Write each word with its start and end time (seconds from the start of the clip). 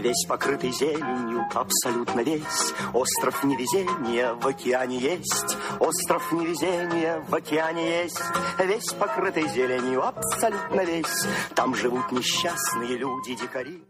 Весь 0.00 0.24
покрытый 0.28 0.72
зеленью, 0.72 1.44
абсолютно 1.54 2.20
весь 2.20 2.72
Остров 2.92 3.44
невезения 3.44 4.34
в 4.34 4.46
океане 4.46 4.98
есть 4.98 5.56
Остров 5.80 6.32
невезения 6.32 7.24
в 7.28 7.34
океане 7.34 8.02
есть 8.02 8.20
Весь 8.58 8.92
покрытый 8.92 9.48
зеленью, 9.48 10.06
абсолютно 10.06 10.84
весь 10.84 11.26
Там 11.54 11.74
живут 11.74 12.12
несчастные 12.12 12.96
люди-дикари 12.98 13.82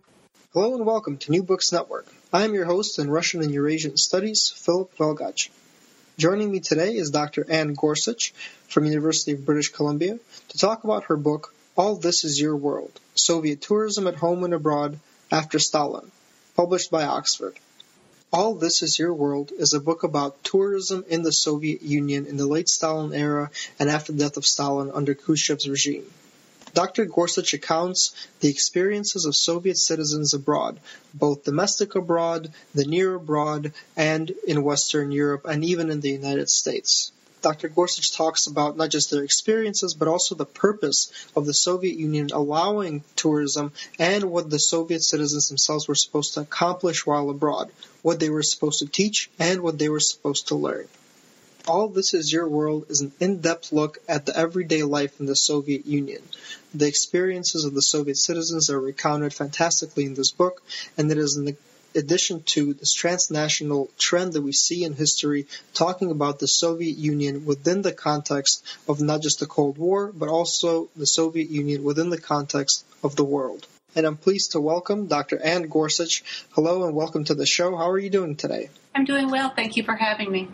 Hello 0.55 0.75
and 0.75 0.87
welcome 0.87 1.19
to 1.19 1.31
New 1.31 1.43
Books 1.43 1.71
Network. 1.71 2.07
I 2.33 2.45
am 2.45 2.55
your 2.55 2.65
host 2.65 2.99
in 2.99 3.11
Russian 3.11 3.43
and 3.43 3.53
Eurasian 3.53 3.97
Studies, 3.99 4.51
Philip 4.57 4.91
Velgach. 4.97 5.51
Joining 6.19 6.51
me 6.51 6.61
today 6.61 6.95
is 6.95 7.11
Dr. 7.11 7.45
Anne 7.51 7.75
Gorsuch 7.75 8.33
from 8.69 8.87
University 8.87 9.33
of 9.33 9.45
British 9.45 9.69
Columbia 9.69 10.19
to 10.49 10.59
talk 10.59 10.85
about 10.85 11.05
her 11.05 11.17
book, 11.17 11.53
All 11.77 11.97
This 11.97 12.25
Is 12.25 12.41
Your 12.41 12.57
World, 12.57 13.01
Soviet 13.15 13.61
Tourism 13.61 14.07
at 14.07 14.15
Home 14.15 14.45
and 14.45 14.55
Abroad 14.55 14.99
after 15.32 15.60
Stalin, 15.60 16.12
published 16.56 16.92
by 16.92 17.06
Oxford. 17.06 17.58
All 18.34 18.56
This 18.56 18.82
Is 18.82 19.00
Your 19.00 19.14
World 19.14 19.52
is 19.58 19.74
a 19.74 19.80
book 19.80 20.04
about 20.04 20.44
tourism 20.44 21.06
in 21.08 21.22
the 21.22 21.32
Soviet 21.32 21.82
Union 21.82 22.26
in 22.26 22.38
the 22.38 22.46
late 22.46 22.70
Stalin 22.70 23.14
era 23.14 23.50
and 23.80 23.90
after 23.90 24.12
the 24.12 24.20
death 24.20 24.38
of 24.38 24.46
Stalin 24.46 24.92
under 24.94 25.16
Khrushchev's 25.16 25.68
regime. 25.68 26.06
Dr. 26.74 27.06
Gorsuch 27.06 27.54
accounts 27.54 28.14
the 28.40 28.50
experiences 28.50 29.26
of 29.26 29.36
Soviet 29.36 29.78
citizens 29.78 30.34
abroad, 30.34 30.80
both 31.14 31.44
domestic 31.44 31.96
abroad, 31.96 32.54
the 32.74 32.86
near 32.86 33.16
abroad, 33.16 33.74
and 33.98 34.32
in 34.48 34.64
Western 34.64 35.12
Europe, 35.12 35.46
and 35.46 35.66
even 35.66 35.90
in 35.90 36.00
the 36.00 36.12
United 36.12 36.50
States. 36.50 37.12
Dr. 37.42 37.70
Gorsuch 37.70 38.12
talks 38.12 38.48
about 38.48 38.78
not 38.78 38.90
just 38.90 39.10
their 39.10 39.24
experiences, 39.24 39.94
but 39.94 40.08
also 40.08 40.36
the 40.36 40.46
purpose 40.46 41.12
of 41.36 41.46
the 41.46 41.54
Soviet 41.54 41.98
Union 41.98 42.30
allowing 42.34 43.04
tourism 43.16 43.72
and 43.98 44.26
what 44.26 44.50
the 44.50 44.60
Soviet 44.60 45.02
citizens 45.02 45.50
themselves 45.50 45.88
were 45.88 45.96
supposed 45.96 46.36
to 46.36 46.42
accomplish 46.42 47.06
while 47.06 47.30
abroad, 47.30 47.72
what 48.02 48.20
they 48.20 48.30
were 48.30 48.44
supposed 48.44 48.80
to 48.80 48.86
teach, 48.88 49.30
and 49.40 49.62
what 49.62 49.80
they 49.80 49.90
were 49.90 50.00
supposed 50.00 50.50
to 50.50 50.56
learn. 50.56 50.88
All 51.68 51.88
This 51.88 52.16
Is 52.16 52.34
Your 52.34 52.48
World 52.48 52.88
is 52.90 53.02
an 53.02 53.12
in 53.20 53.40
depth 53.40 53.72
look 53.72 54.00
at 54.10 54.26
the 54.26 54.36
everyday 54.36 54.82
life 54.82 55.20
in 55.20 55.28
the 55.28 55.36
Soviet 55.36 55.86
Union. 55.86 56.24
The 56.74 56.88
experiences 56.88 57.66
of 57.66 57.76
the 57.76 57.84
Soviet 57.84 58.18
citizens 58.18 58.72
are 58.72 58.80
recounted 58.80 59.32
fantastically 59.34 60.06
in 60.06 60.16
this 60.16 60.32
book, 60.32 60.64
and 60.98 61.12
it 61.12 61.20
is 61.20 61.38
an 61.38 61.56
addition 61.96 62.44
to 62.44 62.74
this 62.74 62.94
transnational 62.94 63.90
trend 63.98 64.34
that 64.34 64.42
we 64.42 64.52
see 64.54 64.84
in 64.84 64.94
history, 64.94 65.48
talking 65.74 66.12
about 66.12 66.40
the 66.40 66.48
Soviet 66.48 66.98
Union 66.98 67.46
within 67.46 67.82
the 67.82 67.92
context 67.92 68.66
of 68.88 69.02
not 69.02 69.22
just 69.22 69.40
the 69.40 69.46
Cold 69.46 69.78
War, 69.78 70.12
but 70.12 70.30
also 70.30 70.90
the 70.96 71.08
Soviet 71.08 71.50
Union 71.50 71.84
within 71.84 72.10
the 72.10 72.22
context 72.22 72.86
of 73.04 73.16
the 73.16 73.24
world. 73.26 73.68
And 73.96 74.06
I'm 74.06 74.18
pleased 74.18 74.54
to 74.54 74.62
welcome 74.62 75.08
Dr. 75.08 75.40
Anne 75.42 75.64
Gorsuch. 75.64 76.24
Hello 76.52 76.86
and 76.86 76.96
welcome 76.96 77.26
to 77.26 77.36
the 77.36 77.46
show. 77.46 77.76
How 77.76 77.90
are 77.90 78.00
you 78.00 78.10
doing 78.10 78.38
today? 78.38 78.70
I'm 78.96 79.06
doing 79.06 79.30
well. 79.30 79.50
Thank 79.50 79.76
you 79.76 79.84
for 79.84 79.96
having 79.96 80.32
me. 80.32 80.48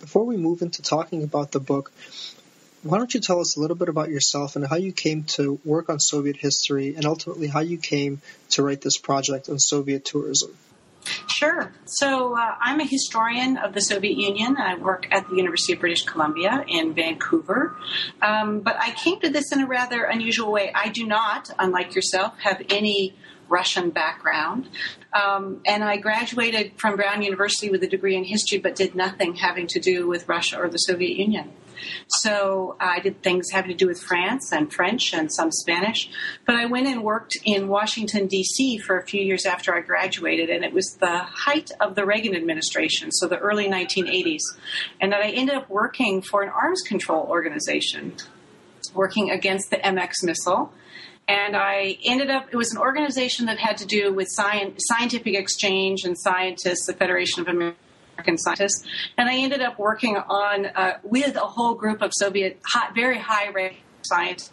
Before 0.00 0.24
we 0.24 0.36
move 0.36 0.62
into 0.62 0.80
talking 0.80 1.22
about 1.22 1.52
the 1.52 1.60
book, 1.60 1.92
why 2.82 2.98
don't 2.98 3.14
you 3.14 3.20
tell 3.20 3.38
us 3.38 3.56
a 3.56 3.60
little 3.60 3.76
bit 3.76 3.88
about 3.88 4.08
yourself 4.08 4.56
and 4.56 4.66
how 4.66 4.76
you 4.76 4.92
came 4.92 5.22
to 5.24 5.60
work 5.64 5.88
on 5.88 6.00
Soviet 6.00 6.36
history 6.36 6.96
and 6.96 7.04
ultimately 7.04 7.46
how 7.46 7.60
you 7.60 7.78
came 7.78 8.20
to 8.50 8.62
write 8.64 8.80
this 8.80 8.98
project 8.98 9.48
on 9.48 9.60
Soviet 9.60 10.04
tourism? 10.04 10.56
Sure. 11.42 11.72
So 11.86 12.38
uh, 12.38 12.54
I'm 12.60 12.78
a 12.78 12.84
historian 12.84 13.56
of 13.56 13.74
the 13.74 13.80
Soviet 13.80 14.16
Union. 14.16 14.56
I 14.58 14.76
work 14.76 15.08
at 15.10 15.28
the 15.28 15.34
University 15.34 15.72
of 15.72 15.80
British 15.80 16.04
Columbia 16.04 16.64
in 16.68 16.94
Vancouver. 16.94 17.74
Um, 18.22 18.60
but 18.60 18.76
I 18.78 18.92
came 18.92 19.18
to 19.18 19.28
this 19.28 19.50
in 19.50 19.60
a 19.60 19.66
rather 19.66 20.04
unusual 20.04 20.52
way. 20.52 20.70
I 20.72 20.90
do 20.90 21.04
not, 21.04 21.50
unlike 21.58 21.96
yourself, 21.96 22.38
have 22.44 22.62
any 22.70 23.16
Russian 23.48 23.90
background. 23.90 24.68
Um, 25.12 25.62
and 25.66 25.82
I 25.82 25.96
graduated 25.96 26.74
from 26.76 26.94
Brown 26.94 27.22
University 27.22 27.70
with 27.70 27.82
a 27.82 27.88
degree 27.88 28.14
in 28.14 28.22
history, 28.22 28.58
but 28.58 28.76
did 28.76 28.94
nothing 28.94 29.34
having 29.34 29.66
to 29.70 29.80
do 29.80 30.06
with 30.06 30.28
Russia 30.28 30.60
or 30.60 30.68
the 30.68 30.78
Soviet 30.78 31.18
Union. 31.18 31.50
So 32.08 32.76
I 32.80 33.00
did 33.00 33.22
things 33.22 33.50
having 33.50 33.70
to 33.70 33.76
do 33.76 33.86
with 33.86 34.00
France 34.00 34.52
and 34.52 34.72
French 34.72 35.12
and 35.14 35.32
some 35.32 35.50
Spanish. 35.50 36.10
But 36.46 36.56
I 36.56 36.66
went 36.66 36.86
and 36.86 37.02
worked 37.02 37.36
in 37.44 37.68
Washington, 37.68 38.26
D.C. 38.26 38.78
for 38.78 38.98
a 38.98 39.06
few 39.06 39.22
years 39.22 39.46
after 39.46 39.74
I 39.74 39.80
graduated, 39.80 40.50
and 40.50 40.64
it 40.64 40.72
was 40.72 40.96
the 41.00 41.18
height 41.18 41.70
of 41.80 41.94
the 41.94 42.04
Reagan 42.04 42.34
administration, 42.34 43.10
so 43.12 43.26
the 43.26 43.38
early 43.38 43.68
1980s. 43.68 44.42
And 45.00 45.12
that 45.12 45.20
I 45.20 45.30
ended 45.30 45.54
up 45.54 45.68
working 45.68 46.22
for 46.22 46.42
an 46.42 46.48
arms 46.48 46.82
control 46.82 47.26
organization, 47.28 48.14
working 48.94 49.30
against 49.30 49.70
the 49.70 49.76
MX 49.76 50.24
missile 50.24 50.72
and 51.28 51.56
I 51.56 51.98
ended 52.04 52.30
up, 52.30 52.48
it 52.50 52.56
was 52.56 52.72
an 52.72 52.78
organization 52.78 53.46
that 53.46 53.58
had 53.58 53.76
to 53.78 53.86
do 53.86 54.12
with 54.12 54.28
science, 54.30 54.82
scientific 54.88 55.34
exchange 55.34 56.04
and 56.04 56.18
scientists, 56.18 56.86
the 56.86 56.94
Federation 56.94 57.42
of 57.42 57.48
American 57.48 57.78
Scientists. 58.36 58.84
And 59.18 59.28
I 59.28 59.36
ended 59.36 59.60
up 59.60 59.78
working 59.78 60.16
on, 60.16 60.66
uh, 60.66 60.98
with 61.02 61.36
a 61.36 61.40
whole 61.40 61.74
group 61.74 62.02
of 62.02 62.12
Soviet, 62.14 62.60
high, 62.64 62.92
very 62.94 63.18
high 63.18 63.48
ranked 63.50 63.80
scientists 64.02 64.52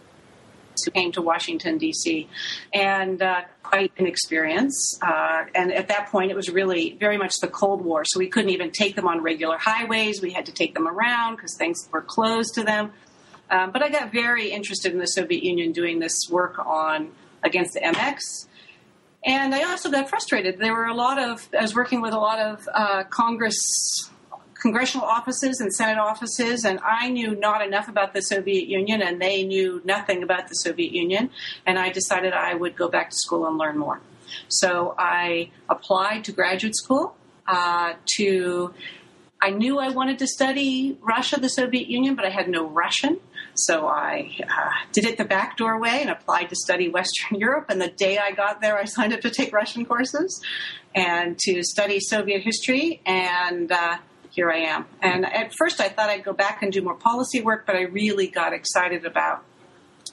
who 0.86 0.92
came 0.92 1.12
to 1.12 1.22
Washington, 1.22 1.78
D.C., 1.78 2.28
and 2.74 3.22
uh, 3.22 3.42
quite 3.64 3.92
an 3.98 4.08
experience. 4.08 4.98
Uh, 5.02 5.44
and 5.54 5.74
at 5.74 5.88
that 5.90 6.10
point, 6.10 6.32
it 6.32 6.36
was 6.36 6.50
really 6.50 6.96
very 7.00 7.18
much 7.18 7.34
the 7.42 7.48
Cold 7.48 7.84
War, 7.84 8.04
so 8.06 8.20
we 8.20 8.28
couldn't 8.28 8.52
even 8.52 8.72
take 8.72 8.96
them 8.96 9.08
on 9.08 9.22
regular 9.22 9.58
highways. 9.58 10.22
We 10.22 10.32
had 10.32 10.46
to 10.46 10.52
take 10.52 10.74
them 10.74 10.88
around 10.88 11.36
because 11.36 11.56
things 11.58 11.88
were 11.92 12.02
closed 12.02 12.56
to 12.56 12.64
them. 12.64 12.94
Um, 13.50 13.72
but 13.72 13.82
I 13.82 13.90
got 13.90 14.12
very 14.12 14.52
interested 14.52 14.94
in 14.94 15.00
the 15.00 15.08
Soviet 15.08 15.44
Union 15.44 15.72
doing 15.72 16.00
this 16.00 16.16
work 16.30 16.60
on 16.60 17.12
against 17.44 17.74
the 17.74 17.82
MX. 17.82 18.48
And 19.26 19.54
I 19.54 19.64
also 19.64 19.92
got 19.92 20.10
frustrated. 20.10 20.60
There 20.60 20.74
were 20.74 20.86
a 20.86 20.94
lot 20.94 21.20
of, 21.20 21.50
I 21.58 21.62
was 21.62 21.76
working 21.76 22.02
with 22.02 22.14
a 22.14 22.20
lot 22.20 22.40
of 22.40 22.70
uh, 22.74 23.04
Congress, 23.04 24.10
congressional 24.54 25.06
offices 25.06 25.60
and 25.60 25.74
Senate 25.74 26.00
offices, 26.00 26.64
and 26.64 26.80
I 26.84 27.10
knew 27.10 27.36
not 27.36 27.62
enough 27.66 27.88
about 27.88 28.14
the 28.14 28.22
Soviet 28.22 28.68
Union, 28.68 29.02
and 29.02 29.22
they 29.22 29.44
knew 29.44 29.82
nothing 29.84 30.24
about 30.24 30.48
the 30.48 30.56
Soviet 30.56 30.94
Union. 30.94 31.32
And 31.66 31.78
I 31.78 31.90
decided 31.90 32.34
I 32.34 32.56
would 32.56 32.76
go 32.76 32.88
back 32.88 33.10
to 33.10 33.16
school 33.16 33.46
and 33.46 33.58
learn 33.58 33.78
more. 33.78 34.00
So 34.48 34.96
I 34.98 35.52
applied 35.70 36.24
to 36.26 36.32
graduate 36.32 36.76
school 36.76 37.16
uh, 37.48 37.94
to 38.18 38.74
I 39.42 39.52
knew 39.52 39.80
I 39.80 39.90
wanted 39.90 40.20
to 40.20 40.28
study 40.28 40.98
Russia, 41.02 41.40
the 41.40 41.50
Soviet 41.50 41.88
Union, 41.88 42.16
but 42.16 42.26
I 42.26 42.30
had 42.30 42.50
no 42.50 42.68
Russian. 42.68 43.20
So 43.56 43.88
I 43.88 44.36
uh, 44.44 44.72
did 44.92 45.06
it 45.06 45.18
the 45.18 45.26
back 45.26 45.58
doorway 45.58 46.00
and 46.02 46.10
applied 46.10 46.50
to 46.50 46.56
study 46.56 46.90
Western 46.90 47.40
Europe. 47.40 47.66
And 47.70 47.82
the 47.82 47.90
day 47.90 48.18
I 48.18 48.32
got 48.32 48.62
there, 48.62 48.78
I 48.78 48.86
signed 48.86 49.14
up 49.14 49.22
to 49.22 49.30
take 49.30 49.54
Russian 49.54 49.86
courses 49.86 50.42
and 50.94 51.38
to 51.40 51.64
study 51.64 52.00
Soviet 52.00 52.42
history. 52.42 53.02
And 53.06 53.72
uh, 53.72 53.98
here 54.32 54.52
I 54.52 54.60
am. 54.60 54.86
And 55.02 55.26
at 55.26 55.54
first, 55.58 55.80
I 55.80 55.90
thought 55.90 56.10
I'd 56.10 56.24
go 56.24 56.34
back 56.34 56.62
and 56.62 56.72
do 56.72 56.82
more 56.82 56.96
policy 56.96 57.42
work, 57.42 57.66
but 57.66 57.76
I 57.76 57.84
really 57.84 58.28
got 58.28 58.54
excited 58.54 59.06
about 59.06 59.46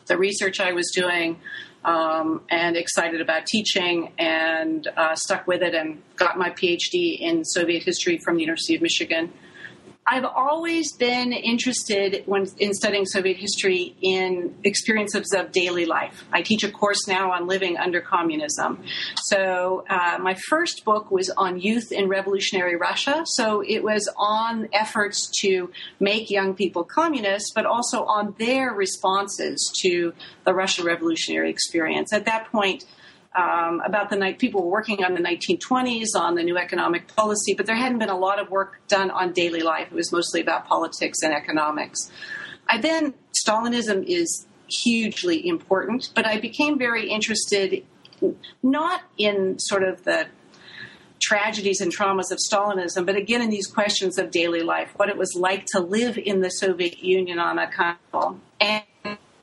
the 0.07 0.17
research 0.17 0.61
I 0.61 0.73
was 0.73 0.91
doing, 0.95 1.41
um, 1.87 2.43
and 2.51 2.77
excited 2.77 3.21
about 3.21 3.47
teaching 3.47 4.13
and 4.19 4.89
uh, 4.97 5.15
stuck 5.15 5.47
with 5.47 5.63
it 5.63 5.75
and 5.75 6.03
got 6.17 6.37
my 6.37 6.51
PhD 6.51 7.19
in 7.19 7.45
Soviet 7.45 7.85
history 7.85 8.19
from 8.19 8.35
the 8.35 8.43
University 8.43 8.75
of 8.75 8.83
Michigan. 8.83 9.33
I've 10.09 10.25
always 10.25 10.93
been 10.93 11.33
interested 11.33 12.23
when 12.27 12.47
in 12.59 12.75
studying 12.75 13.07
Soviet 13.07 13.39
history 13.39 13.97
in 14.01 14.55
experiences 14.63 15.33
of 15.35 15.51
daily 15.51 15.85
life. 15.85 16.25
I 16.33 16.43
teach 16.43 16.63
a 16.63 16.71
course 16.71 17.09
now 17.09 17.33
on 17.33 17.49
living 17.49 17.77
under 17.77 18.01
communism. 18.01 18.85
So 19.25 19.85
uh, 19.91 20.19
my 20.21 20.35
first 20.49 20.85
book 20.85 21.11
was 21.11 21.29
on 21.31 21.61
youth 21.61 21.91
in 21.91 22.09
revolutionary 22.09 22.77
Russia. 22.77 23.23
So 23.25 23.65
it 23.67 23.83
was 23.83 24.09
on 24.17 24.69
efforts 24.73 25.29
to 25.41 25.73
make 25.99 26.31
young 26.31 26.55
people 26.55 26.85
communists, 26.85 27.51
but 27.53 27.67
also 27.67 28.05
on 28.05 28.37
their 28.39 28.71
responses 28.73 29.73
to 29.83 30.13
the 30.45 30.55
Russian 30.55 30.85
revolutionary 30.85 31.51
experience. 31.51 32.13
At 32.13 32.27
that 32.27 32.53
point, 32.53 32.85
um, 33.37 33.83
about 33.85 34.09
the 34.09 34.17
night 34.17 34.39
people 34.39 34.63
were 34.63 34.71
working 34.71 35.05
on 35.05 35.15
the 35.15 35.21
1920s 35.21 36.09
on 36.17 36.35
the 36.35 36.43
new 36.43 36.57
economic 36.57 37.15
policy, 37.15 37.55
but 37.55 37.67
there 37.67 37.77
hadn't 37.77 37.99
been 37.99 38.09
a 38.09 38.17
lot 38.17 38.41
of 38.41 38.51
work 38.51 38.81
done 38.89 39.11
on 39.11 39.33
daily 39.33 39.61
life. 39.61 39.89
It 39.89 39.95
was 39.95 40.11
mostly 40.11 40.41
about 40.41 40.67
politics 40.67 41.19
and 41.23 41.35
economics. 41.35 42.11
I 42.69 42.81
then 42.81 43.15
Stalinism 43.47 44.05
is 44.07 44.47
hugely 44.69 45.47
important, 45.47 46.11
but 46.15 46.27
I 46.27 46.41
became 46.41 46.79
very 46.79 47.09
interested 47.09 47.85
not 48.63 49.03
in 49.19 49.59
sort 49.59 49.83
of 49.83 50.05
the 50.05 50.27
tragedies 51.21 51.81
and 51.81 51.95
traumas 51.95 52.31
of 52.31 52.39
Stalinism, 52.39 53.05
but 53.05 53.17
again 53.17 53.43
in 53.43 53.51
these 53.51 53.67
questions 53.67 54.19
of 54.19 54.31
daily 54.31 54.61
life, 54.61 54.93
what 54.97 55.09
it 55.09 55.17
was 55.17 55.35
like 55.35 55.67
to 55.73 55.81
live 55.81 56.19
in 56.19 56.41
the 56.41 56.51
Soviet 56.51 56.99
Union 57.03 57.39
on 57.39 57.59
a 57.59 57.71
kind 57.71 57.99
and 58.61 58.85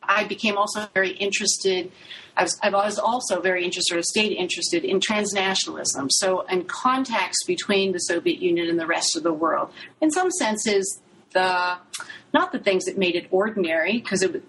I 0.01 0.25
became 0.25 0.57
also 0.57 0.87
very 0.93 1.11
interested. 1.11 1.91
I 2.35 2.43
was, 2.43 2.59
I 2.63 2.69
was 2.69 2.97
also 2.97 3.41
very 3.41 3.63
interested, 3.63 3.97
or 3.97 4.01
stayed 4.01 4.31
interested 4.31 4.83
in 4.83 4.99
transnationalism. 4.99 6.07
So, 6.09 6.41
in 6.41 6.63
contacts 6.65 7.43
between 7.45 7.91
the 7.91 7.99
Soviet 7.99 8.39
Union 8.39 8.69
and 8.69 8.79
the 8.79 8.87
rest 8.87 9.15
of 9.15 9.23
the 9.23 9.33
world. 9.33 9.71
In 10.01 10.09
some 10.11 10.31
senses, 10.31 10.99
the 11.33 11.77
not 12.33 12.51
the 12.51 12.59
things 12.59 12.85
that 12.85 12.97
made 12.97 13.15
it 13.15 13.27
ordinary, 13.29 13.99
because 13.99 14.23
it 14.23 14.43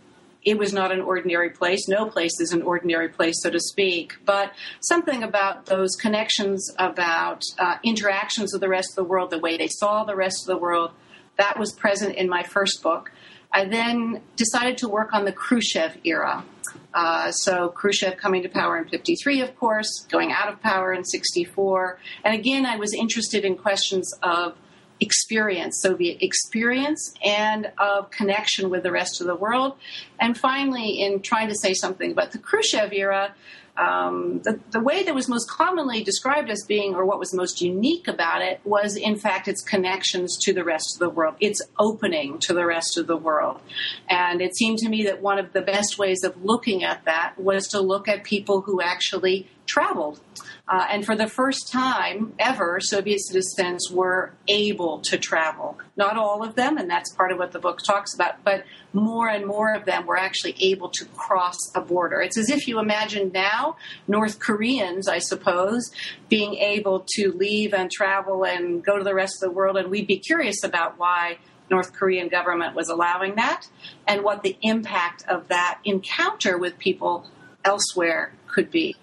it 0.45 0.59
was 0.59 0.73
not 0.73 0.93
an 0.93 1.01
ordinary 1.01 1.51
place. 1.51 1.89
No 1.89 2.07
place 2.07 2.39
is 2.41 2.53
an 2.53 2.63
ordinary 2.63 3.09
place, 3.09 3.37
so 3.43 3.51
to 3.51 3.61
speak. 3.61 4.17
But 4.25 4.53
something 4.81 5.23
about 5.23 5.67
those 5.67 5.97
connections, 5.97 6.71
about 6.79 7.43
uh, 7.59 7.77
interactions 7.83 8.53
with 8.53 8.61
the 8.61 8.69
rest 8.69 8.91
of 8.91 8.97
the 8.97 9.05
world, 9.05 9.31
the 9.31 9.39
way 9.39 9.57
they 9.57 9.69
saw 9.69 10.05
the 10.05 10.17
rest 10.17 10.43
of 10.43 10.47
the 10.47 10.59
world, 10.59 10.91
that 11.37 11.59
was 11.59 11.73
present 11.73 12.15
in 12.17 12.29
my 12.29 12.43
first 12.43 12.83
book. 12.83 13.11
I 13.55 13.65
then 13.67 14.21
decided 14.35 14.79
to 14.79 14.89
work 14.89 15.15
on 15.15 15.25
the 15.25 15.33
Khrushchev 15.33 15.99
era. 16.03 16.45
Uh, 16.93 17.31
so 17.31 17.69
Khrushchev 17.69 18.17
coming 18.17 18.43
to 18.43 18.49
power 18.49 18.77
in 18.77 18.89
53, 18.89 19.41
of 19.43 19.57
course, 19.57 20.07
going 20.11 20.33
out 20.33 20.53
of 20.53 20.61
power 20.61 20.93
in 20.93 21.05
64. 21.05 21.99
And 22.25 22.35
again, 22.35 22.67
I 22.67 22.77
was 22.77 22.93
interested 22.93 23.45
in 23.45 23.57
questions 23.57 24.13
of 24.25 24.57
experience, 24.99 25.81
Soviet 25.81 26.19
experience, 26.21 27.15
and 27.25 27.71
of 27.79 28.11
connection 28.11 28.71
with 28.71 28.83
the 28.83 28.91
rest 28.91 29.21
of 29.21 29.29
the 29.29 29.37
world. 29.37 29.77
And 30.21 30.37
finally, 30.37 31.01
in 31.01 31.23
trying 31.23 31.49
to 31.49 31.55
say 31.55 31.75
something 31.75 32.11
about 32.11 32.33
the 32.33 32.39
Khrushchev 32.39 32.93
era, 32.93 33.35
um, 33.77 34.41
the, 34.45 34.61
the 34.71 34.81
way 34.81 35.03
that 35.03 35.15
was 35.15 35.29
most 35.29 35.51
commonly 35.51 36.05
described 36.05 36.49
as 36.49 36.65
being, 36.65 36.95
or 36.95 37.05
what 37.05 37.19
was 37.19 37.35
most 37.35 37.61
unique 37.61 38.07
about 38.07 38.41
it, 38.41 38.61
was 38.65 38.97
in 38.97 39.17
fact 39.17 39.49
its 39.49 39.63
connections 39.63 40.39
to 40.43 40.53
the 40.53 40.63
rest 40.63 40.95
of 40.95 41.01
the 41.01 41.09
world, 41.09 41.35
its 41.41 41.61
opening 41.79 42.39
to 42.41 42.53
the 42.53 42.65
rest 42.65 42.97
of 42.97 43.07
the 43.07 43.17
world. 43.17 43.61
And 44.09 44.41
it 44.41 44.57
seemed 44.57 44.79
to 44.79 44.89
me 44.89 45.05
that 45.05 45.21
one 45.21 45.39
of 45.39 45.53
the 45.53 45.63
best 45.63 45.99
ways 45.99 46.23
of 46.23 46.45
looking 46.45 46.85
at 46.85 47.05
that 47.05 47.35
was 47.37 47.67
to 47.69 47.81
look 47.81 48.07
at 48.07 48.23
people 48.23 48.61
who 48.61 48.81
actually 48.81 49.49
traveled. 49.67 50.21
Uh, 50.67 50.87
and 50.91 51.05
for 51.05 51.15
the 51.15 51.27
first 51.27 51.71
time 51.71 52.33
ever, 52.39 52.81
Soviet 52.81 53.19
citizens 53.21 53.91
were 53.91 54.33
able 54.49 55.01
to 55.01 55.19
travel. 55.19 55.79
Not 55.95 56.17
all 56.17 56.43
of 56.43 56.55
them, 56.55 56.79
and 56.79 56.89
that's 56.89 57.13
part 57.13 57.33
of 57.33 57.39
what 57.39 57.53
the 57.53 57.59
book 57.59 57.81
talks 57.83 58.15
about, 58.15 58.43
but 58.45 58.65
more 58.95 59.29
and 59.29 59.47
more 59.47 59.75
of 59.75 59.85
them 59.85 60.07
were 60.07 60.17
actually 60.17 60.57
able 60.61 60.89
to 60.89 61.05
cross 61.05 61.59
a 61.75 61.83
border. 61.83 62.23
It's 62.23 62.39
as 62.39 62.49
if 62.49 62.67
you 62.67 62.79
imagine 62.79 63.31
now 63.35 63.77
North 64.09 64.39
Koreans, 64.39 65.07
I 65.07 65.19
suppose, 65.19 65.91
being 66.31 66.55
able 66.55 67.05
to 67.17 67.33
leave 67.33 67.75
and 67.75 67.91
travel 67.91 68.45
and 68.45 68.83
go 68.83 68.97
to 68.97 69.05
the 69.05 69.15
rest 69.15 69.43
of 69.43 69.51
the 69.51 69.55
world, 69.55 69.77
and 69.77 69.91
we'd 69.91 70.07
be 70.07 70.19
curious 70.19 70.65
about 70.65 70.99
why 70.99 71.37
North 71.71 71.93
Korean 71.93 72.29
government 72.29 72.75
was 72.75 72.89
allowing 72.89 73.35
that 73.35 73.69
and 74.07 74.23
what 74.23 74.43
the 74.43 74.57
impact 74.63 75.25
of 75.29 75.49
that 75.49 75.81
encounter 75.85 76.57
with 76.57 76.79
people 76.79 77.27
elsewhere 77.65 78.33
could 78.47 78.71
be. 78.71 78.97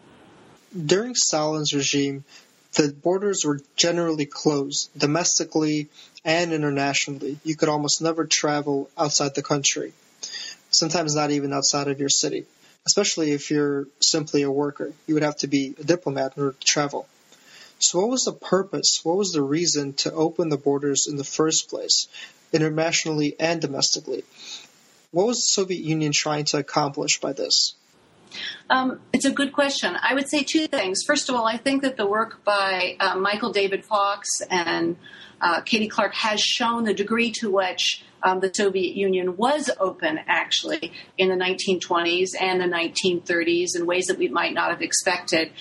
During 0.74 1.16
Stalin's 1.16 1.74
regime, 1.74 2.24
the 2.76 2.94
borders 2.94 3.44
were 3.44 3.60
generally 3.76 4.26
closed, 4.26 4.90
domestically 4.98 5.90
and 6.24 6.54
internationally. 6.54 7.38
You 7.44 7.58
could 7.58 7.68
almost 7.68 8.02
never 8.02 8.26
travel 8.26 8.90
outside 8.98 9.36
the 9.36 9.44
country, 9.44 9.92
sometimes 10.70 11.14
not 11.14 11.32
even 11.32 11.52
outside 11.52 11.90
of 11.90 12.00
your 12.00 12.08
city, 12.08 12.46
especially 12.86 13.32
if 13.32 13.52
you're 13.52 13.88
simply 14.00 14.44
a 14.44 14.52
worker. 14.52 14.94
You 15.08 15.16
would 15.16 15.24
have 15.24 15.38
to 15.38 15.48
be 15.48 15.76
a 15.78 15.84
diplomat 15.84 16.38
in 16.38 16.44
order 16.44 16.56
to 16.58 16.66
travel. 16.66 17.06
So, 17.80 18.00
what 18.00 18.10
was 18.10 18.24
the 18.24 18.32
purpose? 18.32 19.02
What 19.04 19.18
was 19.18 19.34
the 19.34 19.42
reason 19.42 19.94
to 19.94 20.14
open 20.14 20.48
the 20.48 20.58
borders 20.58 21.08
in 21.08 21.18
the 21.18 21.26
first 21.26 21.70
place, 21.70 22.08
internationally 22.54 23.36
and 23.38 23.60
domestically? 23.60 24.24
What 25.12 25.28
was 25.28 25.42
the 25.42 25.48
Soviet 25.48 25.84
Union 25.84 26.14
trying 26.14 26.46
to 26.46 26.60
accomplish 26.60 27.20
by 27.20 27.34
this? 27.34 27.74
Um, 28.70 29.02
it's 29.14 29.26
a 29.26 29.32
good 29.32 29.54
question. 29.54 29.96
I 30.02 30.14
would 30.14 30.30
say 30.30 30.44
two 30.44 30.68
things. 30.68 31.04
First 31.06 31.30
of 31.30 31.36
all, 31.36 31.46
I 31.46 31.58
think 31.58 31.82
that 31.84 31.98
the 31.98 32.06
work 32.06 32.44
by 32.44 32.96
uh, 33.00 33.16
Michael 33.16 33.52
David 33.52 33.84
Fox 33.86 34.28
and 34.50 34.96
uh, 35.42 35.62
Katie 35.62 35.88
Clark 35.88 36.14
has 36.14 36.40
shown 36.40 36.84
the 36.84 36.94
degree 36.94 37.32
to 37.32 37.52
which 37.52 38.04
um, 38.24 38.40
the 38.40 38.52
Soviet 38.54 38.96
Union 38.96 39.36
was 39.36 39.70
open, 39.80 40.20
actually, 40.28 40.92
in 41.18 41.30
the 41.30 41.36
1920s 41.36 42.30
and 42.40 42.62
the 42.62 42.66
1930s 42.66 43.76
in 43.76 43.86
ways 43.86 44.06
that 44.06 44.18
we 44.18 44.28
might 44.28 44.54
not 44.54 44.70
have 44.70 44.82
expected. 44.82 45.52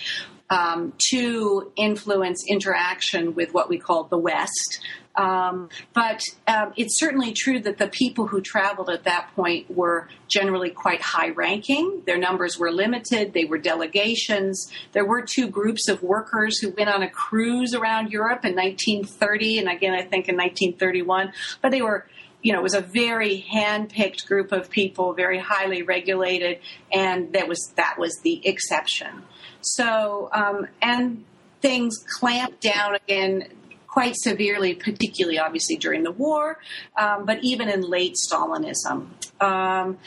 Um, 0.51 0.91
to 1.11 1.71
influence 1.77 2.43
interaction 2.45 3.35
with 3.35 3.53
what 3.53 3.69
we 3.69 3.77
call 3.77 4.03
the 4.03 4.17
West, 4.17 4.81
um, 5.15 5.69
but 5.93 6.21
um, 6.47 6.73
it's 6.77 6.97
certainly 6.97 7.33
true 7.33 7.59
that 7.61 7.77
the 7.77 7.87
people 7.87 8.27
who 8.27 8.41
traveled 8.41 8.89
at 8.89 9.03
that 9.03 9.29
point 9.35 9.69
were 9.69 10.07
generally 10.27 10.69
quite 10.69 11.01
high 11.01 11.29
ranking. 11.29 12.03
Their 12.05 12.17
numbers 12.17 12.57
were 12.57 12.71
limited, 12.71 13.33
they 13.33 13.45
were 13.45 13.57
delegations. 13.57 14.71
There 14.93 15.05
were 15.05 15.21
two 15.21 15.47
groups 15.47 15.87
of 15.89 16.01
workers 16.01 16.59
who 16.59 16.71
went 16.71 16.89
on 16.89 17.03
a 17.03 17.09
cruise 17.09 17.73
around 17.73 18.11
Europe 18.11 18.45
in 18.45 18.55
1930 18.55 19.59
and 19.59 19.69
again, 19.69 19.93
I 19.93 20.03
think 20.03 20.29
in 20.29 20.37
1931, 20.37 21.33
but 21.61 21.71
they 21.71 21.81
were 21.81 22.07
you 22.41 22.53
know, 22.53 22.59
it 22.59 22.63
was 22.63 22.73
a 22.73 22.81
very 22.81 23.37
hand-picked 23.37 24.27
group 24.27 24.51
of 24.51 24.69
people, 24.69 25.13
very 25.13 25.39
highly 25.39 25.83
regulated, 25.83 26.59
and 26.91 27.33
that 27.33 27.47
was 27.47 27.73
that 27.75 27.97
was 27.97 28.19
the 28.23 28.45
exception. 28.47 29.23
So, 29.61 30.29
um, 30.33 30.67
and 30.81 31.23
things 31.61 32.03
clamped 32.19 32.61
down 32.61 32.95
again 32.95 33.47
quite 33.87 34.15
severely, 34.15 34.73
particularly 34.73 35.37
obviously 35.37 35.75
during 35.75 36.03
the 36.03 36.11
war, 36.11 36.59
um, 36.97 37.25
but 37.25 37.43
even 37.43 37.69
in 37.69 37.81
late 37.81 38.15
Stalinism. 38.15 39.09
Um, 39.41 39.97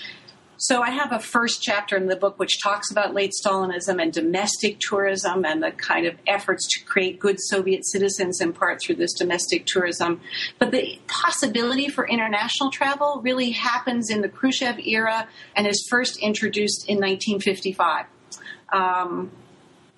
so 0.67 0.81
I 0.81 0.89
have 0.89 1.13
a 1.13 1.19
first 1.19 1.61
chapter 1.61 1.95
in 1.95 2.07
the 2.07 2.17
book 2.17 2.39
which 2.39 2.63
talks 2.63 2.91
about 2.91 3.13
late 3.13 3.33
Stalinism 3.33 4.01
and 4.01 4.11
domestic 4.11 4.79
tourism 4.81 5.45
and 5.45 5.63
the 5.63 5.73
kind 5.73 6.07
of 6.07 6.15
efforts 6.27 6.67
to 6.73 6.85
create 6.87 7.19
good 7.19 7.37
Soviet 7.39 7.85
citizens 7.85 8.41
in 8.41 8.55
part 8.55 8.81
through 8.81 8.95
this 8.95 9.13
domestic 9.13 9.67
tourism. 9.67 10.23
But 10.59 10.71
the 10.71 10.99
possibility 11.07 11.89
for 11.89 12.09
international 12.09 12.71
travel 12.71 13.21
really 13.23 13.51
happens 13.51 14.09
in 14.09 14.23
the 14.23 14.29
Khrushchev 14.31 14.79
era 14.79 15.29
and 15.55 15.67
is 15.67 15.87
first 15.91 16.19
introduced 16.21 16.89
in 16.89 16.97
1955. 16.97 18.07
Um, 18.73 19.33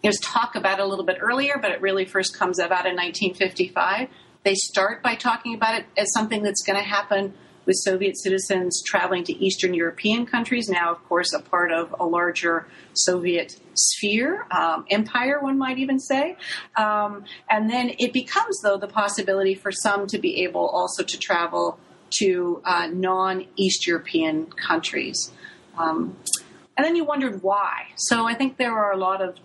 there's 0.02 0.18
talk 0.18 0.56
about 0.56 0.80
it 0.80 0.82
a 0.82 0.86
little 0.86 1.04
bit 1.04 1.18
earlier, 1.20 1.58
but 1.62 1.70
it 1.70 1.80
really 1.80 2.06
first 2.06 2.36
comes 2.36 2.58
about 2.58 2.86
in 2.86 2.96
1955. 2.96 4.08
They 4.42 4.54
start 4.54 5.00
by 5.00 5.14
talking 5.14 5.54
about 5.54 5.78
it 5.78 5.86
as 5.96 6.12
something 6.12 6.42
that's 6.42 6.64
going 6.64 6.78
to 6.78 6.84
happen 6.84 7.34
with 7.66 7.76
Soviet 7.76 8.16
citizens 8.16 8.82
traveling 8.86 9.24
to 9.24 9.32
Eastern 9.32 9.74
European 9.74 10.24
countries, 10.24 10.68
now, 10.68 10.92
of 10.92 11.04
course, 11.08 11.32
a 11.32 11.40
part 11.40 11.72
of 11.72 11.94
a 11.98 12.06
larger 12.06 12.66
Soviet 12.94 13.58
sphere, 13.74 14.46
um, 14.50 14.86
empire, 14.90 15.40
one 15.40 15.58
might 15.58 15.78
even 15.78 15.98
say. 15.98 16.36
Um, 16.76 17.24
and 17.50 17.68
then 17.68 17.92
it 17.98 18.12
becomes, 18.12 18.60
though, 18.62 18.78
the 18.78 18.88
possibility 18.88 19.54
for 19.54 19.72
some 19.72 20.06
to 20.06 20.18
be 20.18 20.44
able 20.44 20.66
also 20.68 21.02
to 21.02 21.18
travel 21.18 21.78
to 22.18 22.62
uh, 22.64 22.86
non 22.86 23.46
East 23.56 23.86
European 23.86 24.46
countries. 24.46 25.32
Um, 25.76 26.16
and 26.76 26.84
then 26.84 26.94
you 26.94 27.04
wondered 27.04 27.42
why. 27.42 27.88
So 27.96 28.26
I 28.26 28.34
think 28.34 28.56
there 28.56 28.72
are 28.72 28.92
a 28.92 28.96
lot 28.96 29.20
of 29.20 29.36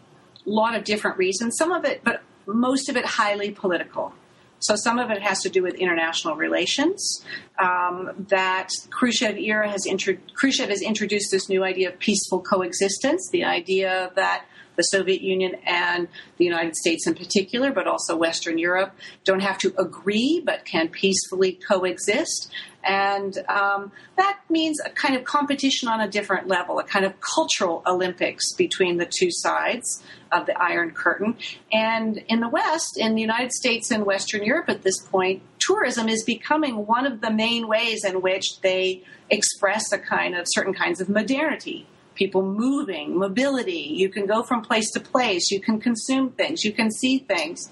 lot 0.46 0.76
of 0.76 0.84
different 0.84 1.18
reasons. 1.18 1.56
Some 1.58 1.72
of 1.72 1.86
it, 1.86 2.04
but 2.04 2.24
most 2.46 2.90
of 2.90 2.98
it 2.98 3.06
highly 3.06 3.52
political. 3.52 4.14
So 4.62 4.76
some 4.76 5.00
of 5.00 5.10
it 5.12 5.22
has 5.22 5.42
to 5.42 5.50
do 5.50 5.62
with 5.64 5.76
international 5.76 6.36
relations. 6.36 7.24
Um, 7.60 8.26
that 8.30 8.70
Khrushchev 8.90 9.38
era 9.38 9.70
has 9.70 9.86
intro- 9.86 10.18
Khrushchev 10.36 10.70
has 10.70 10.82
introduced 10.82 11.32
this 11.32 11.50
new 11.50 11.64
idea 11.64 11.90
of 11.90 12.00
peaceful 12.00 12.42
coexistence. 12.42 13.30
The 13.32 13.44
idea 13.44 14.12
that 14.16 14.46
the 14.82 14.98
Soviet 14.98 15.22
Union 15.22 15.56
and 15.66 16.08
the 16.38 16.46
United 16.46 16.76
States 16.76 17.06
in 17.06 17.14
particular, 17.14 17.72
but 17.72 17.88
also 17.88 18.16
Western 18.16 18.58
Europe, 18.58 18.96
don't 19.24 19.42
have 19.42 19.60
to 19.60 19.74
agree 19.78 20.42
but 20.44 20.66
can 20.66 20.88
peacefully 20.88 21.54
coexist. 21.54 22.52
And 22.84 23.38
um, 23.48 23.92
that 24.18 24.40
means 24.50 24.80
a 24.84 24.90
kind 24.90 25.16
of 25.16 25.24
competition 25.24 25.88
on 25.88 26.02
a 26.02 26.08
different 26.08 26.48
level, 26.48 26.80
a 26.80 26.84
kind 26.84 27.06
of 27.06 27.14
cultural 27.22 27.84
Olympics 27.86 28.54
between 28.54 28.98
the 28.98 29.06
two 29.06 29.30
sides 29.30 30.02
of 30.32 30.48
the 30.48 30.60
Iron 30.60 30.90
Curtain. 30.92 31.38
And 31.72 32.18
in 32.28 32.40
the 32.40 32.50
West, 32.50 32.98
in 32.98 33.14
the 33.14 33.22
United 33.22 33.52
States 33.52 33.92
and 33.92 34.04
Western 34.04 34.44
Europe 34.44 34.70
at 34.70 34.82
this 34.82 35.00
point, 35.00 35.44
tourism 35.60 36.10
is 36.10 36.24
becoming 36.24 36.88
one 36.88 37.06
of 37.06 37.22
the 37.22 37.30
main 37.30 37.68
ways 37.68 38.04
in 38.04 38.22
which 38.22 38.60
they 38.62 39.04
express 39.30 39.92
a 39.92 40.00
kind 40.00 40.36
of 40.36 40.46
certain 40.48 40.74
kinds 40.74 41.00
of 41.00 41.08
modernity 41.08 41.86
people 42.16 42.44
moving, 42.44 43.18
mobility. 43.18 43.94
You 43.94 44.10
can 44.10 44.26
go 44.26 44.44
from 44.44 44.62
place 44.62 44.92
to 44.92 45.00
place. 45.00 45.52
You 45.52 45.60
can 45.60 45.80
consume 45.80 46.32
things. 46.32 46.64
You 46.64 46.74
can 46.74 46.92
see 46.92 47.20
things. 47.20 47.72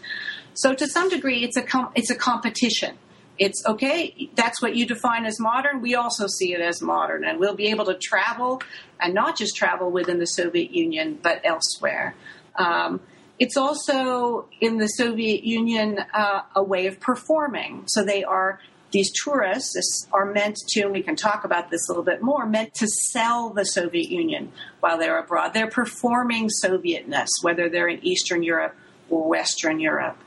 So 0.54 0.74
to 0.74 0.88
some 0.88 1.10
degree, 1.10 1.44
it's 1.44 1.58
a 1.58 1.62
com- 1.62 1.92
it's 1.96 2.10
a 2.10 2.16
competition. 2.16 2.98
It's 3.38 3.64
okay. 3.66 4.30
That's 4.36 4.62
what 4.62 4.76
you 4.76 4.86
define 4.86 5.26
as 5.26 5.40
modern. 5.40 5.82
We 5.82 5.96
also 5.96 6.28
see 6.28 6.54
it 6.54 6.60
as 6.60 6.82
modern, 6.82 7.24
and 7.24 7.40
we'll 7.40 7.56
be 7.56 7.68
able 7.68 7.86
to 7.86 7.96
travel, 7.96 8.62
and 9.00 9.14
not 9.14 9.38
just 9.38 9.56
travel 9.56 9.92
within 9.92 10.20
the 10.20 10.28
Soviet 10.28 10.72
Union, 10.72 11.18
but 11.22 11.42
elsewhere. 11.46 12.16
Um, 12.56 13.00
it's 13.40 13.56
also 13.56 14.50
in 14.60 14.78
the 14.78 14.88
Soviet 14.88 15.46
Union 15.46 16.00
uh, 16.14 16.42
a 16.54 16.62
way 16.62 16.88
of 16.88 17.00
performing. 17.00 17.86
So 17.88 18.04
they 18.04 18.26
are 18.26 18.60
these 18.92 19.12
tourists 19.24 20.08
are 20.12 20.26
meant 20.26 20.58
to, 20.70 20.82
and 20.82 20.92
we 20.92 21.04
can 21.04 21.16
talk 21.16 21.44
about 21.44 21.70
this 21.70 21.88
a 21.88 21.92
little 21.92 22.04
bit 22.04 22.22
more, 22.22 22.46
meant 22.46 22.74
to 22.76 22.88
sell 22.88 23.52
the 23.52 23.64
Soviet 23.64 24.10
Union 24.10 24.52
while 24.80 24.98
they're 24.98 25.20
abroad. 25.20 25.54
They're 25.54 25.70
performing 25.70 26.50
Sovietness, 26.64 27.28
whether 27.42 27.70
they're 27.70 27.88
in 27.88 28.04
Eastern 28.06 28.44
Europe 28.44 28.76
or 29.10 29.28
Western 29.28 29.80
Europe. 29.80 30.18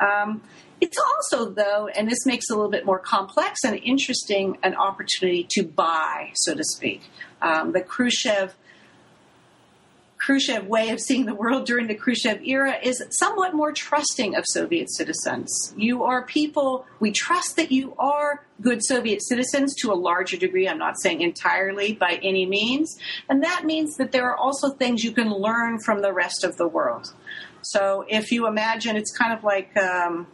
Um, 0.00 0.42
it's 0.80 0.98
also, 0.98 1.50
though, 1.50 1.88
and 1.88 2.08
this 2.10 2.26
makes 2.26 2.50
it 2.50 2.52
a 2.52 2.56
little 2.56 2.70
bit 2.70 2.84
more 2.84 2.98
complex 2.98 3.64
and 3.64 3.76
interesting, 3.76 4.58
an 4.62 4.74
opportunity 4.74 5.46
to 5.50 5.62
buy, 5.64 6.32
so 6.34 6.54
to 6.54 6.64
speak. 6.64 7.02
Um, 7.40 7.72
the 7.72 7.80
Khrushchev 7.80 8.54
Khrushchev 10.18 10.66
way 10.66 10.90
of 10.90 11.00
seeing 11.00 11.26
the 11.26 11.34
world 11.34 11.66
during 11.66 11.86
the 11.86 11.94
Khrushchev 11.94 12.42
era 12.42 12.76
is 12.82 13.02
somewhat 13.10 13.54
more 13.54 13.72
trusting 13.72 14.34
of 14.34 14.44
Soviet 14.46 14.90
citizens. 14.90 15.74
You 15.76 16.04
are 16.04 16.24
people, 16.24 16.86
we 17.00 17.12
trust 17.12 17.56
that 17.56 17.70
you 17.70 17.94
are 17.98 18.44
good 18.60 18.84
Soviet 18.84 19.22
citizens 19.22 19.74
to 19.82 19.92
a 19.92 19.94
larger 19.94 20.36
degree. 20.36 20.68
I'm 20.68 20.78
not 20.78 20.98
saying 20.98 21.20
entirely 21.20 21.92
by 21.92 22.18
any 22.22 22.46
means. 22.46 22.98
And 23.28 23.42
that 23.44 23.64
means 23.64 23.96
that 23.96 24.12
there 24.12 24.28
are 24.30 24.36
also 24.36 24.70
things 24.70 25.04
you 25.04 25.12
can 25.12 25.30
learn 25.30 25.78
from 25.80 26.02
the 26.02 26.12
rest 26.12 26.44
of 26.44 26.56
the 26.56 26.66
world. 26.66 27.12
So 27.62 28.04
if 28.08 28.32
you 28.32 28.46
imagine, 28.46 28.96
it's 28.96 29.16
kind 29.16 29.32
of 29.32 29.44
like, 29.44 29.76
um, 29.76 30.26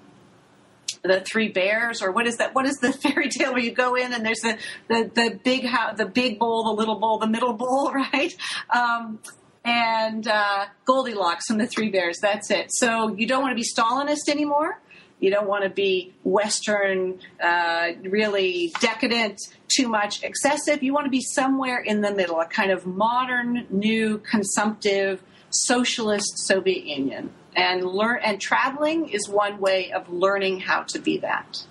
the 1.03 1.21
three 1.21 1.49
bears 1.49 2.01
or 2.01 2.13
what 2.13 2.29
is 2.29 2.37
that 2.37 2.55
what 2.55 2.65
is 2.65 2.77
the 2.77 2.93
fairy 3.03 3.29
tale 3.29 3.53
where 3.53 3.63
you 3.63 3.73
go 3.73 3.97
in 3.97 4.13
and 4.13 4.25
there's 4.25 4.39
the 4.41 4.57
the, 4.89 5.11
the 5.15 5.41
big 5.43 5.65
house 5.65 5.97
the 5.97 6.07
big 6.07 6.39
bowl 6.39 6.65
the 6.65 6.71
little 6.71 7.01
bowl 7.01 7.19
the 7.19 7.27
middle 7.27 7.55
bowl 7.55 7.93
right 7.95 8.33
um, 8.71 9.19
and 9.65 10.27
uh, 10.27 10.67
Goldilocks 10.85 11.51
and 11.51 11.61
the 11.61 11.67
Three 11.67 11.91
Bears. 11.91 12.19
That's 12.21 12.51
it. 12.51 12.73
So 12.73 13.15
you 13.15 13.27
don't 13.27 13.43
want 13.43 13.53
to 13.53 13.63
be 13.63 13.67
Stalinist 13.67 14.29
anymore. 14.29 14.81
You 15.21 15.31
don't 15.31 15.47
want 15.47 15.63
to 15.63 15.71
be 15.71 16.13
Western, 16.25 17.21
uh, 17.41 17.91
really 18.03 18.73
decadent, 18.81 19.39
too 19.69 19.89
much 19.89 20.25
excessive. 20.25 20.83
You 20.83 20.93
want 20.93 21.07
to 21.07 21.11
be 21.11 21.21
somewhere 21.21 21.79
in 21.79 22.01
the 22.01 22.13
middle, 22.13 22.41
a 22.41 22.47
kind 22.47 22.73
of 22.73 22.87
modern, 22.87 23.69
new, 23.71 24.19
consumptive, 24.19 25.23
socialist 25.51 26.39
Soviet 26.39 26.85
Union. 26.85 27.31
And 27.55 27.85
learn 27.85 28.21
and 28.25 28.41
traveling 28.41 29.11
is 29.11 29.29
one 29.29 29.61
way 29.61 29.93
of 29.93 30.09
learning 30.13 30.61
how 30.61 30.83
to 30.85 30.99
be 30.99 31.19
that. 31.19 31.65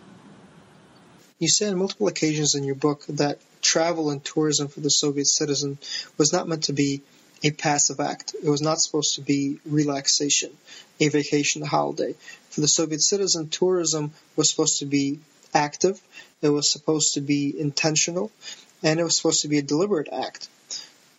You 1.37 1.49
say 1.49 1.67
on 1.67 1.77
multiple 1.77 2.07
occasions 2.07 2.55
in 2.55 2.63
your 2.63 2.75
book 2.75 3.03
that 3.07 3.39
travel 3.61 4.11
and 4.11 4.23
tourism 4.23 4.69
for 4.69 4.79
the 4.79 4.89
Soviet 4.89 5.25
citizen 5.25 5.77
was 6.17 6.31
not 6.31 6.47
meant 6.47 6.63
to 6.65 6.73
be 6.73 7.01
a 7.43 7.51
passive 7.51 7.99
act. 7.99 8.35
It 8.43 8.49
was 8.49 8.61
not 8.61 8.79
supposed 8.79 9.15
to 9.15 9.21
be 9.21 9.59
relaxation, 9.65 10.51
a 10.99 11.09
vacation, 11.09 11.63
a 11.63 11.67
holiday. 11.67 12.15
For 12.49 12.61
the 12.61 12.67
Soviet 12.67 13.01
citizen, 13.01 13.49
tourism 13.49 14.11
was 14.35 14.49
supposed 14.49 14.79
to 14.79 14.85
be 14.85 15.19
active, 15.53 15.99
it 16.41 16.49
was 16.49 16.69
supposed 16.69 17.15
to 17.15 17.21
be 17.21 17.53
intentional, 17.57 18.31
and 18.83 18.99
it 18.99 19.03
was 19.03 19.17
supposed 19.17 19.41
to 19.41 19.47
be 19.47 19.57
a 19.57 19.63
deliberate 19.63 20.09
act. 20.11 20.47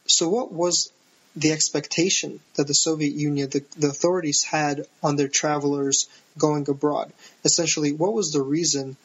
So, 0.06 0.28
what 0.28 0.52
was 0.52 0.90
the 1.36 1.52
expectation 1.52 2.40
that 2.54 2.66
the 2.66 2.74
Soviet 2.74 3.12
Union, 3.12 3.48
the, 3.50 3.64
the 3.76 3.88
authorities 3.88 4.42
had 4.42 4.86
on 5.02 5.16
their 5.16 5.28
travelers 5.28 6.08
going 6.38 6.68
abroad? 6.68 7.12
Essentially, 7.44 7.92
what 7.92 8.12
was 8.12 8.32
the 8.32 8.42
reason 8.42 8.96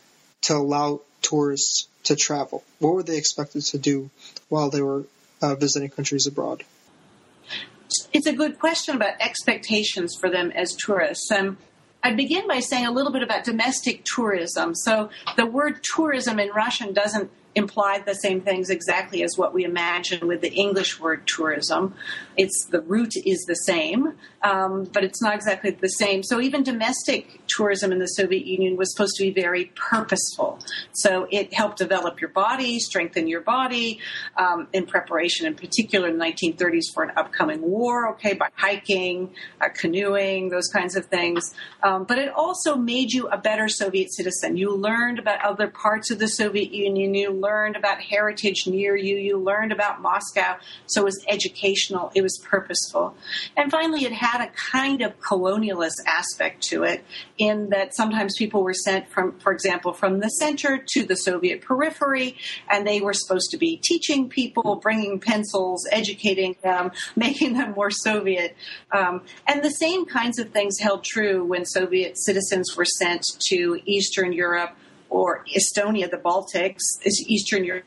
to 0.41 0.55
allow 0.55 1.01
tourists 1.21 1.87
to 2.05 2.15
travel? 2.15 2.63
What 2.79 2.93
were 2.93 3.03
they 3.03 3.17
expected 3.17 3.63
to 3.65 3.77
do 3.77 4.09
while 4.49 4.69
they 4.69 4.81
were 4.81 5.05
uh, 5.41 5.55
visiting 5.55 5.89
countries 5.89 6.27
abroad? 6.27 6.63
It's 8.13 8.27
a 8.27 8.33
good 8.33 8.59
question 8.59 8.95
about 8.95 9.13
expectations 9.19 10.15
for 10.19 10.29
them 10.29 10.51
as 10.51 10.73
tourists. 10.73 11.31
Um, 11.31 11.57
I'd 12.03 12.17
begin 12.17 12.47
by 12.47 12.59
saying 12.59 12.85
a 12.85 12.91
little 12.91 13.11
bit 13.11 13.23
about 13.23 13.43
domestic 13.43 14.03
tourism. 14.05 14.75
So 14.75 15.09
the 15.35 15.45
word 15.45 15.79
tourism 15.83 16.39
in 16.39 16.49
Russian 16.49 16.93
doesn't 16.93 17.31
imply 17.55 17.99
the 17.99 18.13
same 18.13 18.39
things 18.41 18.69
exactly 18.69 19.23
as 19.23 19.37
what 19.37 19.53
we 19.53 19.63
imagine 19.63 20.27
with 20.27 20.41
the 20.41 20.53
English 20.53 20.99
word 20.99 21.25
tourism. 21.25 21.95
It's 22.37 22.65
the 22.65 22.81
root 22.81 23.13
is 23.25 23.43
the 23.47 23.55
same, 23.55 24.13
um, 24.43 24.85
but 24.93 25.03
it's 25.03 25.21
not 25.21 25.35
exactly 25.35 25.71
the 25.71 25.87
same. 25.87 26.23
So 26.23 26.39
even 26.39 26.63
domestic 26.63 27.41
tourism 27.47 27.91
in 27.91 27.99
the 27.99 28.07
Soviet 28.07 28.45
Union 28.45 28.77
was 28.77 28.93
supposed 28.93 29.15
to 29.17 29.23
be 29.23 29.31
very 29.31 29.71
purposeful. 29.75 30.59
So 30.93 31.27
it 31.31 31.53
helped 31.53 31.77
develop 31.77 32.21
your 32.21 32.29
body, 32.29 32.79
strengthen 32.79 33.27
your 33.27 33.41
body 33.41 33.99
um, 34.37 34.67
in 34.73 34.85
preparation, 34.85 35.47
in 35.47 35.55
particular 35.55 36.07
in 36.07 36.17
the 36.17 36.25
1930s 36.25 36.93
for 36.93 37.03
an 37.03 37.11
upcoming 37.17 37.61
war. 37.61 38.09
Okay, 38.13 38.33
by 38.33 38.49
hiking, 38.55 39.31
uh, 39.61 39.69
canoeing, 39.69 40.49
those 40.49 40.67
kinds 40.67 40.95
of 40.95 41.05
things. 41.07 41.53
Um, 41.83 42.03
but 42.03 42.17
it 42.19 42.29
also 42.29 42.75
made 42.75 43.11
you 43.11 43.27
a 43.29 43.37
better 43.37 43.67
Soviet 43.67 44.13
citizen. 44.13 44.57
You 44.57 44.75
learned 44.75 45.19
about 45.19 45.43
other 45.43 45.67
parts 45.67 46.11
of 46.11 46.19
the 46.19 46.27
Soviet 46.27 46.71
Union. 46.71 47.13
You 47.13 47.31
learned 47.31 47.75
about 47.75 48.01
heritage 48.01 48.67
near 48.67 48.95
you. 48.95 49.15
You 49.15 49.37
learned 49.37 49.71
about 49.71 50.01
Moscow. 50.01 50.57
So 50.85 51.01
it 51.01 51.05
was 51.05 51.25
educational. 51.27 52.11
It 52.15 52.21
was 52.21 52.26
purposeful. 52.43 53.15
And 53.55 53.71
finally, 53.71 54.03
it 54.05 54.13
had 54.13 54.41
a 54.41 54.47
kind 54.47 55.01
of 55.01 55.19
colonialist 55.19 55.95
aspect 56.05 56.63
to 56.69 56.83
it 56.83 57.03
in 57.37 57.69
that 57.69 57.95
sometimes 57.95 58.35
people 58.37 58.63
were 58.63 58.73
sent 58.73 59.09
from, 59.09 59.39
for 59.39 59.51
example, 59.51 59.93
from 59.93 60.19
the 60.19 60.29
center 60.29 60.83
to 60.93 61.03
the 61.03 61.15
Soviet 61.15 61.61
periphery, 61.61 62.35
and 62.69 62.87
they 62.87 62.99
were 62.99 63.13
supposed 63.13 63.51
to 63.51 63.57
be 63.57 63.77
teaching 63.77 64.29
people, 64.29 64.77
bringing 64.77 65.19
pencils, 65.19 65.87
educating 65.91 66.55
them, 66.63 66.91
making 67.15 67.53
them 67.53 67.73
more 67.73 67.91
Soviet. 67.91 68.55
Um, 68.91 69.21
and 69.47 69.63
the 69.63 69.69
same 69.69 70.05
kinds 70.05 70.39
of 70.39 70.49
things 70.49 70.79
held 70.79 71.03
true 71.03 71.43
when 71.43 71.65
Soviet 71.65 72.17
citizens 72.17 72.75
were 72.75 72.85
sent 72.85 73.23
to 73.49 73.79
Eastern 73.85 74.33
Europe 74.33 74.75
or 75.09 75.45
Estonia, 75.55 76.09
the 76.09 76.17
Baltics, 76.17 76.81
Eastern 77.05 77.63
Europe. 77.63 77.85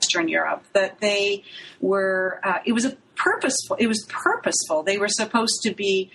Eastern 0.00 0.28
Europe, 0.28 0.64
that 0.72 1.00
they 1.00 1.44
were, 1.80 2.40
uh, 2.42 2.58
it 2.64 2.72
was 2.72 2.84
a 2.84 2.96
purposeful, 3.18 3.76
it 3.78 3.86
was 3.86 4.06
purposeful. 4.08 4.82
They 4.82 4.98
were 4.98 5.08
supposed 5.08 5.60
to 5.62 5.74
be 5.74 6.10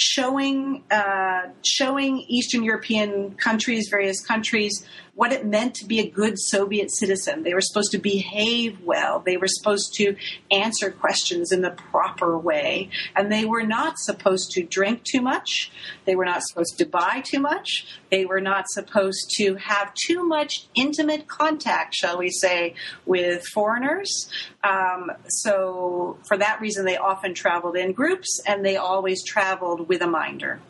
showing 0.00 0.82
uh, 0.90 1.42
showing 1.62 2.24
Eastern 2.26 2.64
European 2.64 3.34
countries, 3.34 3.88
various 3.90 4.24
countries, 4.24 4.86
what 5.20 5.32
it 5.32 5.44
meant 5.44 5.74
to 5.74 5.84
be 5.84 6.00
a 6.00 6.08
good 6.08 6.38
Soviet 6.38 6.90
citizen. 6.90 7.42
They 7.42 7.52
were 7.52 7.60
supposed 7.60 7.92
to 7.92 7.98
behave 7.98 8.80
well. 8.80 9.20
They 9.20 9.36
were 9.36 9.48
supposed 9.48 9.92
to 9.96 10.16
answer 10.50 10.90
questions 10.90 11.52
in 11.52 11.60
the 11.60 11.72
proper 11.72 12.38
way. 12.38 12.88
And 13.14 13.30
they 13.30 13.44
were 13.44 13.62
not 13.62 13.98
supposed 13.98 14.50
to 14.52 14.62
drink 14.62 15.02
too 15.04 15.20
much. 15.20 15.70
They 16.06 16.16
were 16.16 16.24
not 16.24 16.42
supposed 16.44 16.78
to 16.78 16.86
buy 16.86 17.22
too 17.22 17.38
much. 17.38 17.86
They 18.10 18.24
were 18.24 18.40
not 18.40 18.64
supposed 18.70 19.30
to 19.36 19.56
have 19.56 19.92
too 19.92 20.24
much 20.26 20.66
intimate 20.74 21.28
contact, 21.28 21.94
shall 21.94 22.16
we 22.16 22.30
say, 22.30 22.74
with 23.04 23.44
foreigners. 23.46 24.30
Um, 24.64 25.10
so, 25.28 26.16
for 26.26 26.38
that 26.38 26.62
reason, 26.62 26.86
they 26.86 26.96
often 26.96 27.34
traveled 27.34 27.76
in 27.76 27.92
groups 27.92 28.40
and 28.46 28.64
they 28.64 28.78
always 28.78 29.22
traveled 29.22 29.86
with 29.90 30.02
a 30.02 30.06
minder. 30.06 30.60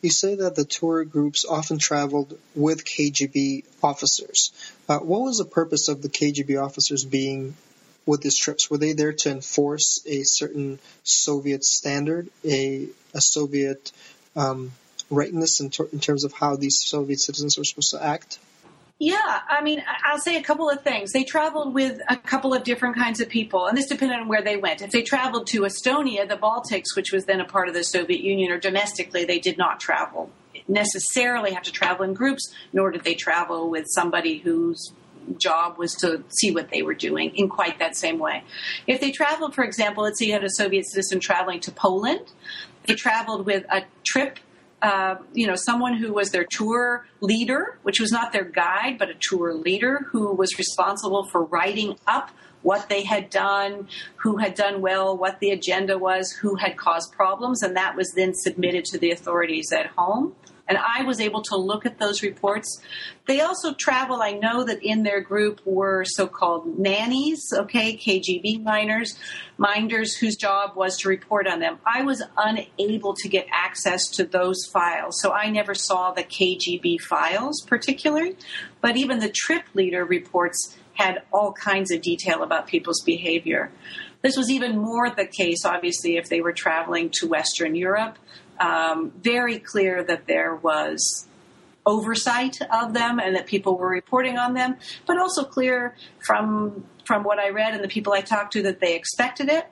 You 0.00 0.10
say 0.10 0.36
that 0.36 0.54
the 0.54 0.64
tour 0.64 1.04
groups 1.04 1.44
often 1.44 1.78
traveled 1.78 2.38
with 2.54 2.84
KGB 2.84 3.64
officers. 3.82 4.52
Uh, 4.88 5.00
what 5.00 5.22
was 5.22 5.38
the 5.38 5.44
purpose 5.44 5.88
of 5.88 6.02
the 6.02 6.08
KGB 6.08 6.62
officers 6.62 7.04
being 7.04 7.56
with 8.06 8.22
these 8.22 8.36
trips? 8.36 8.70
Were 8.70 8.78
they 8.78 8.92
there 8.92 9.12
to 9.12 9.30
enforce 9.30 10.00
a 10.06 10.22
certain 10.22 10.78
Soviet 11.02 11.64
standard, 11.64 12.28
a, 12.44 12.86
a 13.12 13.20
Soviet 13.20 13.90
um, 14.36 14.70
rightness 15.10 15.58
in, 15.58 15.70
ter- 15.70 15.88
in 15.92 15.98
terms 15.98 16.22
of 16.22 16.32
how 16.32 16.54
these 16.54 16.80
Soviet 16.80 17.18
citizens 17.18 17.58
were 17.58 17.64
supposed 17.64 17.90
to 17.90 18.02
act? 18.02 18.38
Yeah, 19.02 19.40
I 19.48 19.62
mean, 19.62 19.82
I'll 20.04 20.18
say 20.18 20.36
a 20.36 20.42
couple 20.42 20.68
of 20.68 20.82
things. 20.82 21.12
They 21.12 21.24
traveled 21.24 21.72
with 21.72 22.00
a 22.08 22.16
couple 22.16 22.52
of 22.52 22.64
different 22.64 22.96
kinds 22.96 23.20
of 23.20 23.30
people, 23.30 23.66
and 23.66 23.76
this 23.76 23.86
depended 23.86 24.20
on 24.20 24.28
where 24.28 24.42
they 24.42 24.58
went. 24.58 24.82
If 24.82 24.90
they 24.90 25.02
traveled 25.02 25.46
to 25.48 25.62
Estonia, 25.62 26.28
the 26.28 26.36
Baltics, 26.36 26.94
which 26.94 27.10
was 27.10 27.24
then 27.24 27.40
a 27.40 27.46
part 27.46 27.68
of 27.68 27.74
the 27.74 27.82
Soviet 27.82 28.20
Union, 28.20 28.52
or 28.52 28.58
domestically, 28.58 29.24
they 29.24 29.38
did 29.38 29.56
not 29.56 29.80
travel 29.80 30.30
necessarily 30.70 31.52
have 31.52 31.64
to 31.64 31.72
travel 31.72 32.04
in 32.04 32.14
groups, 32.14 32.54
nor 32.72 32.90
did 32.90 33.04
they 33.04 33.14
travel 33.14 33.70
with 33.70 33.86
somebody 33.88 34.38
whose 34.38 34.92
job 35.38 35.78
was 35.78 35.94
to 35.94 36.24
see 36.28 36.50
what 36.50 36.70
they 36.70 36.82
were 36.82 36.94
doing 36.94 37.32
in 37.34 37.48
quite 37.48 37.78
that 37.78 37.96
same 37.96 38.18
way. 38.18 38.42
If 38.86 39.00
they 39.00 39.10
traveled, 39.10 39.54
for 39.54 39.64
example, 39.64 40.04
let's 40.04 40.18
say 40.18 40.26
you 40.26 40.32
had 40.32 40.44
a 40.44 40.50
Soviet 40.50 40.86
citizen 40.86 41.20
traveling 41.20 41.60
to 41.60 41.72
Poland, 41.72 42.32
they 42.86 42.94
traveled 42.94 43.46
with 43.46 43.64
a 43.70 43.84
trip 44.04 44.38
uh, 44.82 45.16
you 45.32 45.46
know, 45.46 45.54
someone 45.56 45.94
who 45.94 46.12
was 46.12 46.30
their 46.30 46.46
tour 46.50 47.06
leader, 47.20 47.78
which 47.82 48.00
was 48.00 48.10
not 48.10 48.32
their 48.32 48.44
guide, 48.44 48.96
but 48.98 49.10
a 49.10 49.14
tour 49.20 49.54
leader 49.54 50.06
who 50.10 50.32
was 50.34 50.58
responsible 50.58 51.24
for 51.24 51.44
writing 51.44 51.96
up 52.06 52.30
what 52.62 52.88
they 52.88 53.02
had 53.04 53.30
done, 53.30 53.88
who 54.16 54.36
had 54.36 54.54
done 54.54 54.80
well, 54.80 55.16
what 55.16 55.40
the 55.40 55.50
agenda 55.50 55.98
was, 55.98 56.32
who 56.32 56.56
had 56.56 56.76
caused 56.76 57.12
problems, 57.12 57.62
and 57.62 57.76
that 57.76 57.96
was 57.96 58.12
then 58.16 58.32
submitted 58.34 58.84
to 58.84 58.98
the 58.98 59.10
authorities 59.10 59.72
at 59.72 59.86
home. 59.86 60.34
And 60.70 60.78
I 60.78 61.02
was 61.02 61.20
able 61.20 61.42
to 61.42 61.56
look 61.56 61.84
at 61.84 61.98
those 61.98 62.22
reports. 62.22 62.80
They 63.26 63.40
also 63.40 63.74
travel. 63.74 64.22
I 64.22 64.30
know 64.30 64.62
that 64.62 64.84
in 64.84 65.02
their 65.02 65.20
group 65.20 65.60
were 65.64 66.04
so-called 66.04 66.78
nannies, 66.78 67.52
okay, 67.52 67.96
KGB 67.96 68.62
miners, 68.62 69.18
minders 69.58 70.14
whose 70.14 70.36
job 70.36 70.76
was 70.76 70.96
to 70.98 71.08
report 71.08 71.48
on 71.48 71.58
them. 71.58 71.78
I 71.84 72.02
was 72.02 72.22
unable 72.36 73.14
to 73.14 73.28
get 73.28 73.48
access 73.50 74.08
to 74.10 74.24
those 74.24 74.64
files, 74.72 75.20
so 75.20 75.32
I 75.32 75.50
never 75.50 75.74
saw 75.74 76.12
the 76.12 76.22
KGB 76.22 77.00
files 77.00 77.62
particularly. 77.66 78.36
But 78.80 78.96
even 78.96 79.18
the 79.18 79.28
trip 79.28 79.64
leader 79.74 80.04
reports 80.04 80.78
had 80.94 81.22
all 81.32 81.52
kinds 81.52 81.90
of 81.90 82.00
detail 82.00 82.44
about 82.44 82.68
people's 82.68 83.02
behavior. 83.04 83.72
This 84.22 84.36
was 84.36 84.50
even 84.50 84.78
more 84.78 85.10
the 85.10 85.26
case, 85.26 85.64
obviously, 85.64 86.16
if 86.16 86.28
they 86.28 86.40
were 86.40 86.52
traveling 86.52 87.10
to 87.14 87.26
Western 87.26 87.74
Europe 87.74 88.18
um, 88.60 89.10
very 89.22 89.58
clear 89.58 90.04
that 90.04 90.26
there 90.26 90.54
was 90.54 91.26
oversight 91.86 92.58
of 92.70 92.92
them 92.92 93.18
and 93.18 93.34
that 93.34 93.46
people 93.46 93.76
were 93.76 93.88
reporting 93.88 94.38
on 94.38 94.54
them, 94.54 94.76
but 95.06 95.18
also 95.18 95.44
clear 95.44 95.96
from 96.24 96.84
from 97.04 97.24
what 97.24 97.40
I 97.40 97.50
read 97.50 97.74
and 97.74 97.82
the 97.82 97.88
people 97.88 98.12
I 98.12 98.20
talked 98.20 98.52
to 98.52 98.62
that 98.62 98.78
they 98.78 98.94
expected 98.94 99.48
it. 99.48 99.66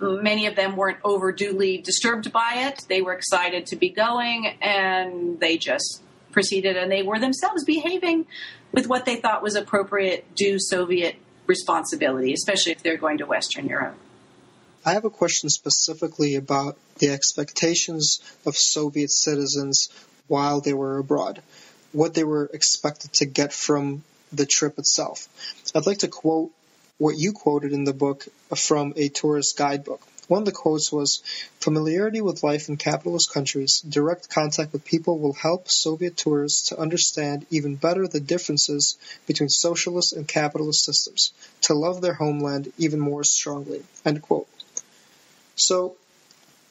many 0.00 0.46
of 0.46 0.56
them 0.56 0.74
weren't 0.74 0.98
overduly 1.04 1.78
disturbed 1.78 2.32
by 2.32 2.54
it. 2.66 2.84
They 2.88 3.00
were 3.00 3.12
excited 3.12 3.66
to 3.66 3.76
be 3.76 3.90
going 3.90 4.56
and 4.60 5.38
they 5.38 5.56
just 5.56 6.02
proceeded 6.32 6.76
and 6.76 6.90
they 6.90 7.02
were 7.02 7.20
themselves 7.20 7.64
behaving 7.64 8.26
with 8.72 8.88
what 8.88 9.04
they 9.04 9.16
thought 9.16 9.40
was 9.40 9.54
appropriate 9.54 10.34
due 10.34 10.58
Soviet 10.58 11.14
responsibility, 11.46 12.32
especially 12.32 12.72
if 12.72 12.82
they're 12.82 12.96
going 12.96 13.18
to 13.18 13.26
Western 13.26 13.66
Europe. 13.66 13.96
I 14.82 14.94
have 14.94 15.04
a 15.04 15.10
question 15.10 15.50
specifically 15.50 16.36
about 16.36 16.78
the 16.98 17.10
expectations 17.10 18.20
of 18.46 18.56
Soviet 18.56 19.10
citizens 19.10 19.90
while 20.26 20.62
they 20.62 20.72
were 20.72 20.96
abroad, 20.96 21.42
what 21.92 22.14
they 22.14 22.24
were 22.24 22.48
expected 22.54 23.12
to 23.14 23.26
get 23.26 23.52
from 23.52 24.02
the 24.32 24.46
trip 24.46 24.78
itself. 24.78 25.28
I'd 25.74 25.86
like 25.86 25.98
to 25.98 26.08
quote 26.08 26.50
what 26.96 27.18
you 27.18 27.32
quoted 27.32 27.74
in 27.74 27.84
the 27.84 27.92
book 27.92 28.26
from 28.56 28.94
a 28.96 29.10
tourist 29.10 29.58
guidebook. 29.58 30.00
One 30.28 30.42
of 30.42 30.46
the 30.46 30.52
quotes 30.52 30.90
was 30.90 31.22
Familiarity 31.58 32.22
with 32.22 32.42
life 32.42 32.70
in 32.70 32.78
capitalist 32.78 33.32
countries, 33.32 33.82
direct 33.82 34.30
contact 34.30 34.72
with 34.72 34.84
people 34.84 35.18
will 35.18 35.34
help 35.34 35.68
Soviet 35.68 36.16
tourists 36.16 36.68
to 36.68 36.78
understand 36.78 37.44
even 37.50 37.74
better 37.74 38.08
the 38.08 38.20
differences 38.20 38.96
between 39.26 39.50
socialist 39.50 40.14
and 40.14 40.26
capitalist 40.26 40.84
systems, 40.84 41.32
to 41.62 41.74
love 41.74 42.00
their 42.00 42.14
homeland 42.14 42.72
even 42.78 43.00
more 43.00 43.24
strongly. 43.24 43.82
End 44.06 44.22
quote. 44.22 44.48
So, 45.60 45.96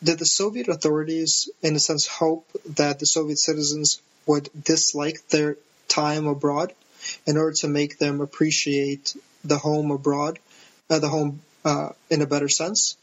did 0.04 0.18
the 0.18 0.26
Soviet 0.26 0.68
authorities, 0.68 1.48
in 1.62 1.76
a 1.76 1.80
sense, 1.80 2.08
hope 2.08 2.50
that 2.66 3.00
the 3.00 3.06
Soviet 3.06 3.38
citizens 3.38 4.02
would 4.26 4.50
dislike 4.64 5.28
their 5.30 5.58
time 5.88 6.26
abroad 6.26 6.74
in 7.28 7.38
order 7.38 7.54
to 7.58 7.68
make 7.68 8.00
them 8.00 8.20
appreciate 8.20 9.16
the 9.44 9.58
home 9.58 9.92
abroad, 9.92 10.40
uh, 10.90 10.98
the 10.98 11.08
home 11.08 11.42
uh, 11.64 11.90
in 12.10 12.24
a 12.24 12.26
better 12.26 12.50
sense? 12.50 12.98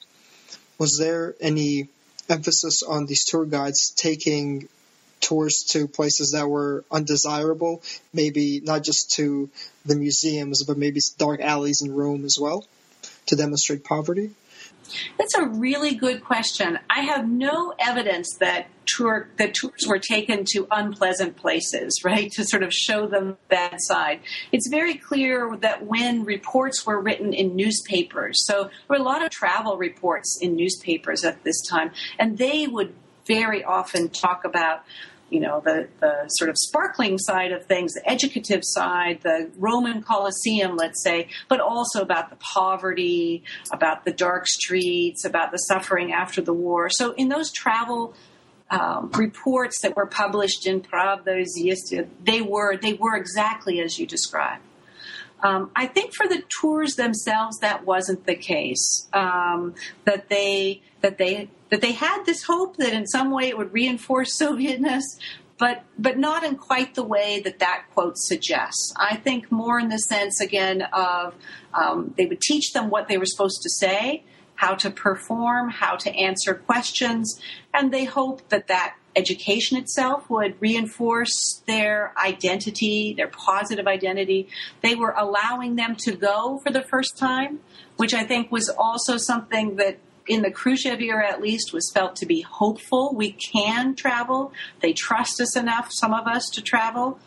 Was 0.79 0.99
there 0.99 1.37
any 1.41 1.89
emphasis 2.29 2.83
on 2.83 3.07
these 3.07 3.25
tour 3.25 3.47
guides 3.47 3.91
taking 3.91 4.69
tours 5.21 5.65
to 5.71 5.87
places 5.87 6.33
that 6.33 6.49
were 6.49 6.85
undesirable, 6.91 7.81
maybe 8.13 8.61
not 8.61 8.83
just 8.83 9.13
to 9.13 9.49
the 9.85 9.95
museums, 9.95 10.65
but 10.65 10.77
maybe 10.77 11.01
dark 11.17 11.41
alleys 11.41 11.81
in 11.83 11.95
Rome 11.95 12.25
as 12.25 12.39
well, 12.39 12.67
to 13.27 13.37
demonstrate 13.37 13.85
poverty? 13.85 14.31
That's 15.19 15.35
a 15.35 15.47
really 15.47 15.95
good 15.95 16.25
question. 16.25 16.79
I 16.91 17.01
have 17.01 17.29
no 17.29 17.75
evidence 17.79 18.37
that 18.41 18.69
tour 18.87 19.29
that 19.37 19.55
tours 19.55 19.85
were 19.87 19.99
taken 19.99 20.45
to 20.53 20.67
unpleasant 20.71 21.37
places, 21.37 22.01
right, 22.05 22.31
to 22.33 22.45
sort 22.45 22.63
of 22.63 22.73
show 22.73 23.07
them 23.07 23.37
bad 23.49 23.77
side. 23.79 24.21
It's 24.53 24.69
very 24.69 24.95
clear 24.95 25.57
that 25.61 25.85
when 25.87 26.25
reports 26.25 26.87
were 26.87 27.01
written 27.01 27.33
in 27.33 27.57
newspapers, 27.57 28.45
so 28.47 28.65
there 28.65 28.71
were 28.89 28.97
a 28.97 29.03
lot 29.03 29.25
of 29.25 29.31
travel 29.31 29.77
reports 29.77 30.39
in 30.41 30.57
newspapers 30.57 31.25
at 31.25 31.45
this 31.45 31.61
time, 31.63 31.91
and 32.19 32.39
they 32.39 32.67
would 32.67 32.95
very 33.27 33.65
often 33.65 34.09
talk 34.09 34.45
about 34.45 34.85
you 35.31 35.41
know, 35.41 35.61
the, 35.65 35.89
the 36.01 36.29
sort 36.29 36.49
of 36.49 36.57
sparkling 36.57 37.19
side 37.19 37.51
of 37.53 37.67
things, 37.67 37.95
the 37.95 38.09
educative 38.09 38.61
side, 38.63 39.21
the 39.23 39.51
Roman 39.59 40.03
Colosseum, 40.03 40.77
let's 40.77 41.03
say, 41.03 41.29
but 41.49 41.61
also 41.61 42.01
about 42.01 42.31
the 42.31 42.37
poverty, 42.37 43.43
about 43.73 44.05
the 44.05 44.13
dark 44.13 44.47
streets, 44.47 45.25
about 45.25 45.51
the 45.51 45.59
suffering 45.59 46.13
after 46.13 46.41
the 46.41 46.55
war. 46.55 46.89
So 46.91 47.13
in 47.15 47.29
those 47.29 47.51
travel 47.53 48.15
um, 48.71 49.11
reports 49.13 49.81
that 49.83 49.97
were 49.97 50.07
published 50.07 50.67
in 50.67 50.81
Pravda 50.81 51.45
they 52.25 52.41
were 52.41 52.77
they 52.77 52.93
were 52.95 53.17
exactly 53.17 53.81
as 53.81 53.99
you 53.99 54.07
described. 54.07 54.63
Um, 55.43 55.71
I 55.77 55.87
think 55.87 56.15
for 56.15 56.27
the 56.27 56.43
tours 56.61 56.95
themselves, 56.95 57.59
that 57.59 57.85
wasn't 57.85 58.27
the 58.27 58.35
case. 58.35 59.07
Um, 59.13 59.75
that 60.05 60.29
they 60.29 60.83
that 61.03 61.19
they 61.19 61.51
that 61.71 61.81
they 61.81 61.93
had 61.93 62.25
this 62.25 62.45
hope 62.45 62.77
that 62.77 62.93
in 62.93 63.07
some 63.07 63.31
way 63.31 63.49
it 63.49 63.59
would 63.59 63.73
reinforce 63.73 64.37
Sovietness, 64.41 65.03
but 65.59 65.85
but 65.99 66.19
not 66.19 66.45
in 66.45 66.57
quite 66.57 66.95
the 66.95 67.03
way 67.03 67.41
that 67.41 67.59
that 67.61 67.85
quote 67.95 68.19
suggests. 68.19 68.93
I 68.97 69.17
think 69.17 69.51
more 69.51 69.79
in 69.79 69.89
the 69.89 69.99
sense 69.99 70.41
again 70.41 70.83
of 70.93 71.35
um, 71.73 72.15
they 72.17 72.27
would 72.27 72.41
teach 72.41 72.73
them 72.73 72.91
what 72.91 73.09
they 73.09 73.19
were 73.19 73.27
supposed 73.27 73.63
to 73.63 73.71
say, 73.71 74.25
how 74.57 74.75
to 74.75 74.91
perform, 74.91 75.71
how 75.71 75.97
to 75.97 76.11
answer 76.15 76.55
questions, 76.55 77.41
and 77.73 77.93
they 77.93 78.05
hoped 78.05 78.51
that 78.51 78.69
that 78.69 78.97
education 79.17 79.79
itself 79.79 80.29
would 80.29 80.61
reinforce 80.61 81.63
their 81.67 82.13
identity, 82.23 83.15
their 83.17 83.29
positive 83.29 83.87
identity. 83.87 84.49
They 84.83 84.95
were 84.95 85.15
allowing 85.17 85.77
them 85.77 85.97
to 86.01 86.13
go 86.13 86.61
for 86.63 86.71
the 86.71 86.83
first 86.83 87.17
time, 87.17 87.61
which 87.97 88.13
I 88.13 88.25
think 88.25 88.53
was 88.53 88.69
also 88.69 89.17
something 89.17 89.77
that 89.77 89.99
in 90.27 90.43
the 90.43 90.51
Khrushchev 90.51 91.01
era 91.01 91.29
at 91.29 91.41
least 91.41 91.73
was 91.73 91.91
felt 91.93 92.17
to 92.17 92.27
be 92.27 92.41
hopeful. 92.43 93.15
We 93.15 93.33
can 93.33 93.95
travel. 93.95 94.53
They 94.81 94.93
trust 94.93 95.41
us 95.41 95.57
enough, 95.57 95.89
some 95.91 96.13
of 96.13 96.27
us, 96.27 96.49
to 96.55 96.63
travel. 96.63 97.19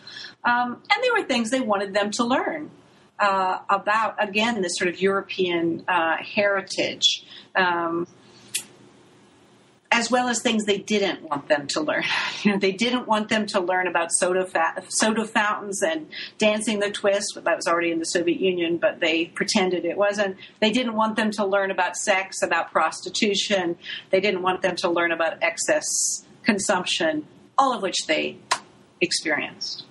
Um, 0.44 0.82
and 0.92 1.04
there 1.04 1.14
were 1.14 1.24
things 1.24 1.50
they 1.50 1.62
wanted 1.62 1.94
them 1.94 2.12
to 2.12 2.24
learn. 2.24 2.72
Uh, 3.20 3.60
about 3.70 4.16
again 4.24 4.62
this 4.62 4.78
sort 4.78 4.90
of 4.90 5.02
European 5.02 5.84
uh, 5.90 6.16
heritage. 6.24 7.26
Um, 7.54 8.08
as 9.92 10.12
well 10.12 10.30
as 10.30 10.42
things 10.42 10.66
they 10.66 10.78
didn't 10.78 11.24
want 11.24 11.48
them 11.48 11.68
to 11.68 11.82
learn. 11.82 12.04
You 12.44 12.54
know, 12.54 12.58
they 12.58 12.72
didn't 12.72 13.06
want 13.06 13.28
them 13.28 13.48
to 13.48 13.60
learn 13.60 13.86
about 13.86 14.14
soda, 14.14 14.46
fa- 14.46 14.82
soda 14.88 15.26
fountains 15.26 15.84
and 15.84 16.08
dancing 16.38 16.80
the 16.80 16.90
twist. 16.90 17.36
That 17.36 17.58
was 17.58 17.68
already 17.68 17.92
in 17.92 18.00
the 18.00 18.06
Soviet 18.06 18.40
Union, 18.40 18.78
but 18.78 19.02
they 19.02 19.26
pretended 19.26 19.84
it 19.84 19.98
wasn't. 19.98 20.38
They 20.62 20.72
didn't 20.72 20.94
want 20.94 21.18
them 21.18 21.32
to 21.32 21.46
learn 21.46 21.70
about 21.70 21.98
sex, 21.98 22.42
about 22.42 22.72
prostitution. 22.72 23.78
They 24.10 24.22
didn't 24.22 24.42
want 24.42 24.62
them 24.62 24.78
to 24.78 24.90
learn 24.90 25.12
about 25.12 25.44
excess 25.44 26.24
consumption, 26.44 27.28
all 27.58 27.74
of 27.74 27.82
which 27.82 28.08
they 28.08 28.38
experienced. 29.02 29.84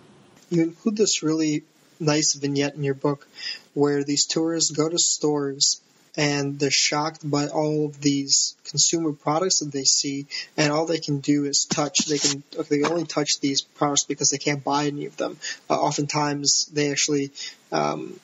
You 0.48 0.62
include 0.62 0.96
this 0.96 1.22
really 1.22 1.64
nice 2.00 2.32
vignette 2.32 2.74
in 2.74 2.82
your 2.82 2.94
book 2.94 3.28
where 3.74 4.04
these 4.04 4.24
tourists 4.24 4.70
go 4.70 4.88
to 4.88 4.98
stores 4.98 5.82
and 6.16 6.58
they're 6.58 6.70
shocked 6.70 7.28
by 7.28 7.48
all 7.48 7.86
of 7.86 8.00
these 8.00 8.54
consumer 8.64 9.12
products 9.12 9.60
that 9.60 9.72
they 9.72 9.84
see, 9.84 10.26
and 10.56 10.72
all 10.72 10.86
they 10.86 10.98
can 10.98 11.20
do 11.20 11.44
is 11.44 11.64
touch. 11.64 12.06
They 12.06 12.18
can 12.18 12.42
they 12.68 12.82
only 12.82 13.04
touch 13.04 13.40
these 13.40 13.62
products 13.62 14.04
because 14.04 14.30
they 14.30 14.38
can't 14.38 14.64
buy 14.64 14.86
any 14.86 15.06
of 15.06 15.16
them. 15.16 15.38
Uh, 15.68 15.80
oftentimes, 15.80 16.66
they 16.72 16.90
actually 16.90 17.30
um, 17.72 18.18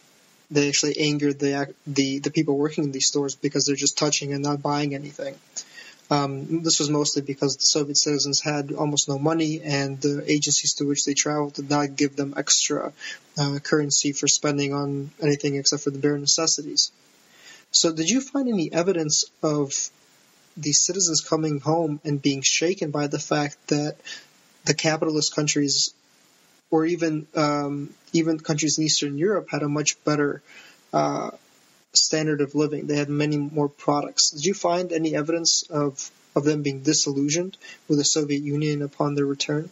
they 0.51 0.69
actually 0.69 0.99
anger 0.99 1.33
the 1.33 1.75
the 1.87 2.19
the 2.19 2.31
people 2.31 2.57
working 2.57 2.85
in 2.85 2.93
these 2.93 3.07
stores 3.07 3.35
because 3.35 3.67
they're 3.67 3.77
just 3.77 3.99
touching 3.99 4.33
and 4.33 4.43
not 4.43 4.63
buying 4.63 4.95
anything. 4.95 5.35
Um, 6.11 6.63
this 6.63 6.81
was 6.81 6.91
mostly 6.91 7.23
because 7.23 7.57
the 7.57 7.65
Soviet 7.65 7.97
citizens 7.97 8.41
had 8.41 8.73
almost 8.73 9.09
no 9.09 9.19
money, 9.19 9.63
and 9.63 10.01
the 10.01 10.23
agencies 10.31 10.75
to 10.75 10.85
which 10.85 11.05
they 11.05 11.15
traveled 11.15 11.55
did 11.55 11.71
not 11.71 11.97
give 11.97 12.15
them 12.15 12.35
extra 12.37 12.93
uh, 13.39 13.59
currency 13.61 14.13
for 14.13 14.29
spending 14.29 14.75
on 14.75 15.11
anything 15.23 15.57
except 15.57 15.83
for 15.83 15.91
the 15.91 15.99
bare 15.99 16.19
necessities. 16.19 16.93
So, 17.75 17.93
did 17.93 18.09
you 18.09 18.21
find 18.21 18.49
any 18.49 18.73
evidence 18.73 19.25
of 19.43 19.73
these 20.57 20.81
citizens 20.81 21.21
coming 21.21 21.59
home 21.59 22.01
and 22.05 22.23
being 22.23 22.41
shaken 22.43 22.93
by 22.93 23.09
the 23.09 23.19
fact 23.19 23.57
that 23.69 23.97
the 24.65 24.75
capitalist 24.75 25.35
countries, 25.35 25.93
or 26.71 26.87
even 26.87 27.27
um, 27.35 27.93
even 28.13 28.39
countries 28.39 28.79
in 28.79 28.85
Eastern 28.85 29.19
Europe, 29.19 29.49
had 29.51 29.65
a 29.65 29.69
much 29.69 30.03
better 30.05 30.41
uh, 30.93 31.31
standard 31.93 32.41
of 32.41 32.55
living? 32.55 32.87
They 32.87 32.97
had 32.97 33.09
many 33.09 33.39
more 33.39 33.69
products. 33.69 34.31
Did 34.31 34.47
you 34.47 34.55
find 34.55 34.93
any 34.93 35.17
evidence 35.17 35.65
of 35.65 36.11
of 36.37 36.45
them 36.45 36.63
being 36.63 36.83
disillusioned 36.83 37.57
with 37.89 37.99
the 37.99 38.05
Soviet 38.05 38.43
Union 38.43 38.83
upon 38.83 39.17
their 39.17 39.27
return? 39.27 39.69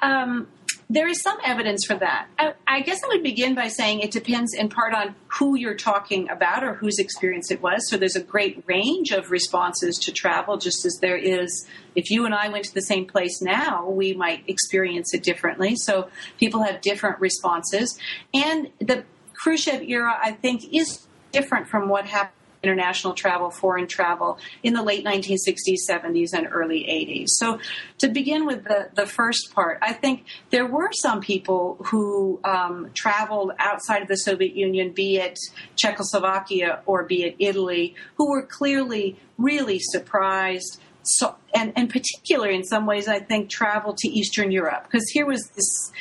Um, 0.00 0.48
there 0.88 1.08
is 1.08 1.20
some 1.20 1.36
evidence 1.44 1.84
for 1.84 1.96
that. 1.96 2.28
I, 2.38 2.54
I, 2.66 2.80
guess 2.80 3.02
I 3.02 3.08
would 3.08 3.22
begin 3.22 3.54
by 3.54 3.68
saying 3.68 4.00
it 4.00 4.12
depends 4.12 4.54
in 4.54 4.68
part 4.68 4.94
on 4.94 5.16
who 5.26 5.56
you're 5.56 5.74
talking 5.74 6.30
about 6.30 6.62
or 6.62 6.74
whose 6.74 6.98
experience 6.98 7.50
it 7.50 7.60
was. 7.60 7.88
So 7.90 7.96
there's 7.96 8.14
a 8.14 8.22
great 8.22 8.62
range 8.66 9.10
of 9.10 9.30
responses 9.30 9.98
to 10.04 10.12
travel, 10.12 10.58
just 10.58 10.86
as 10.86 10.98
there 11.00 11.16
is. 11.16 11.66
If 11.96 12.10
you 12.10 12.24
and 12.24 12.34
I 12.34 12.48
went 12.48 12.66
to 12.66 12.74
the 12.74 12.82
same 12.82 13.06
place 13.06 13.42
now, 13.42 13.88
we 13.88 14.14
might 14.14 14.44
experience 14.48 15.12
it 15.12 15.24
differently. 15.24 15.74
So 15.74 16.08
people 16.38 16.62
have 16.62 16.80
different 16.82 17.20
responses. 17.20 17.98
And 18.32 18.68
the 18.78 19.04
Khrushchev 19.34 19.82
era, 19.82 20.16
I 20.22 20.32
think, 20.32 20.72
is 20.72 21.06
different 21.32 21.68
from 21.68 21.88
what 21.88 22.06
happened 22.06 22.32
international 22.66 23.14
travel, 23.14 23.50
foreign 23.50 23.86
travel 23.86 24.38
in 24.62 24.74
the 24.74 24.82
late 24.82 25.04
1960s, 25.04 25.88
70s, 25.88 26.32
and 26.32 26.48
early 26.50 26.80
80s. 26.80 27.28
So, 27.28 27.60
to 27.98 28.08
begin 28.08 28.44
with 28.46 28.64
the, 28.64 28.88
the 28.94 29.06
first 29.06 29.54
part, 29.54 29.78
I 29.82 29.92
think 29.92 30.24
there 30.50 30.66
were 30.66 30.90
some 30.92 31.20
people 31.20 31.78
who 31.86 32.40
um, 32.44 32.90
traveled 32.94 33.52
outside 33.58 34.02
of 34.02 34.08
the 34.08 34.16
Soviet 34.16 34.56
Union, 34.56 34.90
be 34.90 35.18
it 35.18 35.38
Czechoslovakia 35.76 36.80
or 36.86 37.04
be 37.04 37.22
it 37.22 37.36
Italy, 37.38 37.94
who 38.16 38.30
were 38.30 38.42
clearly 38.42 39.16
really 39.38 39.78
surprised. 39.78 40.80
So, 41.02 41.36
and, 41.54 41.72
and 41.76 41.88
particularly 41.88 42.56
in 42.56 42.64
some 42.64 42.84
ways, 42.84 43.06
I 43.06 43.20
think 43.20 43.48
traveled 43.48 43.98
to 43.98 44.08
Eastern 44.08 44.50
Europe 44.50 44.84
because 44.84 45.08
here 45.10 45.26
was 45.26 45.48
this 45.54 45.92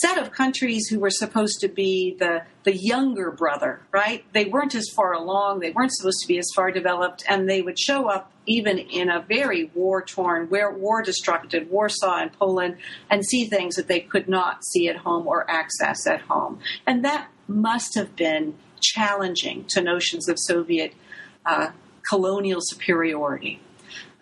set 0.00 0.18
of 0.18 0.32
countries 0.32 0.88
who 0.88 0.98
were 0.98 1.10
supposed 1.10 1.60
to 1.60 1.68
be 1.68 2.16
the 2.18 2.42
the 2.64 2.76
younger 2.76 3.30
brother, 3.30 3.80
right? 3.92 4.24
They 4.32 4.44
weren't 4.44 4.74
as 4.74 4.88
far 4.94 5.12
along, 5.12 5.60
they 5.60 5.70
weren't 5.70 5.92
supposed 5.92 6.20
to 6.20 6.28
be 6.28 6.38
as 6.38 6.48
far 6.54 6.70
developed, 6.70 7.24
and 7.28 7.48
they 7.48 7.62
would 7.62 7.78
show 7.78 8.08
up 8.08 8.32
even 8.46 8.78
in 8.78 9.08
a 9.08 9.20
very 9.20 9.70
war 9.74 10.02
torn, 10.02 10.48
war 10.50 11.02
destructive 11.02 11.68
Warsaw 11.68 12.18
and 12.18 12.32
Poland 12.32 12.76
and 13.10 13.24
see 13.24 13.46
things 13.46 13.76
that 13.76 13.88
they 13.88 14.00
could 14.00 14.28
not 14.28 14.64
see 14.64 14.88
at 14.88 14.96
home 14.96 15.26
or 15.26 15.50
access 15.50 16.06
at 16.06 16.22
home. 16.22 16.58
And 16.86 17.04
that 17.04 17.28
must 17.46 17.94
have 17.94 18.16
been 18.16 18.54
challenging 18.80 19.64
to 19.68 19.82
notions 19.82 20.28
of 20.28 20.38
Soviet 20.38 20.94
uh, 21.46 21.70
colonial 22.08 22.60
superiority. 22.60 23.60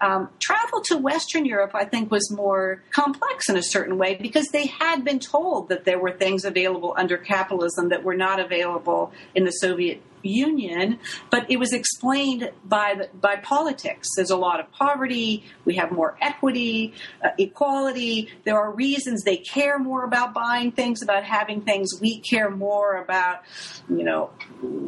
Um, 0.01 0.29
travel 0.39 0.81
to 0.87 0.97
Western 0.97 1.45
Europe, 1.45 1.73
I 1.75 1.85
think, 1.85 2.11
was 2.11 2.31
more 2.31 2.83
complex 2.91 3.49
in 3.49 3.57
a 3.57 3.63
certain 3.63 3.99
way 3.99 4.15
because 4.15 4.47
they 4.49 4.67
had 4.67 5.05
been 5.05 5.19
told 5.19 5.69
that 5.71 5.85
there 5.85 5.99
were 5.99 6.13
things 6.13 6.45
available 6.45 6.95
under 6.97 7.17
capitalism 7.17 7.89
that 7.89 8.05
were 8.05 8.15
not 8.17 8.39
available 8.39 9.13
in 9.35 9.45
the 9.45 9.51
Soviet 9.51 10.03
Union, 10.23 10.99
but 11.31 11.51
it 11.51 11.59
was 11.59 11.73
explained 11.73 12.51
by 12.65 12.95
the, 12.99 13.09
by 13.19 13.37
politics. 13.37 14.09
There's 14.17 14.31
a 14.31 14.37
lot 14.37 14.61
of 14.61 14.71
poverty. 14.73 15.45
We 15.65 15.77
have 15.77 15.93
more 15.93 16.17
equity, 16.21 16.95
uh, 17.25 17.31
equality. 17.39 18.29
There 18.45 18.59
are 18.59 18.71
reasons 18.73 19.23
they 19.23 19.37
care 19.37 19.79
more 19.79 20.05
about 20.05 20.35
buying 20.35 20.73
things, 20.73 21.03
about 21.03 21.25
having 21.25 21.63
things. 21.63 22.01
We 22.01 22.19
care 22.19 22.51
more 22.51 22.97
about, 22.97 23.43
you 23.89 24.03
know, 24.05 24.31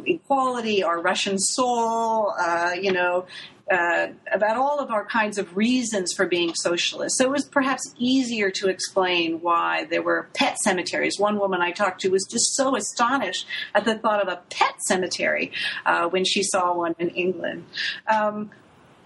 equality, 0.06 0.82
our 0.82 1.00
Russian 1.00 1.38
soul, 1.38 2.34
uh, 2.38 2.72
you 2.80 2.92
know, 2.92 3.26
uh, 3.70 4.08
about 4.32 4.56
all 4.56 4.80
of 4.80 4.90
our 4.90 5.04
kinds 5.04 5.38
of 5.38 5.56
reasons 5.56 6.12
for 6.12 6.26
being 6.26 6.52
socialist. 6.54 7.16
So 7.16 7.24
it 7.24 7.30
was 7.30 7.44
perhaps 7.44 7.94
easier 7.96 8.50
to 8.50 8.68
explain 8.68 9.40
why 9.40 9.84
there 9.84 10.02
were 10.02 10.28
pet 10.34 10.58
cemeteries. 10.58 11.18
One 11.18 11.38
woman 11.38 11.62
I 11.62 11.70
talked 11.70 12.00
to 12.00 12.10
was 12.10 12.26
just 12.28 12.56
so 12.56 12.74
astonished 12.74 13.46
at 13.74 13.84
the 13.84 13.96
thought 13.96 14.20
of 14.20 14.28
a 14.28 14.40
pet 14.50 14.74
cemetery 14.82 15.52
uh, 15.86 16.08
when 16.08 16.24
she 16.24 16.42
saw 16.42 16.74
one 16.74 16.96
in 16.98 17.10
England. 17.10 17.64
Um, 18.08 18.50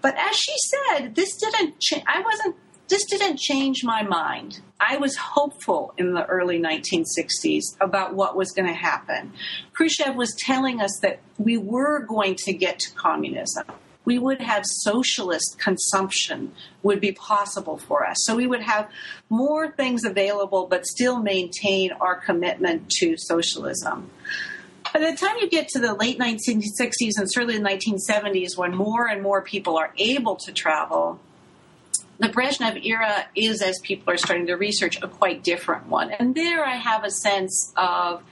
but 0.01 0.15
as 0.17 0.35
she 0.35 0.53
said, 0.57 1.15
this 1.15 1.35
didn't. 1.35 1.79
Cha- 1.79 2.03
I 2.07 2.21
wasn't. 2.21 2.55
This 2.87 3.03
didn't 3.05 3.39
change 3.39 3.83
my 3.83 4.03
mind. 4.03 4.61
I 4.79 4.97
was 4.97 5.15
hopeful 5.15 5.95
in 5.97 6.13
the 6.13 6.23
early 6.25 6.59
1960s 6.59 7.63
about 7.81 8.13
what 8.13 8.35
was 8.35 8.51
going 8.51 8.67
to 8.67 8.75
happen. 8.75 9.33
Khrushchev 9.73 10.15
was 10.15 10.35
telling 10.37 10.81
us 10.81 10.99
that 11.01 11.19
we 11.39 11.57
were 11.57 12.05
going 12.05 12.35
to 12.45 12.53
get 12.53 12.77
to 12.79 12.93
communism 12.93 13.65
we 14.05 14.19
would 14.19 14.39
have 14.39 14.63
socialist 14.65 15.57
consumption 15.59 16.53
would 16.83 17.01
be 17.01 17.11
possible 17.11 17.77
for 17.77 18.05
us. 18.05 18.17
So 18.21 18.35
we 18.35 18.47
would 18.47 18.61
have 18.61 18.89
more 19.29 19.71
things 19.71 20.05
available, 20.05 20.67
but 20.67 20.85
still 20.85 21.19
maintain 21.21 21.91
our 21.93 22.15
commitment 22.15 22.89
to 22.99 23.17
socialism. 23.17 24.09
By 24.93 24.99
the 24.99 25.17
time 25.17 25.35
you 25.41 25.49
get 25.49 25.67
to 25.69 25.79
the 25.79 25.93
late 25.93 26.19
1960s 26.19 27.17
and 27.17 27.29
certainly 27.29 27.57
the 27.57 27.63
1970s, 27.63 28.55
when 28.55 28.73
more 28.73 29.07
and 29.07 29.21
more 29.21 29.41
people 29.41 29.77
are 29.77 29.91
able 29.97 30.35
to 30.37 30.53
travel, 30.53 31.19
the 32.19 32.29
Brezhnev 32.29 32.85
era 32.85 33.25
is, 33.35 33.61
as 33.61 33.77
people 33.79 34.13
are 34.13 34.17
starting 34.17 34.47
to 34.47 34.53
research, 34.53 34.97
a 35.01 35.07
quite 35.07 35.43
different 35.43 35.87
one. 35.87 36.11
And 36.11 36.33
there 36.33 36.63
I 36.63 36.75
have 36.75 37.03
a 37.03 37.11
sense 37.11 37.73
of 37.75 38.23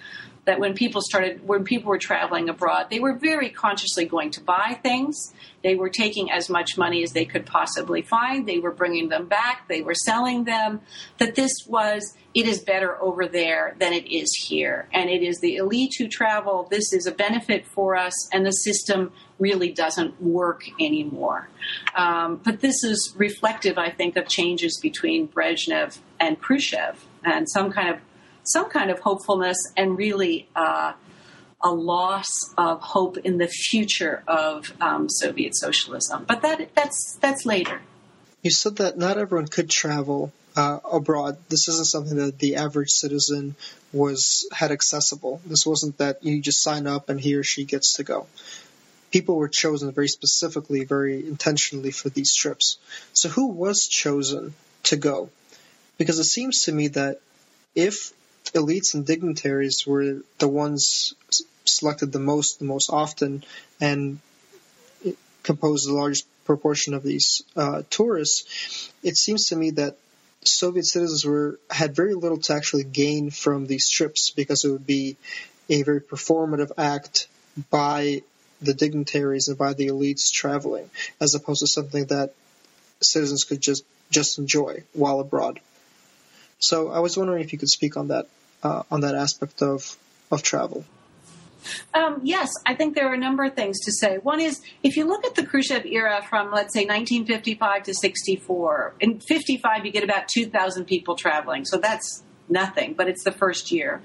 that 0.45 0.59
when 0.59 0.73
people 0.73 1.01
started, 1.01 1.47
when 1.47 1.63
people 1.63 1.89
were 1.89 1.97
traveling 1.97 2.49
abroad, 2.49 2.87
they 2.89 2.99
were 2.99 3.17
very 3.17 3.49
consciously 3.49 4.05
going 4.05 4.29
to 4.31 4.41
buy 4.41 4.77
things. 4.83 5.33
They 5.63 5.75
were 5.75 5.89
taking 5.89 6.29
as 6.31 6.49
much 6.49 6.77
money 6.77 7.01
as 7.03 7.11
they 7.13 7.23
could 7.23 7.45
possibly 7.45 8.01
find. 8.01 8.45
They 8.45 8.59
were 8.59 8.71
bringing 8.71 9.07
them 9.07 9.27
back. 9.27 9.69
They 9.69 9.81
were 9.81 9.95
selling 9.95 10.43
them. 10.43 10.81
That 11.19 11.35
this 11.35 11.51
was, 11.65 12.13
it 12.33 12.45
is 12.45 12.61
better 12.61 13.01
over 13.01 13.25
there 13.25 13.75
than 13.79 13.93
it 13.93 14.05
is 14.13 14.33
here. 14.45 14.89
And 14.93 15.09
it 15.09 15.23
is 15.23 15.39
the 15.39 15.55
elite 15.55 15.93
who 15.97 16.09
travel. 16.09 16.67
This 16.69 16.91
is 16.91 17.07
a 17.07 17.11
benefit 17.11 17.65
for 17.65 17.95
us, 17.95 18.13
and 18.33 18.45
the 18.45 18.51
system 18.51 19.13
really 19.39 19.71
doesn't 19.71 20.21
work 20.21 20.63
anymore. 20.79 21.49
Um, 21.95 22.41
but 22.43 22.59
this 22.59 22.83
is 22.83 23.13
reflective, 23.17 23.77
I 23.77 23.89
think, 23.89 24.17
of 24.17 24.27
changes 24.27 24.77
between 24.81 25.29
Brezhnev 25.29 25.99
and 26.19 26.39
Khrushchev 26.39 27.05
and 27.23 27.49
some 27.49 27.71
kind 27.71 27.89
of 27.89 27.99
some 28.43 28.69
kind 28.69 28.91
of 28.91 28.99
hopefulness 28.99 29.57
and 29.77 29.97
really 29.97 30.47
uh, 30.55 30.93
a 31.61 31.71
loss 31.71 32.27
of 32.57 32.81
hope 32.81 33.17
in 33.17 33.37
the 33.37 33.47
future 33.47 34.23
of 34.27 34.73
um, 34.81 35.09
Soviet 35.09 35.55
socialism. 35.55 36.25
But 36.27 36.41
that 36.41 36.75
that's 36.75 37.17
that's 37.21 37.45
later. 37.45 37.81
You 38.41 38.51
said 38.51 38.77
that 38.77 38.97
not 38.97 39.17
everyone 39.17 39.47
could 39.47 39.69
travel 39.69 40.33
uh, 40.55 40.79
abroad. 40.91 41.37
This 41.49 41.67
isn't 41.69 41.87
something 41.87 42.17
that 42.17 42.39
the 42.39 42.57
average 42.57 42.89
citizen 42.89 43.55
was 43.93 44.47
had 44.51 44.71
accessible. 44.71 45.41
This 45.45 45.65
wasn't 45.65 45.97
that 45.99 46.23
you 46.23 46.41
just 46.41 46.61
sign 46.61 46.85
up 46.85 47.09
and 47.09 47.19
he 47.19 47.35
or 47.35 47.43
she 47.43 47.63
gets 47.63 47.93
to 47.95 48.03
go. 48.03 48.27
People 49.11 49.35
were 49.35 49.47
chosen 49.47 49.91
very 49.91 50.07
specifically, 50.07 50.83
very 50.83 51.25
intentionally 51.25 51.91
for 51.91 52.09
these 52.09 52.35
trips. 52.35 52.77
So 53.13 53.29
who 53.29 53.47
was 53.47 53.87
chosen 53.87 54.55
to 54.83 54.97
go? 54.97 55.29
Because 55.97 56.17
it 56.19 56.23
seems 56.23 56.63
to 56.63 56.71
me 56.71 56.89
that 56.89 57.21
if 57.75 58.11
elites 58.53 58.93
and 58.93 59.05
dignitaries 59.05 59.85
were 59.85 60.21
the 60.39 60.47
ones 60.47 61.13
selected 61.65 62.11
the 62.11 62.19
most, 62.19 62.59
the 62.59 62.65
most 62.65 62.89
often, 62.89 63.43
and 63.79 64.19
composed 65.43 65.87
the 65.87 65.93
largest 65.93 66.25
proportion 66.45 66.93
of 66.93 67.03
these 67.03 67.43
uh, 67.55 67.83
tourists. 67.89 68.91
It 69.03 69.17
seems 69.17 69.47
to 69.47 69.55
me 69.55 69.71
that 69.71 69.97
Soviet 70.45 70.85
citizens 70.85 71.25
were 71.25 71.59
had 71.69 71.95
very 71.95 72.15
little 72.15 72.37
to 72.37 72.53
actually 72.53 72.83
gain 72.83 73.29
from 73.29 73.65
these 73.65 73.89
trips 73.89 74.29
because 74.31 74.65
it 74.65 74.71
would 74.71 74.85
be 74.85 75.15
a 75.69 75.83
very 75.83 76.01
performative 76.01 76.71
act 76.77 77.27
by 77.69 78.21
the 78.61 78.73
dignitaries 78.73 79.47
and 79.47 79.57
by 79.57 79.73
the 79.73 79.87
elites 79.87 80.31
traveling, 80.31 80.89
as 81.21 81.33
opposed 81.35 81.61
to 81.61 81.67
something 81.67 82.05
that 82.05 82.33
citizens 83.01 83.43
could 83.43 83.61
just 83.61 83.85
just 84.09 84.37
enjoy 84.37 84.83
while 84.93 85.19
abroad. 85.19 85.59
So 86.59 86.89
I 86.89 86.99
was 86.99 87.17
wondering 87.17 87.43
if 87.43 87.51
you 87.51 87.59
could 87.59 87.69
speak 87.69 87.97
on 87.97 88.09
that 88.09 88.27
uh, 88.63 88.83
on 88.89 89.01
that 89.01 89.15
aspect 89.15 89.61
of 89.61 89.97
of 90.31 90.41
travel. 90.41 90.83
Um, 91.93 92.19
yes, 92.23 92.49
I 92.65 92.75
think 92.75 92.95
there 92.95 93.09
are 93.09 93.13
a 93.13 93.17
number 93.17 93.43
of 93.43 93.53
things 93.53 93.79
to 93.81 93.91
say. 93.91 94.17
One 94.17 94.41
is 94.41 94.61
if 94.83 94.97
you 94.97 95.05
look 95.05 95.25
at 95.25 95.35
the 95.35 95.45
Khrushchev 95.45 95.85
era 95.85 96.21
from, 96.27 96.51
let's 96.51 96.73
say, 96.73 96.81
1955 96.81 97.83
to 97.83 97.93
64, 97.93 98.95
in 98.99 99.19
55 99.19 99.85
you 99.85 99.91
get 99.91 100.03
about 100.03 100.27
2,000 100.27 100.85
people 100.85 101.15
traveling, 101.15 101.63
so 101.65 101.77
that's 101.77 102.23
nothing, 102.49 102.93
but 102.93 103.07
it's 103.07 103.23
the 103.23 103.31
first 103.31 103.71
year. 103.71 104.01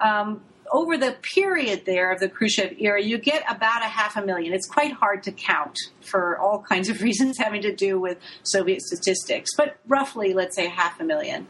Um, 0.00 0.42
over 0.72 0.96
the 0.96 1.16
period 1.34 1.84
there 1.84 2.10
of 2.10 2.20
the 2.20 2.28
Khrushchev 2.28 2.76
era, 2.78 3.02
you 3.02 3.18
get 3.18 3.42
about 3.48 3.82
a 3.82 3.88
half 3.88 4.16
a 4.16 4.24
million. 4.24 4.52
It's 4.54 4.66
quite 4.66 4.92
hard 4.92 5.22
to 5.24 5.32
count 5.32 5.76
for 6.00 6.38
all 6.38 6.62
kinds 6.62 6.88
of 6.88 7.02
reasons 7.08 7.38
having 7.38 7.62
to 7.62 7.74
do 7.74 8.00
with 8.00 8.18
Soviet 8.42 8.80
statistics, 8.80 9.50
but 9.56 9.76
roughly, 9.86 10.32
let's 10.32 10.56
say, 10.56 10.68
half 10.68 11.00
a 11.00 11.04
million. 11.04 11.46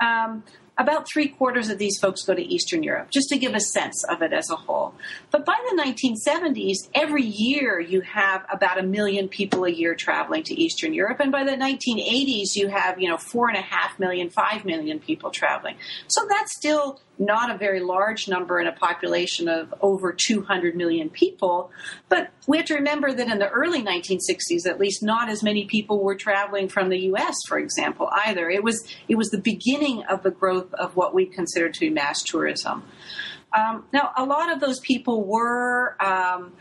Um, 0.00 0.44
about 0.76 1.06
three 1.08 1.28
quarters 1.28 1.70
of 1.70 1.78
these 1.78 1.98
folks 1.98 2.22
go 2.22 2.34
to 2.34 2.42
Eastern 2.42 2.82
Europe, 2.82 3.10
just 3.10 3.28
to 3.28 3.38
give 3.38 3.54
a 3.54 3.60
sense 3.60 4.04
of 4.04 4.22
it 4.22 4.32
as 4.32 4.50
a 4.50 4.56
whole. 4.56 4.94
But 5.30 5.44
by 5.44 5.56
the 5.70 5.82
1970s, 5.82 6.88
every 6.94 7.22
year 7.22 7.78
you 7.78 8.00
have 8.00 8.44
about 8.52 8.78
a 8.78 8.82
million 8.82 9.28
people 9.28 9.64
a 9.64 9.70
year 9.70 9.94
traveling 9.94 10.42
to 10.44 10.54
Eastern 10.54 10.92
Europe. 10.92 11.20
And 11.20 11.30
by 11.30 11.44
the 11.44 11.52
1980s, 11.52 12.56
you 12.56 12.68
have, 12.68 13.00
you 13.00 13.08
know, 13.08 13.16
four 13.18 13.48
and 13.48 13.56
a 13.56 13.62
half 13.62 13.98
million, 13.98 14.30
five 14.30 14.64
million 14.64 14.98
people 14.98 15.30
traveling. 15.30 15.76
So 16.08 16.26
that's 16.28 16.56
still 16.56 17.00
not 17.18 17.50
a 17.50 17.56
very 17.56 17.80
large 17.80 18.28
number 18.28 18.60
in 18.60 18.66
a 18.66 18.72
population 18.72 19.48
of 19.48 19.72
over 19.80 20.12
200 20.12 20.74
million 20.74 21.08
people. 21.08 21.70
But 22.08 22.30
we 22.46 22.56
have 22.56 22.66
to 22.66 22.74
remember 22.74 23.12
that 23.12 23.28
in 23.28 23.38
the 23.38 23.48
early 23.48 23.82
1960s, 23.82 24.66
at 24.66 24.78
least, 24.80 25.02
not 25.02 25.28
as 25.28 25.42
many 25.42 25.64
people 25.66 26.02
were 26.02 26.16
traveling 26.16 26.68
from 26.68 26.88
the 26.88 26.98
U.S., 27.00 27.36
for 27.46 27.58
example, 27.58 28.08
either. 28.26 28.50
It 28.50 28.64
was 28.64 28.86
it 29.08 29.16
was 29.16 29.30
the 29.30 29.38
beginning 29.38 30.04
of 30.04 30.22
the 30.22 30.30
growth 30.30 30.72
of 30.74 30.96
what 30.96 31.14
we 31.14 31.26
consider 31.26 31.68
to 31.68 31.80
be 31.80 31.90
mass 31.90 32.22
tourism. 32.22 32.84
Um, 33.56 33.84
now, 33.92 34.10
a 34.16 34.24
lot 34.24 34.52
of 34.52 34.60
those 34.60 34.80
people 34.80 35.24
were. 35.24 35.96
Um, 36.02 36.52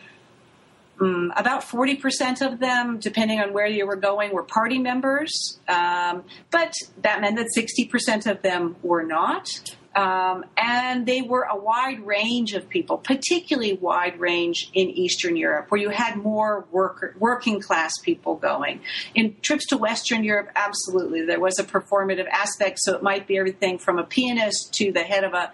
um, 1.01 1.33
about 1.35 1.63
40% 1.63 2.45
of 2.45 2.59
them, 2.59 2.99
depending 2.99 3.39
on 3.39 3.51
where 3.51 3.65
you 3.65 3.87
were 3.87 3.95
going, 3.95 4.31
were 4.31 4.43
party 4.43 4.77
members, 4.77 5.59
um, 5.67 6.23
but 6.51 6.73
that 7.01 7.19
meant 7.19 7.35
that 7.37 7.49
60% 7.57 8.29
of 8.29 8.43
them 8.43 8.75
were 8.83 9.03
not. 9.03 9.47
Um, 9.95 10.45
and 10.58 11.06
they 11.06 11.21
were 11.21 11.43
a 11.43 11.56
wide 11.56 11.99
range 12.06 12.53
of 12.53 12.67
people, 12.67 12.97
particularly 12.97 13.73
wide 13.73 14.19
range 14.19 14.71
in 14.73 14.89
Eastern 14.89 15.36
Europe, 15.36 15.69
where 15.69 15.79
you 15.79 15.89
had 15.89 16.15
more 16.15 16.65
worker, 16.71 17.15
working 17.19 17.62
class 17.62 17.93
people 17.99 18.36
going. 18.36 18.82
In 19.13 19.36
trips 19.41 19.67
to 19.67 19.77
Western 19.77 20.23
Europe, 20.23 20.49
absolutely, 20.56 21.25
there 21.25 21.39
was 21.39 21.60
a 21.60 21.63
performative 21.63 22.27
aspect. 22.27 22.79
So 22.82 22.95
it 22.95 23.03
might 23.03 23.27
be 23.27 23.38
everything 23.38 23.77
from 23.77 23.99
a 23.99 24.03
pianist 24.03 24.73
to 24.75 24.91
the 24.91 25.03
head 25.03 25.23
of 25.23 25.34
a 25.34 25.51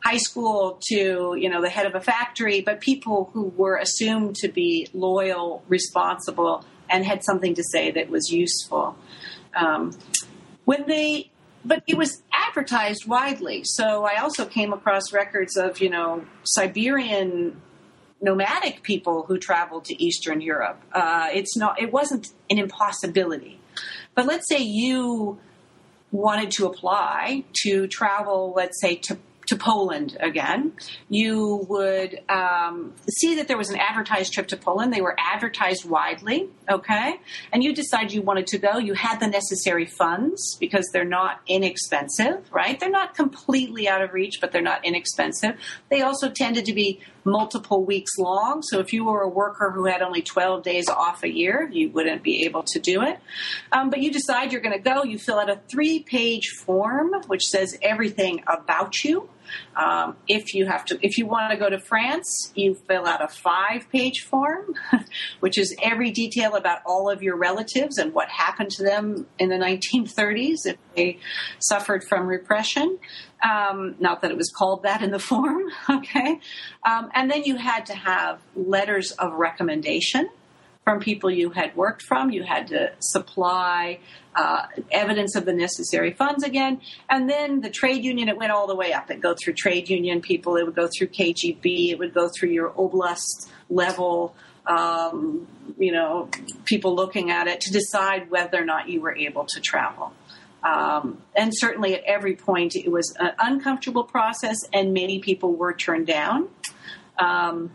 high 0.00 0.18
school 0.18 0.78
to 0.88 1.36
you 1.36 1.48
know 1.48 1.60
the 1.60 1.70
head 1.70 1.86
of 1.86 1.94
a 1.94 2.00
factory, 2.00 2.60
but 2.60 2.80
people 2.80 3.30
who 3.32 3.44
were 3.56 3.76
assumed 3.76 4.36
to 4.36 4.48
be 4.48 4.88
loyal, 4.94 5.62
responsible, 5.68 6.64
and 6.90 7.04
had 7.04 7.24
something 7.24 7.54
to 7.54 7.62
say 7.72 7.90
that 7.92 8.10
was 8.10 8.30
useful. 8.30 8.96
Um, 9.54 9.96
when 10.64 10.86
they, 10.86 11.30
but 11.66 11.82
it 11.86 11.96
was 11.96 12.22
advertised 12.32 13.06
widely. 13.06 13.62
So 13.64 14.04
I 14.04 14.20
also 14.20 14.46
came 14.46 14.72
across 14.72 15.12
records 15.12 15.56
of 15.56 15.80
you 15.80 15.90
know 15.90 16.24
Siberian 16.44 17.60
nomadic 18.20 18.82
people 18.82 19.24
who 19.24 19.38
traveled 19.38 19.84
to 19.86 20.02
Eastern 20.02 20.40
Europe. 20.40 20.80
Uh, 20.92 21.28
it's 21.32 21.56
not. 21.56 21.80
It 21.80 21.92
wasn't 21.92 22.32
an 22.50 22.58
impossibility. 22.58 23.60
But 24.14 24.26
let's 24.26 24.48
say 24.48 24.58
you 24.58 25.38
wanted 26.10 26.50
to 26.52 26.66
apply 26.66 27.44
to 27.62 27.86
travel, 27.88 28.54
let's 28.56 28.80
say 28.80 28.96
to 28.96 29.18
to 29.46 29.56
Poland 29.56 30.16
again, 30.20 30.72
you 31.08 31.66
would 31.68 32.20
um, 32.28 32.94
see 33.08 33.36
that 33.36 33.48
there 33.48 33.56
was 33.56 33.70
an 33.70 33.78
advertised 33.78 34.32
trip 34.32 34.48
to 34.48 34.56
Poland. 34.56 34.92
They 34.92 35.00
were 35.00 35.16
advertised 35.18 35.88
widely, 35.88 36.50
okay? 36.68 37.20
And 37.52 37.62
you 37.62 37.74
decide 37.74 38.12
you 38.12 38.22
wanted 38.22 38.46
to 38.48 38.58
go. 38.58 38.78
You 38.78 38.94
had 38.94 39.20
the 39.20 39.28
necessary 39.28 39.86
funds 39.86 40.56
because 40.58 40.88
they're 40.92 41.04
not 41.04 41.40
inexpensive, 41.46 42.52
right? 42.52 42.78
They're 42.78 42.90
not 42.90 43.14
completely 43.14 43.88
out 43.88 44.02
of 44.02 44.12
reach, 44.12 44.40
but 44.40 44.52
they're 44.52 44.62
not 44.62 44.84
inexpensive. 44.84 45.58
They 45.90 46.02
also 46.02 46.28
tended 46.28 46.64
to 46.66 46.74
be 46.74 47.00
multiple 47.24 47.84
weeks 47.84 48.12
long. 48.18 48.62
So 48.62 48.78
if 48.78 48.92
you 48.92 49.04
were 49.04 49.22
a 49.22 49.28
worker 49.28 49.72
who 49.72 49.86
had 49.86 50.00
only 50.00 50.22
12 50.22 50.62
days 50.62 50.88
off 50.88 51.24
a 51.24 51.28
year, 51.28 51.68
you 51.72 51.90
wouldn't 51.90 52.22
be 52.22 52.44
able 52.44 52.62
to 52.64 52.78
do 52.78 53.02
it. 53.02 53.18
Um, 53.72 53.90
but 53.90 54.00
you 54.00 54.12
decide 54.12 54.52
you're 54.52 54.60
going 54.60 54.76
to 54.76 54.82
go. 54.82 55.02
You 55.02 55.18
fill 55.18 55.38
out 55.38 55.50
a 55.50 55.60
three 55.68 56.00
page 56.00 56.48
form 56.64 57.12
which 57.26 57.44
says 57.46 57.76
everything 57.82 58.42
about 58.46 59.04
you. 59.04 59.28
Um, 59.76 60.16
if 60.28 60.54
you 60.54 60.66
have 60.66 60.84
to, 60.86 60.98
if 61.02 61.18
you 61.18 61.26
want 61.26 61.50
to 61.52 61.56
go 61.56 61.68
to 61.68 61.78
France, 61.78 62.52
you 62.54 62.74
fill 62.74 63.06
out 63.06 63.22
a 63.22 63.28
five-page 63.28 64.20
form, 64.20 64.74
which 65.40 65.58
is 65.58 65.74
every 65.82 66.10
detail 66.10 66.54
about 66.54 66.80
all 66.86 67.10
of 67.10 67.22
your 67.22 67.36
relatives 67.36 67.98
and 67.98 68.12
what 68.12 68.28
happened 68.28 68.70
to 68.70 68.82
them 68.82 69.26
in 69.38 69.48
the 69.48 69.56
1930s 69.56 70.66
if 70.66 70.76
they 70.94 71.18
suffered 71.58 72.04
from 72.08 72.26
repression. 72.26 72.98
Um, 73.44 73.96
not 73.98 74.22
that 74.22 74.30
it 74.30 74.36
was 74.36 74.50
called 74.56 74.82
that 74.84 75.02
in 75.02 75.10
the 75.10 75.18
form, 75.30 75.64
okay. 75.90 76.40
Um, 76.86 77.10
and 77.14 77.30
then 77.30 77.44
you 77.44 77.56
had 77.56 77.86
to 77.86 77.94
have 77.94 78.40
letters 78.54 79.12
of 79.12 79.32
recommendation 79.32 80.28
from 80.86 81.00
people 81.00 81.28
you 81.28 81.50
had 81.50 81.74
worked 81.74 82.02
from. 82.02 82.30
You 82.30 82.44
had 82.44 82.68
to 82.68 82.92
supply 83.00 83.98
uh, 84.36 84.66
evidence 84.90 85.34
of 85.34 85.46
the 85.46 85.52
necessary 85.52 86.12
funds 86.12 86.44
again. 86.44 86.80
And 87.08 87.28
then 87.28 87.62
the 87.62 87.70
trade 87.70 88.04
union, 88.04 88.28
it 88.28 88.36
went 88.36 88.52
all 88.52 88.66
the 88.66 88.76
way 88.76 88.92
up. 88.92 89.10
It 89.10 89.20
go 89.20 89.34
through 89.34 89.54
trade 89.54 89.88
union 89.88 90.20
people, 90.20 90.56
it 90.56 90.64
would 90.64 90.76
go 90.76 90.88
through 90.96 91.08
KGB, 91.08 91.90
it 91.90 91.98
would 91.98 92.12
go 92.14 92.28
through 92.28 92.50
your 92.50 92.70
oblast 92.70 93.48
level. 93.70 94.34
Um, 94.66 95.46
you 95.78 95.92
know, 95.92 96.28
people 96.64 96.94
looking 96.94 97.30
at 97.30 97.46
it 97.46 97.60
to 97.62 97.72
decide 97.72 98.30
whether 98.30 98.60
or 98.60 98.64
not 98.64 98.88
you 98.88 99.00
were 99.00 99.14
able 99.14 99.44
to 99.46 99.60
travel. 99.60 100.12
Um, 100.62 101.18
and 101.36 101.52
certainly 101.54 101.94
at 101.94 102.02
every 102.04 102.34
point, 102.34 102.74
it 102.74 102.90
was 102.90 103.14
an 103.20 103.32
uncomfortable 103.38 104.02
process, 104.02 104.56
and 104.72 104.92
many 104.92 105.20
people 105.20 105.54
were 105.54 105.72
turned 105.72 106.08
down. 106.08 106.48
Um, 107.18 107.70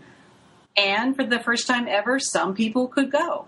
and 0.75 1.15
for 1.15 1.23
the 1.23 1.39
first 1.39 1.67
time 1.67 1.87
ever, 1.87 2.19
some 2.19 2.53
people 2.53 2.87
could 2.87 3.11
go. 3.11 3.45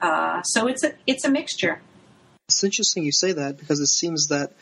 Uh, 0.00 0.42
so 0.42 0.66
it's 0.66 0.84
a 0.84 0.92
it's 1.06 1.24
a 1.24 1.30
mixture. 1.30 1.80
It's 2.48 2.62
interesting 2.62 3.02
you 3.02 3.10
say 3.10 3.32
that 3.32 3.58
because 3.58 3.80
it 3.80 3.88
seems 3.88 4.28
that 4.28 4.52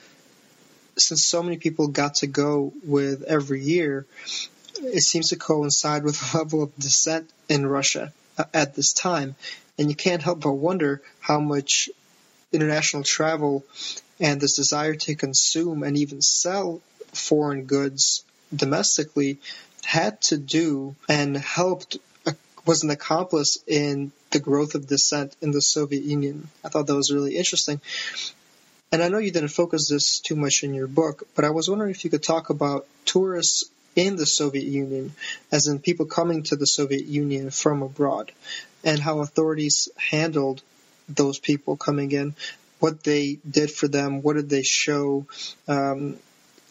since 0.96 1.22
so 1.22 1.42
many 1.42 1.58
people 1.58 1.88
got 1.88 2.14
to 2.16 2.26
go 2.26 2.72
with 2.82 3.24
every 3.24 3.60
year, 3.60 4.06
it 4.80 5.02
seems 5.02 5.28
to 5.28 5.36
coincide 5.36 6.02
with 6.02 6.18
a 6.34 6.38
level 6.38 6.62
of 6.62 6.74
dissent 6.76 7.28
in 7.46 7.66
Russia 7.66 8.10
at 8.54 8.74
this 8.74 8.94
time, 8.94 9.36
and 9.78 9.90
you 9.90 9.94
can't 9.94 10.22
help 10.22 10.40
but 10.40 10.52
wonder 10.52 11.02
how 11.20 11.40
much 11.40 11.90
international 12.52 13.02
travel 13.02 13.66
and 14.18 14.40
this 14.40 14.56
desire 14.56 14.94
to 14.94 15.14
consume 15.14 15.82
and 15.82 15.98
even 15.98 16.22
sell 16.22 16.80
foreign 17.12 17.66
goods 17.66 18.24
domestically 18.54 19.36
had 19.84 20.22
to 20.22 20.38
do 20.38 20.96
and 21.06 21.36
helped 21.36 21.96
uh, 21.96 21.98
was 22.66 22.82
an 22.82 22.90
accomplice 22.90 23.58
in 23.66 24.12
the 24.30 24.40
growth 24.40 24.74
of 24.74 24.86
dissent 24.86 25.34
in 25.40 25.50
the 25.50 25.60
Soviet 25.60 26.02
Union. 26.02 26.48
I 26.64 26.68
thought 26.68 26.86
that 26.86 26.94
was 26.94 27.12
really 27.12 27.36
interesting. 27.36 27.80
And 28.90 29.02
I 29.02 29.08
know 29.08 29.18
you 29.18 29.32
didn't 29.32 29.48
focus 29.48 29.88
this 29.88 30.20
too 30.20 30.36
much 30.36 30.62
in 30.62 30.72
your 30.72 30.86
book, 30.86 31.26
but 31.34 31.44
I 31.44 31.50
was 31.50 31.68
wondering 31.68 31.90
if 31.90 32.04
you 32.04 32.10
could 32.10 32.22
talk 32.22 32.50
about 32.50 32.86
tourists 33.04 33.64
in 33.96 34.16
the 34.16 34.26
Soviet 34.26 34.64
Union, 34.64 35.14
as 35.52 35.66
in 35.66 35.78
people 35.78 36.06
coming 36.06 36.42
to 36.44 36.56
the 36.56 36.66
Soviet 36.66 37.04
Union 37.06 37.50
from 37.50 37.82
abroad, 37.82 38.32
and 38.82 39.00
how 39.00 39.20
authorities 39.20 39.88
handled 39.96 40.62
those 41.08 41.38
people 41.38 41.76
coming 41.76 42.12
in, 42.12 42.34
what 42.80 43.02
they 43.04 43.38
did 43.48 43.70
for 43.70 43.88
them, 43.88 44.22
what 44.22 44.36
did 44.36 44.48
they 44.48 44.62
show, 44.62 45.26
um, 45.68 46.18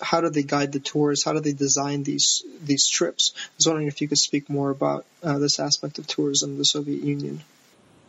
how 0.04 0.22
do 0.22 0.30
they 0.30 0.44
guide 0.44 0.72
the 0.72 0.80
tours? 0.80 1.24
How 1.24 1.34
do 1.34 1.40
they 1.40 1.54
design 1.54 2.04
these 2.04 2.44
these 2.64 2.88
trips? 2.88 3.34
I 3.36 3.40
was 3.58 3.68
wondering 3.68 3.88
if 3.88 4.02
you 4.02 4.08
could 4.08 4.18
speak 4.18 4.50
more 4.50 4.70
about 4.70 5.06
uh, 5.24 5.40
this 5.40 5.60
aspect 5.60 5.98
of 5.98 6.08
tourism 6.08 6.52
in 6.52 6.58
the 6.58 6.66
Soviet 6.66 7.02
Union. 7.02 7.42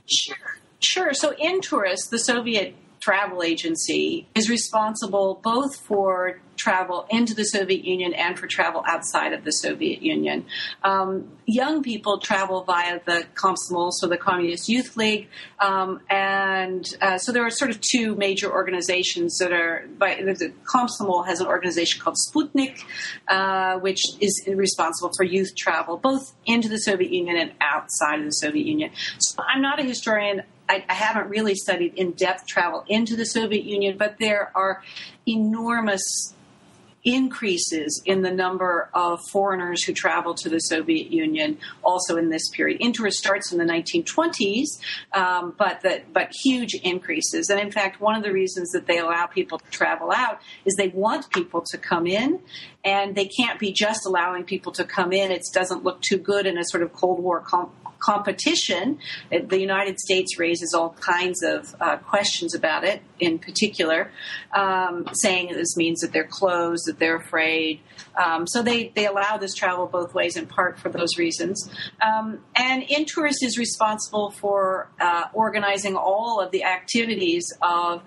Sure, 0.06 0.58
sure. 0.80 1.14
So 1.14 1.34
Intourist, 1.38 2.10
the 2.10 2.18
Soviet 2.18 2.74
travel 3.04 3.42
agency 3.42 4.26
is 4.34 4.48
responsible 4.48 5.38
both 5.42 5.76
for 5.76 6.40
travel 6.56 7.06
into 7.10 7.34
the 7.34 7.44
Soviet 7.44 7.84
Union 7.84 8.14
and 8.14 8.38
for 8.38 8.46
travel 8.46 8.82
outside 8.86 9.32
of 9.34 9.44
the 9.44 9.50
Soviet 9.50 10.00
Union. 10.00 10.46
Um, 10.82 11.28
young 11.44 11.82
people 11.82 12.18
travel 12.18 12.62
via 12.62 13.00
the 13.04 13.26
Komsomol, 13.34 13.90
so 13.92 14.06
the 14.06 14.16
Communist 14.16 14.68
Youth 14.68 14.96
League, 14.96 15.28
um, 15.58 16.00
and 16.08 16.86
uh, 17.02 17.18
so 17.18 17.32
there 17.32 17.44
are 17.44 17.50
sort 17.50 17.70
of 17.70 17.80
two 17.80 18.14
major 18.14 18.50
organizations 18.50 19.36
that 19.38 19.52
are. 19.52 19.86
By, 19.98 20.14
the 20.14 20.52
Komsomol 20.64 21.26
has 21.26 21.40
an 21.40 21.46
organization 21.46 22.00
called 22.00 22.16
Sputnik, 22.28 22.84
uh, 23.28 23.78
which 23.80 24.00
is 24.20 24.42
responsible 24.46 25.10
for 25.16 25.24
youth 25.24 25.54
travel 25.56 25.96
both 25.96 26.34
into 26.46 26.68
the 26.68 26.78
Soviet 26.78 27.10
Union 27.10 27.36
and 27.36 27.52
outside 27.60 28.20
of 28.20 28.24
the 28.24 28.30
Soviet 28.30 28.66
Union. 28.66 28.90
So 29.18 29.42
I'm 29.46 29.60
not 29.60 29.78
a 29.78 29.82
historian. 29.82 30.42
I, 30.68 30.84
I, 30.88 30.94
haven't 30.94 31.28
really 31.28 31.54
studied 31.54 31.94
in 31.94 32.12
depth 32.12 32.46
travel 32.46 32.84
into 32.88 33.16
the 33.16 33.26
Soviet 33.26 33.64
Union, 33.64 33.98
but 33.98 34.16
there 34.18 34.50
are 34.54 34.82
enormous 35.26 36.34
increases 37.04 38.02
in 38.06 38.22
the 38.22 38.30
number 38.30 38.88
of 38.94 39.20
foreigners 39.30 39.84
who 39.84 39.92
travel 39.92 40.34
to 40.34 40.48
the 40.48 40.58
Soviet 40.58 41.10
Union 41.10 41.58
also 41.82 42.16
in 42.16 42.30
this 42.30 42.48
period. 42.50 42.78
Interest 42.80 43.16
starts 43.18 43.52
in 43.52 43.58
the 43.58 43.64
1920s, 43.64 44.80
um, 45.12 45.54
but 45.58 45.82
the, 45.82 46.02
but 46.12 46.30
huge 46.42 46.74
increases. 46.82 47.50
And 47.50 47.60
in 47.60 47.70
fact, 47.70 48.00
one 48.00 48.16
of 48.16 48.22
the 48.22 48.32
reasons 48.32 48.70
that 48.70 48.86
they 48.86 48.98
allow 48.98 49.26
people 49.26 49.58
to 49.58 49.70
travel 49.70 50.10
out 50.12 50.40
is 50.64 50.74
they 50.76 50.88
want 50.88 51.30
people 51.30 51.62
to 51.70 51.78
come 51.78 52.06
in, 52.06 52.40
and 52.84 53.14
they 53.14 53.26
can't 53.26 53.60
be 53.60 53.70
just 53.70 54.06
allowing 54.06 54.44
people 54.44 54.72
to 54.72 54.84
come 54.84 55.12
in. 55.12 55.30
It 55.30 55.42
doesn't 55.52 55.84
look 55.84 56.00
too 56.00 56.18
good 56.18 56.46
in 56.46 56.56
a 56.56 56.64
sort 56.64 56.82
of 56.82 56.92
Cold 56.94 57.20
War 57.20 57.40
competition. 58.04 58.98
The 59.30 59.58
United 59.58 59.98
States 59.98 60.38
raises 60.38 60.74
all 60.74 60.90
kinds 61.00 61.42
of 61.42 61.74
uh, 61.80 61.96
questions 61.96 62.54
about 62.54 62.84
it, 62.84 63.00
in 63.18 63.38
particular, 63.38 64.10
um, 64.52 65.08
saying 65.12 65.52
this 65.54 65.76
means 65.76 66.00
that 66.00 66.12
they're 66.12 66.26
closed, 66.26 66.84
that 66.86 66.98
they're 66.98 67.16
afraid. 67.16 67.80
Um, 68.22 68.46
so 68.46 68.62
they, 68.62 68.92
they 68.94 69.06
allow 69.06 69.36
this 69.38 69.54
travel 69.54 69.86
both 69.86 70.14
ways, 70.14 70.36
in 70.36 70.46
part 70.46 70.78
for 70.78 70.88
those 70.88 71.18
reasons. 71.18 71.68
Um, 72.02 72.40
and 72.54 72.82
Intourist 72.82 73.42
is 73.42 73.58
responsible 73.58 74.30
for 74.30 74.88
uh, 75.00 75.24
organizing 75.32 75.96
all 75.96 76.40
of 76.40 76.50
the 76.50 76.64
activities 76.64 77.52
of 77.62 78.02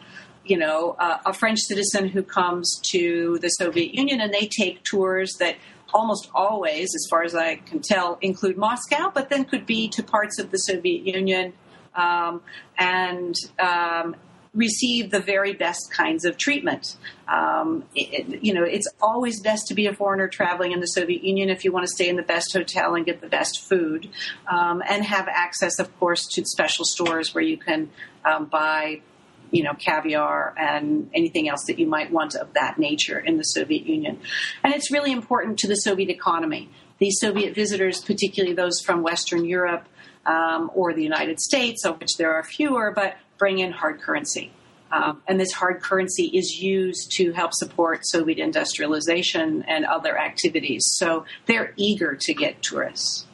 you 0.46 0.58
know, 0.58 0.96
uh, 0.98 1.18
a 1.26 1.34
French 1.34 1.60
citizen 1.60 2.08
who 2.08 2.24
comes 2.24 2.80
to 2.92 3.38
the 3.42 3.50
Soviet 3.50 3.94
Union 3.94 4.22
and 4.22 4.34
they 4.34 4.48
take 4.48 4.82
tours 4.84 5.36
that 5.40 5.58
almost 5.94 6.30
always, 6.34 6.94
as 6.96 7.08
far 7.10 7.24
as 7.24 7.36
I 7.36 7.56
can 7.56 7.82
tell, 7.82 8.18
include 8.22 8.58
Moscow, 8.58 9.12
but 9.14 9.30
then 9.30 9.46
could 9.46 9.66
be 9.66 9.88
to 9.90 10.04
parts 10.04 10.40
of 10.40 10.52
the 10.52 10.58
Soviet 10.58 11.04
Union 11.04 11.54
um, 11.96 12.42
and 12.78 13.36
um, 13.60 14.16
receive 14.54 15.12
the 15.12 15.20
very 15.20 15.54
best 15.54 15.92
kinds 15.92 16.26
of 16.26 16.38
treatment. 16.38 16.98
Um, 17.28 17.84
it, 17.96 18.44
you 18.44 18.54
know, 18.54 18.64
it's 18.64 18.88
always 19.02 19.40
best 19.42 19.68
to 19.68 19.74
be 19.74 19.88
a 19.88 19.94
foreigner 19.94 20.28
traveling 20.28 20.72
in 20.72 20.80
the 20.80 20.88
Soviet 20.88 21.24
Union 21.24 21.50
if 21.50 21.64
you 21.64 21.72
want 21.72 21.86
to 21.86 21.92
stay 21.92 22.10
in 22.10 22.16
the 22.16 22.24
best 22.24 22.54
hotel 22.54 22.96
and 22.96 23.06
get 23.06 23.22
the 23.22 23.28
best 23.28 23.62
food, 23.68 24.10
um, 24.52 24.82
and 24.88 25.04
have 25.06 25.28
access, 25.28 25.80
of 25.80 25.98
course, 26.00 26.26
to 26.34 26.44
special 26.46 26.86
stores 26.86 27.34
where 27.34 27.44
you 27.44 27.58
can 27.58 27.90
um, 28.26 28.46
buy 28.46 29.02
you 29.52 29.64
know, 29.64 29.74
caviar 29.74 30.54
and 30.58 31.10
anything 31.14 31.50
else 31.50 31.64
that 31.68 31.80
you 31.80 31.88
might 31.88 32.12
want 32.12 32.36
of 32.36 32.54
that 32.54 32.78
nature 32.78 33.20
in 33.20 33.38
the 33.38 33.44
Soviet 33.44 33.86
Union. 33.86 34.20
And 34.64 34.74
it's 34.74 34.92
really 34.92 35.12
important 35.12 35.60
to 35.60 35.68
the 35.68 35.76
Soviet 35.76 36.10
economy. 36.10 36.70
These 37.00 37.20
Soviet 37.20 37.54
visitors, 37.54 38.02
particularly 38.02 38.56
those 38.56 38.82
from 38.82 39.04
Western 39.04 39.46
Europe 39.46 39.88
um, 40.26 40.72
or 40.74 40.94
the 40.94 41.04
United 41.04 41.40
States, 41.40 41.86
of 41.86 42.00
which 42.00 42.18
there 42.18 42.34
are 42.34 42.44
fewer, 42.44 42.92
but 42.92 43.18
bring 43.38 43.60
in 43.60 43.72
hard 43.72 44.02
currency. 44.02 44.52
Um, 44.92 45.22
and 45.28 45.40
this 45.40 45.52
hard 45.52 45.82
currency 45.82 46.26
is 46.34 46.60
used 46.62 47.12
to 47.18 47.34
help 47.34 47.54
support 47.54 48.00
Soviet 48.04 48.40
industrialization 48.40 49.64
and 49.68 49.86
other 49.86 50.18
activities. 50.18 50.84
So 50.98 51.26
they're 51.46 51.74
eager 51.76 52.16
to 52.16 52.34
get 52.34 52.62
tourists. 52.62 53.27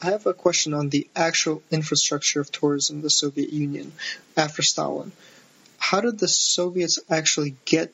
I 0.00 0.10
have 0.10 0.26
a 0.26 0.34
question 0.34 0.74
on 0.74 0.90
the 0.90 1.08
actual 1.16 1.62
infrastructure 1.70 2.40
of 2.40 2.52
tourism 2.52 2.96
in 2.96 3.02
the 3.02 3.10
Soviet 3.10 3.52
Union 3.52 3.92
after 4.36 4.62
Stalin. 4.62 5.10
How 5.78 6.00
did 6.00 6.18
the 6.18 6.28
Soviets 6.28 7.00
actually 7.10 7.56
get 7.64 7.92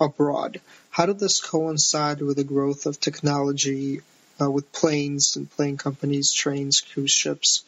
abroad? 0.00 0.60
How 0.90 1.06
did 1.06 1.18
this 1.18 1.40
coincide 1.40 2.20
with 2.20 2.36
the 2.36 2.44
growth 2.44 2.86
of 2.86 3.00
technology, 3.00 4.02
uh, 4.40 4.50
with 4.50 4.70
planes 4.72 5.36
and 5.36 5.50
plane 5.50 5.76
companies, 5.76 6.32
trains, 6.32 6.80
cruise 6.80 7.10
ships? 7.10 7.64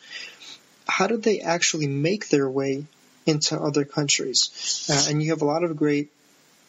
How 0.86 1.08
did 1.08 1.22
they 1.22 1.40
actually 1.40 1.88
make 1.88 2.28
their 2.28 2.48
way 2.48 2.84
into 3.26 3.58
other 3.58 3.84
countries? 3.84 4.86
Uh, 4.88 5.10
and 5.10 5.22
you 5.22 5.30
have 5.30 5.42
a 5.42 5.46
lot 5.46 5.64
of 5.64 5.76
great 5.76 6.12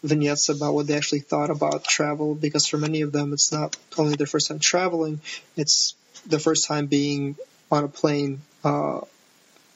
vignettes 0.04 0.50
about 0.50 0.74
what 0.74 0.88
they 0.88 0.96
actually 0.96 1.20
thought 1.20 1.50
about 1.50 1.84
travel 1.84 2.36
because 2.36 2.66
for 2.68 2.78
many 2.78 3.02
of 3.02 3.12
them 3.12 3.34
it's 3.34 3.52
not 3.52 3.76
only 3.98 4.16
their 4.16 4.28
first 4.28 4.48
time 4.48 4.60
traveling, 4.60 5.20
it's 5.56 5.96
the 6.26 6.40
first 6.40 6.68
time 6.68 6.88
being 6.88 7.36
on 7.72 7.84
a 7.84 7.88
plane, 7.88 8.42
uh, 8.64 9.02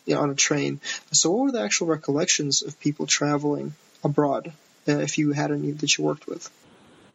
you 0.05 0.15
know, 0.15 0.21
on 0.21 0.29
a 0.29 0.35
train. 0.35 0.79
So, 1.11 1.31
what 1.31 1.43
were 1.43 1.51
the 1.51 1.61
actual 1.61 1.87
recollections 1.87 2.61
of 2.63 2.79
people 2.79 3.05
traveling 3.07 3.73
abroad, 4.03 4.51
uh, 4.87 4.99
if 4.99 5.17
you 5.17 5.31
had 5.31 5.51
any 5.51 5.71
that 5.71 5.97
you 5.97 6.03
worked 6.03 6.27
with? 6.27 6.49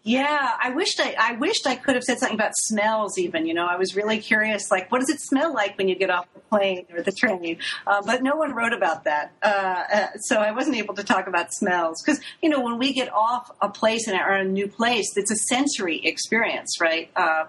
Yeah, 0.06 0.50
I 0.62 0.68
wished 0.68 1.00
I, 1.00 1.16
I 1.18 1.32
wished 1.36 1.66
I 1.66 1.76
could 1.76 1.94
have 1.94 2.04
said 2.04 2.18
something 2.18 2.38
about 2.38 2.52
smells. 2.54 3.18
Even 3.18 3.46
you 3.46 3.54
know, 3.54 3.66
I 3.66 3.76
was 3.76 3.96
really 3.96 4.18
curious. 4.18 4.70
Like, 4.70 4.92
what 4.92 5.00
does 5.00 5.08
it 5.08 5.18
smell 5.18 5.54
like 5.54 5.78
when 5.78 5.88
you 5.88 5.94
get 5.94 6.10
off 6.10 6.26
the 6.34 6.40
plane 6.40 6.84
or 6.92 7.00
the 7.00 7.10
train? 7.10 7.56
Uh, 7.86 8.02
but 8.04 8.22
no 8.22 8.36
one 8.36 8.52
wrote 8.54 8.74
about 8.74 9.04
that, 9.04 9.32
uh, 9.42 9.46
uh, 9.92 10.06
so 10.18 10.36
I 10.36 10.52
wasn't 10.52 10.76
able 10.76 10.92
to 10.94 11.04
talk 11.04 11.26
about 11.26 11.54
smells 11.54 12.02
because 12.02 12.20
you 12.42 12.50
know 12.50 12.60
when 12.60 12.78
we 12.78 12.92
get 12.92 13.10
off 13.14 13.50
a 13.62 13.70
place 13.70 14.06
and 14.06 14.20
are 14.20 14.36
in 14.36 14.46
a 14.46 14.50
new 14.50 14.68
place, 14.68 15.10
it's 15.16 15.30
a 15.30 15.36
sensory 15.36 16.04
experience, 16.04 16.82
right? 16.82 17.10
Uh, 17.16 17.44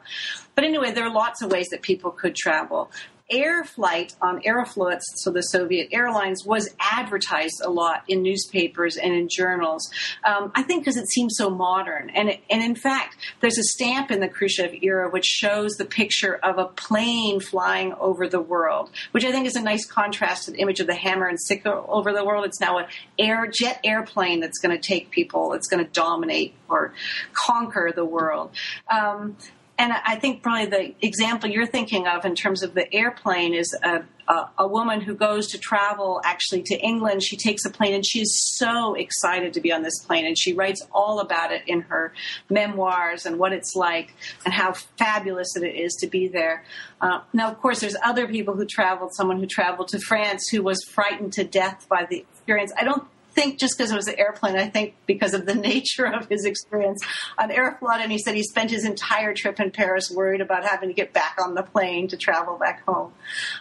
but 0.55 0.63
anyway, 0.63 0.93
there 0.93 1.03
are 1.03 1.13
lots 1.13 1.41
of 1.41 1.51
ways 1.51 1.67
that 1.71 1.81
people 1.81 2.11
could 2.11 2.35
travel 2.35 2.89
air 3.29 3.63
flight 3.63 4.15
on 4.21 4.41
Aeroflot, 4.41 4.99
so 5.01 5.31
the 5.31 5.41
Soviet 5.41 5.89
airlines, 5.91 6.45
was 6.45 6.75
advertised 6.79 7.61
a 7.63 7.69
lot 7.69 8.03
in 8.07 8.21
newspapers 8.21 8.97
and 8.97 9.13
in 9.13 9.27
journals. 9.29 9.89
Um, 10.23 10.51
I 10.53 10.63
think 10.63 10.83
because 10.83 10.97
it 10.97 11.09
seems 11.09 11.35
so 11.37 11.49
modern. 11.49 12.11
And, 12.11 12.29
it, 12.29 12.41
and 12.49 12.63
in 12.63 12.75
fact, 12.75 13.17
there's 13.41 13.57
a 13.57 13.63
stamp 13.63 14.11
in 14.11 14.19
the 14.19 14.27
Khrushchev 14.27 14.73
era 14.81 15.09
which 15.09 15.25
shows 15.25 15.73
the 15.73 15.85
picture 15.85 16.35
of 16.35 16.57
a 16.57 16.65
plane 16.65 17.39
flying 17.39 17.93
over 17.93 18.27
the 18.27 18.41
world, 18.41 18.91
which 19.11 19.25
I 19.25 19.31
think 19.31 19.47
is 19.47 19.55
a 19.55 19.61
nice 19.61 19.85
contrast 19.85 20.45
to 20.45 20.51
the 20.51 20.57
image 20.59 20.79
of 20.79 20.87
the 20.87 20.95
hammer 20.95 21.27
and 21.27 21.39
sickle 21.39 21.85
over 21.87 22.13
the 22.13 22.23
world. 22.23 22.45
It's 22.45 22.59
now 22.59 22.77
an 22.77 22.85
air 23.17 23.47
jet 23.51 23.79
airplane 23.83 24.39
that's 24.39 24.59
going 24.59 24.75
to 24.75 24.81
take 24.81 25.09
people, 25.09 25.53
it's 25.53 25.67
going 25.67 25.83
to 25.83 25.91
dominate 25.91 26.53
or 26.69 26.93
conquer 27.33 27.91
the 27.95 28.05
world. 28.05 28.51
Um, 28.91 29.37
and 29.77 29.91
I 29.91 30.15
think 30.15 30.41
probably 30.41 30.67
the 30.67 31.05
example 31.05 31.49
you're 31.49 31.65
thinking 31.65 32.07
of 32.07 32.23
in 32.23 32.33
terms 32.33 32.63
of 32.63 32.73
the 32.73 32.91
airplane 32.93 33.53
is 33.53 33.75
a, 33.83 34.03
a, 34.27 34.49
a, 34.59 34.67
woman 34.67 35.01
who 35.01 35.13
goes 35.15 35.47
to 35.47 35.57
travel 35.57 36.21
actually 36.23 36.63
to 36.63 36.75
England. 36.79 37.21
She 37.23 37.35
takes 37.35 37.65
a 37.65 37.69
plane 37.69 37.93
and 37.93 38.05
she 38.05 38.21
is 38.21 38.57
so 38.57 38.93
excited 38.93 39.53
to 39.53 39.59
be 39.59 39.73
on 39.73 39.83
this 39.83 39.99
plane 39.99 40.25
and 40.25 40.37
she 40.37 40.53
writes 40.53 40.81
all 40.93 41.19
about 41.19 41.51
it 41.51 41.63
in 41.67 41.81
her 41.81 42.13
memoirs 42.49 43.25
and 43.25 43.37
what 43.37 43.51
it's 43.51 43.75
like 43.75 44.15
and 44.45 44.53
how 44.53 44.73
fabulous 44.97 45.57
it 45.57 45.65
is 45.65 45.93
to 45.95 46.07
be 46.07 46.29
there. 46.29 46.63
Uh, 47.01 47.19
now, 47.33 47.51
of 47.51 47.59
course, 47.59 47.81
there's 47.81 47.97
other 48.03 48.27
people 48.27 48.55
who 48.55 48.65
traveled, 48.65 49.13
someone 49.13 49.39
who 49.39 49.45
traveled 49.45 49.89
to 49.89 49.99
France 49.99 50.47
who 50.49 50.63
was 50.63 50.81
frightened 50.83 51.33
to 51.33 51.43
death 51.43 51.85
by 51.89 52.05
the 52.09 52.19
experience. 52.19 52.71
I 52.77 52.85
don't 52.85 53.05
think 53.35 53.59
just 53.59 53.77
because 53.77 53.91
it 53.91 53.95
was 53.95 54.07
an 54.07 54.15
airplane, 54.17 54.55
I 54.55 54.67
think 54.67 54.95
because 55.05 55.33
of 55.33 55.45
the 55.45 55.55
nature 55.71 56.05
of 56.05 56.27
his 56.27 56.45
experience 56.45 57.03
on 57.37 57.49
Aeroflot. 57.49 57.99
And 57.99 58.11
he 58.11 58.17
said 58.17 58.35
he 58.35 58.43
spent 58.43 58.71
his 58.71 58.85
entire 58.85 59.33
trip 59.33 59.59
in 59.59 59.71
Paris 59.71 60.09
worried 60.09 60.41
about 60.41 60.63
having 60.63 60.89
to 60.89 60.95
get 60.95 61.13
back 61.13 61.37
on 61.43 61.53
the 61.53 61.63
plane 61.63 62.07
to 62.07 62.17
travel 62.17 62.57
back 62.57 62.83
home. 62.85 63.13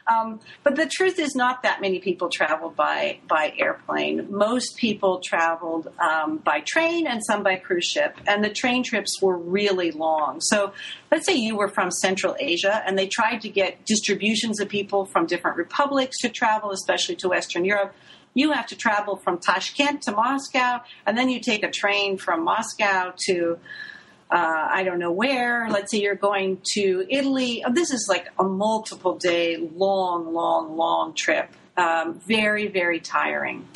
Um, 0.06 0.40
but 0.62 0.76
the 0.76 0.86
truth 0.86 1.18
is, 1.18 1.34
not 1.34 1.64
that 1.64 1.80
many 1.80 1.98
people 1.98 2.28
traveled 2.28 2.76
by 2.76 3.18
by 3.28 3.52
airplane. 3.58 4.28
Most 4.30 4.76
people 4.76 5.20
traveled 5.24 5.88
um, 5.98 6.38
by 6.38 6.60
train 6.60 7.06
and 7.06 7.20
some 7.24 7.42
by 7.42 7.56
cruise 7.56 7.86
ship. 7.86 8.16
And 8.26 8.44
the 8.44 8.50
train 8.50 8.84
trips 8.84 9.20
were 9.20 9.36
really 9.36 9.90
long. 9.90 10.40
So 10.40 10.72
let's 11.10 11.26
say 11.26 11.34
you 11.34 11.56
were 11.56 11.68
from 11.68 11.90
Central 11.90 12.36
Asia 12.38 12.82
and 12.86 12.96
they 12.96 13.08
tried 13.08 13.40
to 13.42 13.48
get 13.48 13.84
distributions 13.84 14.60
of 14.60 14.68
people 14.68 15.06
from 15.06 15.26
different 15.26 15.56
republics 15.56 16.18
to 16.20 16.28
travel, 16.28 16.70
especially 16.70 17.16
to 17.16 17.28
Western 17.28 17.64
Europe 17.64 17.94
you 18.34 18.52
have 18.52 18.66
to 18.66 18.76
travel 18.76 19.16
from 19.16 19.38
Tashkent 19.38 20.02
to 20.02 20.12
Moscow, 20.12 20.80
and 21.06 21.16
then 21.16 21.28
you 21.28 21.40
take 21.40 21.62
a 21.62 21.70
train 21.70 22.18
from 22.18 22.44
Moscow 22.44 23.12
to 23.26 23.58
uh, 24.30 24.68
I 24.70 24.82
don't 24.82 24.98
know 24.98 25.12
where. 25.12 25.68
Let's 25.70 25.92
say 25.92 25.98
you're 26.00 26.16
going 26.16 26.60
to 26.72 27.06
Italy. 27.08 27.62
Oh, 27.64 27.72
this 27.72 27.92
is 27.92 28.06
like 28.08 28.28
a 28.38 28.42
multiple 28.42 29.16
day, 29.16 29.56
long, 29.56 30.32
long, 30.32 30.76
long 30.76 31.14
trip. 31.14 31.50
Um, 31.76 32.20
very, 32.26 32.66
very 32.66 33.00
tiring. 33.00 33.68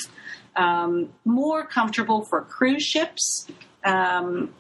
Um, 0.57 1.11
more 1.25 1.65
comfortable 1.65 2.25
for 2.25 2.43
cruise 2.43 2.83
ships. 2.83 3.47
Um, 3.85 4.53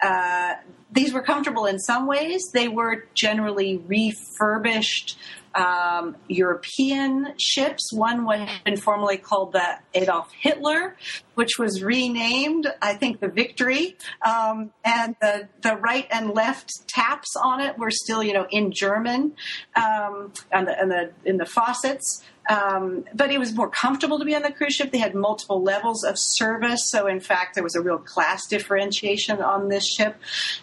uh, 0.00 0.54
these 0.92 1.12
were 1.12 1.22
comfortable 1.22 1.66
in 1.66 1.78
some 1.78 2.06
ways. 2.06 2.50
They 2.52 2.68
were 2.68 3.06
generally 3.14 3.78
refurbished 3.78 5.18
um, 5.54 6.16
European 6.28 7.34
ships. 7.38 7.92
One 7.92 8.26
had 8.26 8.64
been 8.64 8.76
formerly 8.76 9.16
called 9.16 9.52
the 9.52 9.78
Adolf 9.94 10.30
Hitler, 10.32 10.96
which 11.34 11.58
was 11.58 11.82
renamed, 11.82 12.66
I 12.82 12.94
think, 12.94 13.20
the 13.20 13.28
Victory. 13.28 13.96
Um, 14.24 14.70
and 14.84 15.16
the, 15.20 15.48
the 15.62 15.76
right 15.76 16.06
and 16.10 16.30
left 16.30 16.88
taps 16.88 17.34
on 17.42 17.60
it 17.60 17.78
were 17.78 17.90
still, 17.90 18.22
you 18.22 18.32
know, 18.32 18.46
in 18.50 18.72
German, 18.72 19.34
um, 19.76 20.32
and 20.50 20.66
the, 20.66 20.78
and 20.78 20.90
the, 20.90 21.12
in 21.24 21.36
the 21.36 21.46
faucets. 21.46 22.22
Um, 22.48 23.04
but 23.14 23.30
it 23.30 23.38
was 23.38 23.54
more 23.54 23.68
comfortable 23.68 24.18
to 24.18 24.24
be 24.24 24.34
on 24.34 24.42
the 24.42 24.52
cruise 24.52 24.74
ship. 24.74 24.92
They 24.92 24.98
had 24.98 25.14
multiple 25.14 25.62
levels 25.62 26.04
of 26.04 26.16
service. 26.18 26.90
So, 26.90 27.06
in 27.06 27.20
fact, 27.20 27.54
there 27.54 27.64
was 27.64 27.74
a 27.74 27.80
real 27.80 27.98
class 27.98 28.46
differentiation 28.46 29.40
on 29.40 29.68
this 29.68 29.86
ship. 29.86 30.16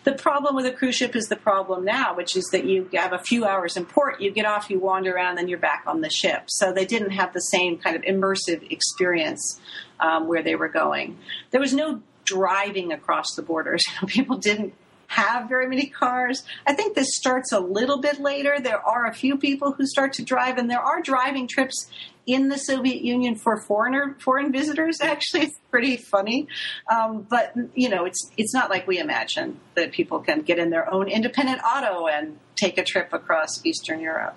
The 0.04 0.14
problem 0.14 0.56
with 0.56 0.66
a 0.66 0.72
cruise 0.72 0.96
ship 0.96 1.16
is 1.16 1.28
the 1.28 1.36
problem 1.36 1.84
now, 1.84 2.16
which 2.16 2.36
is 2.36 2.46
that 2.52 2.66
you 2.66 2.88
have 2.94 3.14
a 3.14 3.20
few 3.20 3.46
hours 3.46 3.78
in 3.78 3.86
port, 3.86 4.22
you 4.22 4.32
get 4.32 4.46
off, 4.46 4.70
you 4.70 4.80
wander 4.80 5.14
around, 5.16 5.38
then 5.38 5.48
you're 5.48 5.58
back 5.58 5.84
on 5.88 6.02
the 6.02 6.10
ship. 6.10 6.44
So, 6.48 6.72
they 6.72 6.86
didn't 6.86 7.12
have 7.12 7.34
the 7.34 7.42
same 7.42 7.78
kind 7.78 7.96
of 7.96 8.04
immersive 8.04 8.72
experience 8.72 9.60
um, 10.00 10.28
where 10.28 10.44
they 10.44 10.56
were 10.56 10.70
going. 10.70 11.18
There 11.50 11.62
was 11.62 11.74
no 11.74 12.02
driving 12.26 12.92
across 12.92 13.36
the 13.36 13.42
borders. 13.42 13.84
people 14.08 14.38
didn't 14.38 14.74
have 15.12 15.50
very 15.50 15.68
many 15.68 15.88
cars. 15.88 16.44
I 16.66 16.74
think 16.74 16.96
this 16.96 17.18
starts 17.18 17.52
a 17.52 17.60
little 17.60 18.00
bit 18.00 18.22
later. 18.22 18.60
There 18.62 18.80
are 18.80 19.06
a 19.06 19.14
few 19.14 19.38
people 19.38 19.74
who 19.74 19.86
start 19.86 20.14
to 20.14 20.24
drive, 20.24 20.58
and 20.58 20.72
there 20.72 20.80
are 20.80 21.02
driving 21.02 21.50
trips 21.50 21.90
in 22.26 22.48
the 22.48 22.58
Soviet 22.58 23.02
Union 23.02 23.36
for 23.36 23.60
foreigner 23.60 24.16
foreign 24.22 24.54
visitors. 24.54 25.00
Actually, 25.02 25.42
it's 25.42 25.60
pretty 25.70 25.98
funny, 25.98 26.48
um, 26.90 27.28
but 27.30 27.54
you 27.76 27.90
know, 27.90 28.06
it's 28.06 28.32
it's 28.38 28.54
not 28.54 28.70
like 28.70 28.88
we 28.88 29.00
imagine 29.00 29.60
that 29.76 29.92
people 29.92 30.20
can 30.20 30.44
get 30.44 30.60
in 30.60 30.70
their 30.70 30.92
own 30.92 31.10
independent 31.10 31.60
auto 31.62 32.08
and 32.08 32.40
take 32.56 32.78
a 32.78 32.84
trip 32.84 33.12
across 33.12 33.66
Eastern 33.66 34.00
Europe, 34.00 34.36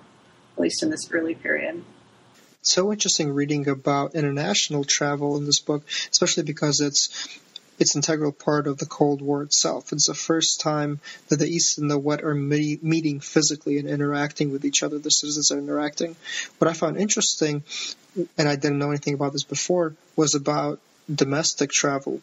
at 0.57 0.61
least 0.61 0.83
in 0.83 0.89
this 0.89 1.09
early 1.11 1.35
period 1.35 1.85
so 2.67 2.91
interesting 2.91 3.31
reading 3.31 3.67
about 3.67 4.15
international 4.15 4.83
travel 4.83 5.37
in 5.37 5.45
this 5.45 5.59
book, 5.59 5.83
especially 6.11 6.41
because 6.41 6.81
it's 6.81 7.39
it's 7.79 7.95
integral 7.95 8.31
part 8.31 8.67
of 8.67 8.77
the 8.77 8.85
Cold 8.85 9.21
War 9.21 9.43
itself. 9.43 9.91
It's 9.91 10.07
the 10.07 10.13
first 10.13 10.61
time 10.61 10.99
that 11.27 11.37
the 11.37 11.47
East 11.47 11.77
and 11.77 11.89
the 11.89 11.97
West 11.97 12.23
are 12.23 12.35
meeting 12.35 13.19
physically 13.19 13.77
and 13.77 13.89
interacting 13.89 14.51
with 14.51 14.65
each 14.65 14.83
other. 14.83 14.97
The 14.97 15.11
citizens 15.11 15.51
are 15.51 15.59
interacting. 15.59 16.15
What 16.57 16.69
I 16.69 16.73
found 16.73 16.97
interesting, 16.97 17.63
and 18.37 18.47
I 18.47 18.55
didn't 18.55 18.79
know 18.79 18.89
anything 18.89 19.13
about 19.13 19.33
this 19.33 19.43
before, 19.43 19.95
was 20.15 20.35
about 20.35 20.79
domestic 21.13 21.71
travel 21.71 22.21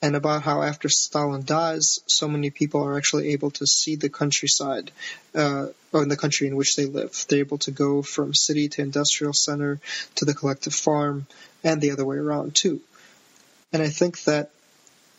and 0.00 0.14
about 0.14 0.42
how 0.42 0.62
after 0.62 0.88
Stalin 0.88 1.44
dies, 1.44 2.00
so 2.06 2.28
many 2.28 2.50
people 2.50 2.84
are 2.84 2.96
actually 2.96 3.32
able 3.32 3.50
to 3.52 3.66
see 3.66 3.96
the 3.96 4.08
countryside, 4.08 4.92
uh, 5.34 5.66
or 5.92 6.04
the 6.04 6.16
country 6.16 6.46
in 6.46 6.54
which 6.54 6.76
they 6.76 6.84
live. 6.84 7.24
They're 7.28 7.40
able 7.40 7.58
to 7.58 7.72
go 7.72 8.02
from 8.02 8.32
city 8.32 8.68
to 8.68 8.82
industrial 8.82 9.32
center 9.32 9.80
to 10.16 10.24
the 10.24 10.34
collective 10.34 10.74
farm, 10.74 11.26
and 11.64 11.80
the 11.80 11.90
other 11.90 12.04
way 12.04 12.16
around 12.16 12.54
too. 12.54 12.80
And 13.72 13.82
I 13.82 13.88
think 13.88 14.22
that 14.24 14.50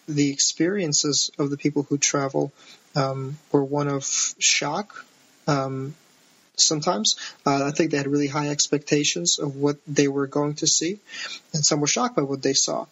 the 0.10 0.32
experiences 0.32 1.32
of 1.38 1.50
the 1.50 1.58
people 1.58 1.84
who 1.84 1.98
travel 1.98 2.52
um, 2.96 3.38
were 3.52 3.64
one 3.64 3.88
of 3.88 4.04
shock. 4.40 5.06
Um, 5.48 5.96
sometimes 6.56 7.16
uh, 7.46 7.66
I 7.66 7.72
think 7.72 7.92
they 7.92 7.98
had 7.98 8.08
really 8.08 8.28
high 8.28 8.50
expectations 8.50 9.40
of 9.40 9.56
what 9.56 9.78
they 9.88 10.08
were 10.08 10.28
going 10.28 10.56
to 10.56 10.68
see, 10.68 11.00
and 11.54 11.64
some 11.64 11.80
were 11.80 11.88
shocked 11.88 12.16
by 12.16 12.24
what 12.24 12.42
they 12.42 12.54
saw. 12.54 12.86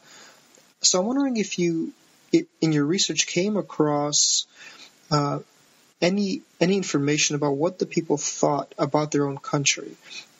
So 0.81 0.99
I'm 0.99 1.07
wondering 1.07 1.37
if 1.37 1.59
you, 1.59 1.91
in 2.31 2.71
your 2.71 2.85
research, 2.85 3.27
came 3.27 3.57
across 3.57 4.45
uh, 5.11 5.39
any 6.01 6.41
any 6.59 6.77
information 6.77 7.35
about 7.35 7.57
what 7.57 7.79
the 7.79 7.85
people 7.85 8.17
thought 8.17 8.73
about 8.77 9.11
their 9.11 9.27
own 9.27 9.37
country, 9.37 9.95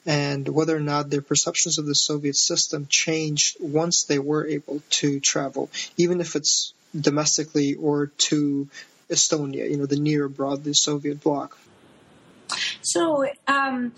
and 0.08 0.48
whether 0.48 0.76
or 0.76 0.80
not 0.80 1.10
their 1.10 1.22
perceptions 1.22 1.78
of 1.78 1.86
the 1.86 1.94
Soviet 1.94 2.38
system 2.38 2.88
changed 2.90 3.58
once 3.60 4.06
they 4.06 4.18
were 4.18 4.48
able 4.48 4.82
to 4.90 5.20
travel, 5.20 5.70
even 5.98 6.22
if 6.22 6.38
it's 6.38 6.74
domestically 7.00 7.76
or 7.76 8.08
to 8.18 8.70
Estonia, 9.10 9.70
you 9.70 9.76
know, 9.76 9.86
the 9.86 10.00
near 10.00 10.26
abroad, 10.26 10.64
the 10.64 10.74
Soviet 10.74 11.22
bloc. 11.22 11.58
So, 12.82 13.28
um, 13.48 13.92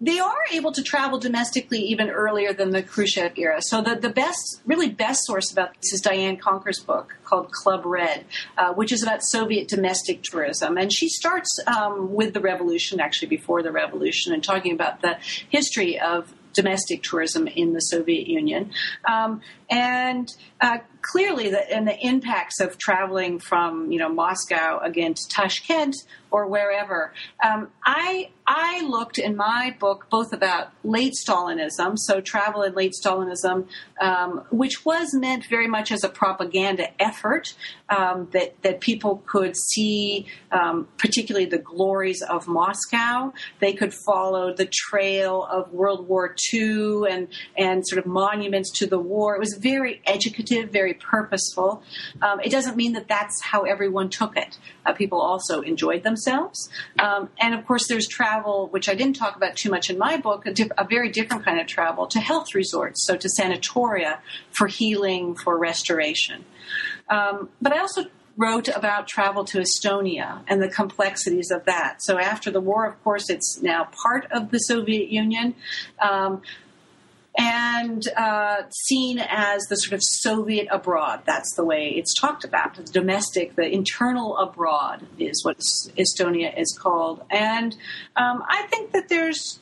they 0.00 0.18
are 0.18 0.44
able 0.52 0.72
to 0.72 0.82
travel 0.82 1.18
domestically 1.18 1.78
even 1.78 2.10
earlier 2.10 2.52
than 2.52 2.70
the 2.70 2.82
Khrushchev 2.82 3.38
era. 3.38 3.60
So 3.62 3.80
the, 3.80 3.94
the 3.94 4.10
best, 4.10 4.60
really 4.66 4.90
best 4.90 5.24
source 5.24 5.50
about 5.50 5.74
this 5.80 5.92
is 5.94 6.00
Diane 6.00 6.36
Koenker's 6.36 6.80
book 6.80 7.16
called 7.24 7.50
Club 7.50 7.86
Red, 7.86 8.26
uh, 8.58 8.74
which 8.74 8.92
is 8.92 9.02
about 9.02 9.22
Soviet 9.22 9.68
domestic 9.68 10.22
tourism. 10.22 10.76
And 10.76 10.92
she 10.92 11.08
starts 11.08 11.58
um, 11.66 12.12
with 12.12 12.34
the 12.34 12.40
revolution, 12.40 13.00
actually 13.00 13.28
before 13.28 13.62
the 13.62 13.72
revolution, 13.72 14.34
and 14.34 14.44
talking 14.44 14.72
about 14.72 15.00
the 15.00 15.16
history 15.48 15.98
of 15.98 16.32
domestic 16.52 17.02
tourism 17.02 17.46
in 17.46 17.74
the 17.74 17.80
Soviet 17.80 18.26
Union. 18.26 18.72
Um, 19.04 19.42
and 19.70 20.34
uh, 20.60 20.78
clearly, 21.02 21.50
the, 21.50 21.70
and 21.70 21.86
the 21.86 21.98
impacts 21.98 22.60
of 22.60 22.78
traveling 22.78 23.38
from 23.38 23.90
you 23.92 23.98
know 23.98 24.08
Moscow 24.08 24.78
again 24.80 25.14
to 25.14 25.22
Tashkent 25.28 25.94
or 26.30 26.46
wherever. 26.46 27.12
Um, 27.42 27.68
I 27.84 28.30
I 28.46 28.82
looked 28.82 29.18
in 29.18 29.36
my 29.36 29.74
book 29.78 30.06
both 30.10 30.32
about 30.32 30.68
late 30.84 31.14
Stalinism, 31.14 31.96
so 31.96 32.20
travel 32.20 32.62
in 32.62 32.74
late 32.74 32.92
Stalinism, 32.92 33.66
um, 34.00 34.44
which 34.50 34.84
was 34.84 35.14
meant 35.14 35.46
very 35.48 35.66
much 35.66 35.90
as 35.90 36.04
a 36.04 36.08
propaganda 36.08 36.88
effort 37.00 37.54
um, 37.88 38.28
that 38.32 38.60
that 38.62 38.80
people 38.80 39.22
could 39.26 39.56
see, 39.56 40.26
um, 40.52 40.88
particularly 40.98 41.46
the 41.46 41.58
glories 41.58 42.22
of 42.22 42.48
Moscow. 42.48 43.32
They 43.60 43.72
could 43.72 43.94
follow 43.94 44.54
the 44.54 44.66
trail 44.66 45.44
of 45.44 45.72
World 45.72 46.08
War 46.08 46.34
II 46.52 47.04
and 47.08 47.28
and 47.56 47.86
sort 47.86 47.98
of 47.98 48.06
monuments 48.06 48.70
to 48.78 48.86
the 48.86 48.98
war. 48.98 49.36
It 49.36 49.40
was 49.40 49.55
very 49.56 50.02
educative, 50.06 50.70
very 50.70 50.94
purposeful. 50.94 51.82
Um, 52.22 52.40
it 52.40 52.50
doesn't 52.50 52.76
mean 52.76 52.92
that 52.94 53.08
that's 53.08 53.42
how 53.42 53.62
everyone 53.62 54.08
took 54.08 54.36
it. 54.36 54.58
Uh, 54.84 54.92
people 54.92 55.20
also 55.20 55.60
enjoyed 55.60 56.02
themselves. 56.02 56.68
Um, 56.98 57.28
and 57.40 57.54
of 57.54 57.66
course, 57.66 57.88
there's 57.88 58.06
travel, 58.06 58.68
which 58.68 58.88
I 58.88 58.94
didn't 58.94 59.16
talk 59.16 59.36
about 59.36 59.56
too 59.56 59.70
much 59.70 59.90
in 59.90 59.98
my 59.98 60.16
book, 60.16 60.46
a, 60.46 60.54
a 60.78 60.84
very 60.84 61.10
different 61.10 61.44
kind 61.44 61.60
of 61.60 61.66
travel 61.66 62.06
to 62.08 62.20
health 62.20 62.54
resorts, 62.54 63.04
so 63.06 63.16
to 63.16 63.28
sanatoria 63.28 64.18
for 64.50 64.66
healing, 64.66 65.34
for 65.34 65.58
restoration. 65.58 66.44
Um, 67.08 67.50
but 67.60 67.72
I 67.72 67.78
also 67.78 68.06
wrote 68.36 68.68
about 68.68 69.08
travel 69.08 69.44
to 69.44 69.58
Estonia 69.58 70.42
and 70.46 70.62
the 70.62 70.68
complexities 70.68 71.50
of 71.50 71.64
that. 71.64 72.02
So 72.02 72.18
after 72.18 72.50
the 72.50 72.60
war, 72.60 72.86
of 72.86 73.02
course, 73.02 73.30
it's 73.30 73.62
now 73.62 73.84
part 73.84 74.26
of 74.30 74.50
the 74.50 74.58
Soviet 74.58 75.08
Union. 75.08 75.54
Um, 75.98 76.42
and 77.36 78.08
uh, 78.16 78.62
seen 78.70 79.18
as 79.18 79.62
the 79.64 79.76
sort 79.76 79.92
of 79.92 80.00
Soviet 80.02 80.68
abroad. 80.70 81.22
That's 81.26 81.54
the 81.54 81.64
way 81.64 81.88
it's 81.88 82.14
talked 82.18 82.44
about. 82.44 82.76
The 82.76 82.84
domestic, 82.84 83.56
the 83.56 83.68
internal 83.68 84.36
abroad 84.38 85.06
is 85.18 85.44
what 85.44 85.58
Estonia 85.58 86.58
is 86.58 86.76
called. 86.80 87.22
And 87.30 87.76
um, 88.16 88.42
I 88.48 88.62
think 88.70 88.92
that 88.92 89.08
there's 89.08 89.60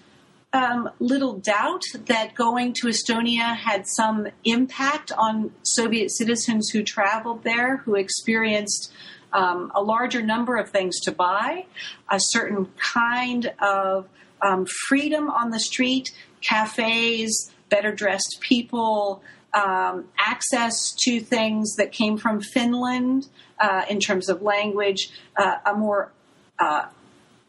um, 0.53 0.91
little 1.01 1.35
doubt 1.39 1.83
that 2.07 2.35
going 2.37 2.75
to 2.75 2.87
Estonia 2.87 3.57
had 3.57 3.89
some 3.89 4.29
impact 4.45 5.11
on 5.11 5.51
Soviet 5.64 6.11
citizens 6.12 6.70
who 6.70 6.83
traveled 6.83 7.43
there, 7.43 7.79
who 7.79 7.95
experienced. 7.97 8.93
Um, 9.33 9.72
a 9.75 9.83
larger 9.83 10.22
number 10.22 10.57
of 10.59 10.70
things 10.70 11.01
to 11.01 11.11
buy, 11.11 11.66
a 12.09 12.20
certain 12.20 12.68
kind 12.77 13.53
of 13.61 14.09
um, 14.41 14.64
freedom 14.87 15.29
on 15.29 15.51
the 15.51 15.59
street, 15.59 16.12
cafes, 16.41 17.53
better 17.69 17.93
dressed 17.93 18.39
people, 18.41 19.23
um, 19.53 20.07
access 20.19 20.95
to 21.05 21.21
things 21.21 21.77
that 21.77 21.93
came 21.93 22.17
from 22.17 22.41
Finland 22.41 23.29
uh, 23.61 23.83
in 23.89 24.01
terms 24.01 24.29
of 24.29 24.43
language, 24.43 25.11
uh, 25.37 25.57
a 25.67 25.75
more 25.75 26.12
uh, 26.59 26.87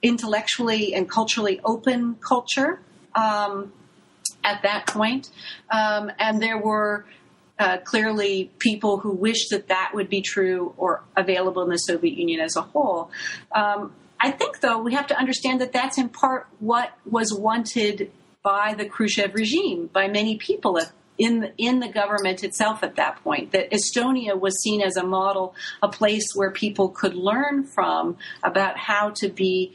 intellectually 0.01 0.93
and 0.93 1.09
culturally 1.09 1.59
open 1.63 2.15
culture 2.15 2.79
um, 3.15 3.73
at 4.43 4.61
that 4.61 4.85
point. 4.87 5.29
Um, 5.71 6.11
and 6.19 6.41
there 6.41 6.57
were 6.57 7.05
uh, 7.57 7.77
clearly 7.77 8.51
people 8.59 8.97
who 8.97 9.11
wished 9.11 9.49
that 9.51 9.67
that 9.69 9.91
would 9.93 10.09
be 10.09 10.21
true 10.21 10.73
or 10.77 11.01
available 11.15 11.63
in 11.63 11.69
the 11.69 11.77
Soviet 11.77 12.17
Union 12.17 12.39
as 12.39 12.55
a 12.55 12.61
whole. 12.61 13.09
Um, 13.51 13.93
I 14.19 14.31
think, 14.31 14.59
though, 14.59 14.77
we 14.77 14.93
have 14.93 15.07
to 15.07 15.17
understand 15.17 15.61
that 15.61 15.71
that's 15.71 15.97
in 15.97 16.09
part 16.09 16.47
what 16.59 16.91
was 17.05 17.33
wanted 17.33 18.11
by 18.45 18.75
the 18.77 18.85
Khrushchev 18.85 19.33
regime, 19.33 19.89
by 19.91 20.07
many 20.07 20.37
people 20.37 20.79
in 21.17 21.51
in 21.57 21.79
the 21.79 21.87
government 21.87 22.43
itself 22.43 22.83
at 22.83 22.95
that 22.95 23.21
point. 23.23 23.51
That 23.51 23.71
Estonia 23.71 24.39
was 24.39 24.61
seen 24.61 24.81
as 24.81 24.95
a 24.95 25.03
model, 25.03 25.55
a 25.81 25.89
place 25.89 26.27
where 26.35 26.51
people 26.51 26.89
could 26.89 27.15
learn 27.15 27.63
from 27.63 28.17
about 28.43 28.77
how 28.77 29.09
to 29.21 29.29
be 29.29 29.73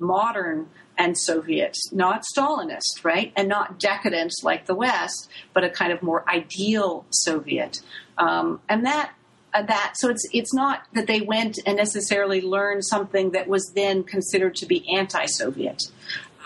modern 0.00 0.68
and 0.98 1.16
Soviet, 1.16 1.78
not 1.92 2.24
Stalinist, 2.34 3.04
right, 3.04 3.32
and 3.36 3.48
not 3.48 3.78
decadent 3.78 4.32
like 4.42 4.66
the 4.66 4.74
West, 4.74 5.30
but 5.54 5.62
a 5.62 5.70
kind 5.70 5.92
of 5.92 6.02
more 6.02 6.28
ideal 6.28 7.06
Soviet, 7.10 7.80
um, 8.18 8.60
and 8.68 8.84
that. 8.84 9.12
Uh, 9.52 9.62
that 9.62 9.94
so 9.96 10.08
it's 10.08 10.24
it's 10.32 10.54
not 10.54 10.84
that 10.92 11.08
they 11.08 11.20
went 11.20 11.58
and 11.66 11.76
necessarily 11.76 12.40
learned 12.40 12.84
something 12.84 13.32
that 13.32 13.48
was 13.48 13.72
then 13.74 14.04
considered 14.04 14.54
to 14.54 14.64
be 14.64 14.88
anti-Soviet. 14.96 15.90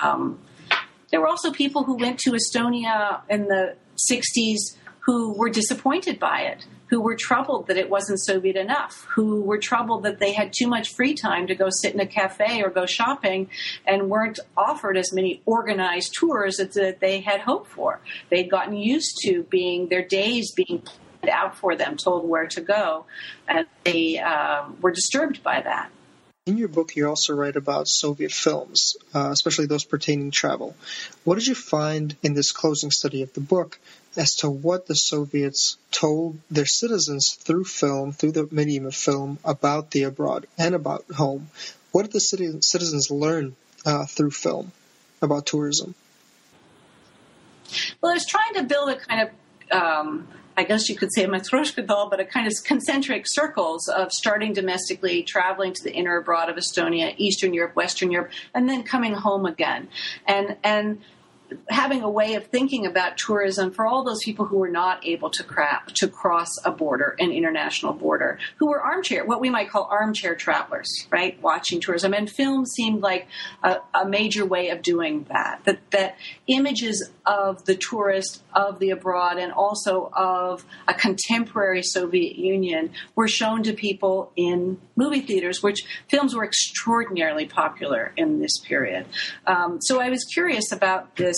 Um, 0.01 0.39
there 1.15 1.21
were 1.21 1.29
also 1.29 1.53
people 1.53 1.85
who 1.85 1.95
went 1.95 2.19
to 2.19 2.33
Estonia 2.33 3.21
in 3.31 3.45
the 3.45 3.77
60s 4.11 4.77
who 4.99 5.33
were 5.33 5.49
disappointed 5.49 6.19
by 6.19 6.41
it, 6.41 6.67
who 6.87 7.01
were 7.01 7.15
troubled 7.15 7.69
that 7.69 7.77
it 7.77 7.89
wasn't 7.89 8.19
Soviet 8.19 8.57
enough, 8.57 9.07
who 9.11 9.41
were 9.41 9.59
troubled 9.59 10.03
that 10.03 10.19
they 10.19 10.33
had 10.33 10.53
too 10.53 10.67
much 10.67 10.93
free 10.93 11.15
time 11.15 11.47
to 11.47 11.55
go 11.55 11.69
sit 11.71 11.95
in 11.95 12.01
a 12.01 12.07
cafe 12.07 12.65
or 12.65 12.69
go 12.69 12.85
shopping 12.85 13.49
and 13.87 14.11
weren't 14.11 14.41
offered 14.57 14.97
as 14.97 15.13
many 15.13 15.41
organized 15.47 16.15
tours 16.19 16.57
that 16.57 16.99
they 16.99 17.21
had 17.21 17.43
hoped 17.43 17.71
for. 17.71 18.01
They'd 18.29 18.51
gotten 18.51 18.75
used 18.75 19.17
to 19.23 19.45
being 19.45 19.91
their 19.91 20.05
days 20.05 20.51
being 20.51 20.81
planned 20.81 21.31
out 21.31 21.57
for 21.57 21.77
them, 21.77 21.97
told 21.97 22.29
where 22.29 22.49
to 22.49 22.61
go, 22.61 23.07
and 23.47 23.69
they 23.85 24.19
uh, 24.19 24.65
were 24.81 24.91
disturbed 24.91 25.45
by 25.45 25.61
that. 25.61 25.93
In 26.47 26.59
your 26.59 26.69
book, 26.69 26.95
you 26.95 27.09
also 27.09 27.33
write 27.33 27.57
about 27.57 27.89
Soviet 27.89 28.31
films, 28.31 28.99
uh, 29.15 29.31
especially 29.33 29.65
those 29.65 29.85
pertaining 29.85 30.31
travel. 30.31 30.77
What 31.25 31.37
did 31.37 31.47
you 31.47 31.55
find 31.55 32.15
in 32.23 32.35
this 32.35 32.53
closing 32.53 32.91
study 32.91 33.23
of 33.23 33.33
the 33.33 33.41
book 33.41 33.81
as 34.15 34.35
to 34.37 34.51
what 34.51 34.87
the 34.87 34.95
Soviets 34.95 35.79
told 35.91 36.39
their 36.51 36.67
citizens 36.67 37.33
through 37.33 37.65
film, 37.65 38.13
through 38.13 38.33
the 38.33 38.47
medium 38.51 38.85
of 38.85 38.95
film, 38.95 39.39
about 39.43 39.91
the 39.91 40.03
abroad 40.03 40.47
and 40.59 40.75
about 40.75 41.07
home? 41.11 41.49
What 41.93 42.03
did 42.03 42.13
the 42.13 42.21
citizens 42.21 43.11
learn 43.11 43.57
uh, 43.87 44.05
through 44.05 44.33
film 44.33 44.71
about 45.23 45.47
tourism? 45.47 45.95
Well, 48.03 48.13
I 48.13 48.17
was 48.17 48.27
trying 48.27 48.53
to 48.57 48.65
build 48.65 48.91
a 48.91 48.97
kind 48.97 49.31
of 49.31 49.81
um, 49.81 50.29
I 50.57 50.65
guess 50.65 50.89
you 50.89 50.97
could 50.97 51.13
say 51.13 51.27
matryoshka 51.27 51.87
doll, 51.87 52.09
but 52.09 52.21
a 52.21 52.25
kind 52.25 52.47
of 52.47 52.53
concentric 52.65 53.25
circles 53.27 53.89
of 53.89 54.13
starting 54.13 54.53
domestically, 54.53 55.23
traveling 55.23 55.73
to 55.73 55.83
the 55.83 55.93
inner 55.93 56.17
abroad 56.17 56.49
of 56.49 56.57
Estonia, 56.57 57.15
Eastern 57.17 57.55
Europe, 57.55 57.75
Western 57.75 58.11
Europe, 58.11 58.31
and 58.55 58.69
then 58.69 58.83
coming 58.83 59.15
home 59.15 59.47
again. 59.47 59.89
And 60.27 60.57
and 60.63 61.01
having 61.69 62.03
a 62.03 62.11
way 62.11 62.35
of 62.35 62.47
thinking 62.47 62.87
about 62.87 63.17
tourism 63.17 63.71
for 63.71 63.87
all 63.87 64.05
those 64.05 64.23
people 64.25 64.47
who 64.47 64.59
were 64.59 64.69
not 64.69 65.07
able 65.07 65.31
to, 65.31 65.43
cra- 65.43 65.83
to 65.95 66.09
cross 66.09 66.51
a 66.65 66.71
border, 66.71 67.17
an 67.19 67.31
international 67.31 67.93
border, 67.93 68.39
who 68.59 68.67
were 68.69 68.81
armchair, 68.81 69.25
what 69.25 69.41
we 69.41 69.51
might 69.51 69.71
call 69.71 69.89
armchair 69.91 70.35
travelers, 70.35 70.89
right? 71.11 71.41
Watching 71.43 71.81
tourism. 71.81 72.15
And 72.15 72.31
film 72.31 72.67
seemed 72.67 73.03
like 73.03 73.27
a, 73.63 73.79
a 73.95 74.07
major 74.07 74.45
way 74.45 74.71
of 74.71 74.83
doing 74.83 75.27
that. 75.31 75.61
That, 75.65 75.79
that 75.91 76.17
images 76.47 77.11
of 77.27 77.65
the 77.65 77.75
tourist, 77.75 78.43
of 78.53 78.79
the 78.79 78.91
abroad, 78.91 79.39
and 79.39 79.53
also 79.53 80.11
of 80.15 80.65
a 80.87 80.95
contemporary 80.95 81.83
Soviet 81.83 82.37
Union 82.37 82.91
were 83.15 83.29
shown 83.29 83.63
to 83.65 83.73
people 83.73 84.33
in 84.37 84.79
movie 84.97 85.21
theaters, 85.21 85.63
which 85.63 85.85
films 86.09 86.35
were 86.35 86.45
extraordinarily 86.45 87.47
popular 87.47 88.13
in 88.17 88.41
this 88.41 88.59
period. 88.59 89.07
Um, 89.47 89.79
so 89.81 90.01
I 90.01 90.09
was 90.09 90.25
curious 90.25 90.73
about 90.73 91.17
this 91.17 91.37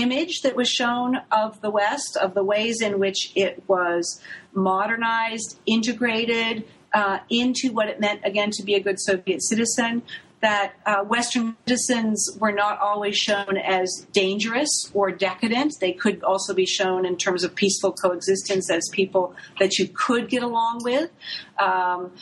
image 0.00 0.42
that 0.42 0.56
was 0.56 0.68
shown 0.68 1.20
of 1.30 1.60
the 1.60 1.70
West, 1.70 2.16
of 2.16 2.34
the 2.34 2.44
ways 2.44 2.80
in 2.80 2.98
which 2.98 3.32
it 3.34 3.62
was 3.66 4.20
modernized, 4.52 5.58
integrated 5.66 6.64
uh, 6.92 7.18
into 7.28 7.72
what 7.72 7.88
it 7.88 8.00
meant, 8.00 8.20
again, 8.24 8.50
to 8.52 8.62
be 8.62 8.74
a 8.74 8.80
good 8.80 9.00
Soviet 9.00 9.42
citizen. 9.42 10.02
That 10.40 10.74
uh, 10.84 11.02
Western 11.02 11.56
citizens 11.66 12.36
were 12.38 12.52
not 12.52 12.78
always 12.78 13.16
shown 13.16 13.56
as 13.56 14.06
dangerous 14.12 14.90
or 14.92 15.10
decadent. 15.10 15.74
They 15.80 15.92
could 15.92 16.22
also 16.22 16.54
be 16.54 16.66
shown 16.66 17.06
in 17.06 17.16
terms 17.16 17.42
of 17.42 17.54
peaceful 17.54 17.92
coexistence 17.92 18.70
as 18.70 18.88
people 18.92 19.34
that 19.58 19.78
you 19.78 19.88
could 19.88 20.28
get 20.28 20.42
along 20.42 20.82
with. 20.84 21.10
Um, 21.58 22.12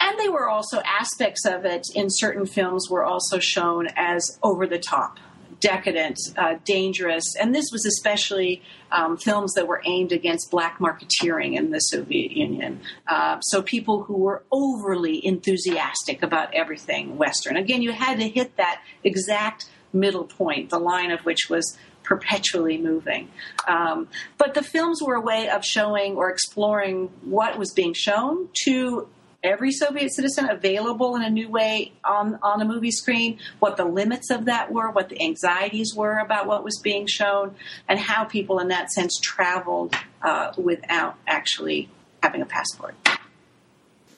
and 0.00 0.18
they 0.18 0.28
were 0.28 0.48
also 0.48 0.80
aspects 0.86 1.44
of 1.44 1.64
it 1.64 1.86
in 1.94 2.06
certain 2.08 2.46
films 2.46 2.88
were 2.88 3.04
also 3.04 3.38
shown 3.38 3.88
as 3.96 4.38
over 4.42 4.66
the 4.66 4.78
top 4.78 5.18
decadent, 5.64 6.18
uh, 6.36 6.56
dangerous, 6.66 7.24
and 7.40 7.54
this 7.54 7.64
was 7.72 7.86
especially 7.86 8.62
um, 8.92 9.16
films 9.16 9.54
that 9.54 9.66
were 9.66 9.80
aimed 9.86 10.12
against 10.12 10.50
black 10.50 10.78
marketeering 10.78 11.56
in 11.56 11.70
the 11.70 11.78
Soviet 11.78 12.32
Union. 12.32 12.82
Uh, 13.08 13.40
so 13.40 13.62
people 13.62 14.02
who 14.02 14.18
were 14.18 14.42
overly 14.52 15.24
enthusiastic 15.24 16.22
about 16.22 16.52
everything 16.52 17.16
Western. 17.16 17.56
Again, 17.56 17.80
you 17.80 17.92
had 17.92 18.20
to 18.20 18.28
hit 18.28 18.58
that 18.58 18.82
exact 19.02 19.70
middle 19.94 20.24
point, 20.24 20.68
the 20.68 20.78
line 20.78 21.10
of 21.10 21.20
which 21.20 21.48
was 21.48 21.78
perpetually 22.02 22.76
moving. 22.76 23.30
Um, 23.66 24.08
but 24.36 24.52
the 24.52 24.62
films 24.62 25.00
were 25.02 25.14
a 25.14 25.20
way 25.22 25.48
of 25.48 25.64
showing 25.64 26.16
or 26.16 26.28
exploring 26.28 27.10
what 27.22 27.58
was 27.58 27.72
being 27.72 27.94
shown 27.94 28.50
to 28.64 29.08
every 29.44 29.70
Soviet 29.70 30.12
citizen 30.12 30.48
available 30.48 31.14
in 31.14 31.22
a 31.22 31.30
new 31.30 31.48
way 31.48 31.92
on, 32.02 32.38
on 32.42 32.60
a 32.62 32.64
movie 32.64 32.90
screen, 32.90 33.38
what 33.58 33.76
the 33.76 33.84
limits 33.84 34.30
of 34.30 34.46
that 34.46 34.72
were, 34.72 34.90
what 34.90 35.10
the 35.10 35.22
anxieties 35.22 35.94
were 35.94 36.18
about 36.18 36.46
what 36.46 36.64
was 36.64 36.80
being 36.82 37.06
shown, 37.06 37.54
and 37.88 38.00
how 38.00 38.24
people 38.24 38.58
in 38.58 38.68
that 38.68 38.90
sense 38.90 39.20
traveled 39.20 39.94
uh, 40.22 40.52
without 40.56 41.16
actually 41.26 41.90
having 42.22 42.40
a 42.40 42.46
passport. 42.46 42.94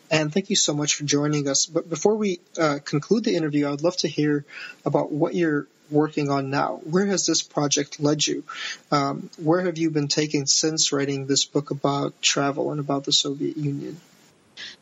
And 0.08 0.32
thank 0.32 0.50
you 0.50 0.56
so 0.56 0.72
much 0.72 0.94
for 0.94 1.02
joining 1.02 1.48
us. 1.48 1.66
But 1.66 1.90
before 1.90 2.14
we 2.14 2.38
uh, 2.56 2.78
conclude 2.84 3.24
the 3.24 3.34
interview, 3.34 3.66
I 3.66 3.70
would 3.70 3.82
love 3.82 3.96
to 3.98 4.08
hear 4.08 4.44
about 4.84 5.10
what 5.10 5.34
you're 5.34 5.66
working 5.90 6.30
on 6.30 6.48
now. 6.48 6.80
Where 6.84 7.06
has 7.06 7.26
this 7.26 7.42
project 7.42 7.98
led 7.98 8.24
you? 8.24 8.44
Um, 8.92 9.30
where 9.36 9.62
have 9.62 9.78
you 9.78 9.90
been 9.90 10.06
taken 10.06 10.46
since 10.46 10.92
writing 10.92 11.26
this 11.26 11.44
book 11.44 11.72
about 11.72 12.20
travel 12.22 12.70
and 12.70 12.78
about 12.78 13.04
the 13.04 13.12
Soviet 13.12 13.56
Union? 13.56 14.00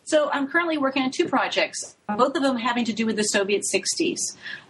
So 0.04 0.30
I'm 0.30 0.46
currently 0.48 0.76
working 0.76 1.02
on 1.02 1.10
two 1.10 1.26
projects, 1.26 1.96
both 2.08 2.36
of 2.36 2.42
them 2.42 2.56
having 2.56 2.84
to 2.84 2.92
do 2.92 3.06
with 3.06 3.16
the 3.16 3.22
Soviet 3.22 3.62
60s. 3.74 4.18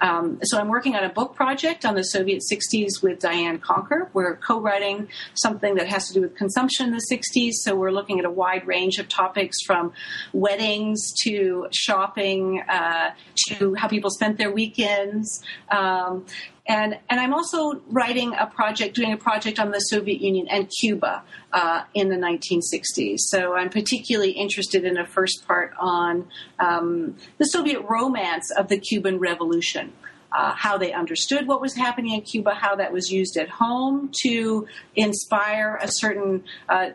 Um, 0.01 0.39
so 0.43 0.59
I'm 0.59 0.69
working 0.69 0.95
on 0.95 1.03
a 1.03 1.09
book 1.09 1.35
project 1.35 1.85
on 1.85 1.95
the 1.95 2.05
Soviet 2.05 2.43
60s 2.51 3.03
with 3.03 3.19
Diane 3.19 3.59
Koenker. 3.59 4.09
We're 4.13 4.37
co-writing 4.37 5.09
something 5.35 5.75
that 5.75 5.89
has 5.89 6.07
to 6.09 6.15
do 6.15 6.21
with 6.21 6.37
consumption 6.37 6.87
in 6.87 6.93
the 6.93 7.05
60s. 7.11 7.53
So 7.55 7.75
we're 7.75 7.91
looking 7.91 8.21
at 8.21 8.25
a 8.25 8.31
wide 8.31 8.67
range 8.67 8.99
of 8.99 9.09
topics 9.09 9.57
from 9.67 9.93
weddings 10.33 11.13
to 11.23 11.67
shopping 11.73 12.63
uh, 12.69 13.11
to 13.49 13.75
how 13.75 13.89
people 13.89 14.11
spent 14.11 14.39
their 14.39 14.53
weekends. 14.53 15.43
Um, 15.71 16.27
and 16.67 16.99
and 17.11 17.21
I'm 17.21 17.35
also 17.35 17.83
writing 17.91 18.35
a 18.35 18.47
project, 18.47 18.97
doing 18.97 19.13
a 19.13 19.19
project 19.19 19.59
on 19.59 19.71
the 19.71 19.81
Soviet 19.81 20.23
Union 20.23 20.47
and 20.49 20.71
Cuba 20.81 21.23
uh, 21.53 21.83
in 21.93 22.09
the 22.09 22.17
1960s. 22.17 23.19
So 23.19 23.55
I'm 23.55 23.69
particularly 23.69 24.31
interested 24.31 24.85
in 24.85 24.97
a 24.97 25.05
first 25.05 25.45
part 25.47 25.75
on 25.79 26.27
um, 26.59 27.17
the 27.39 27.45
Soviet 27.45 27.81
romance 27.81 28.51
of 28.51 28.69
the 28.69 28.79
Cuban 28.79 29.19
Revolution. 29.19 29.93
Uh, 30.33 30.53
how 30.53 30.77
they 30.77 30.93
understood 30.93 31.47
what 31.47 31.61
was 31.61 31.77
happening 31.77 32.13
in 32.13 32.21
Cuba, 32.21 32.55
how 32.55 32.75
that 32.75 32.93
was 32.93 33.09
used 33.09 33.37
at 33.37 33.49
home 33.49 34.11
to 34.23 34.67
inspire 34.97 35.79
a 35.81 35.87
certain 35.89 36.43
uh, 36.69 36.89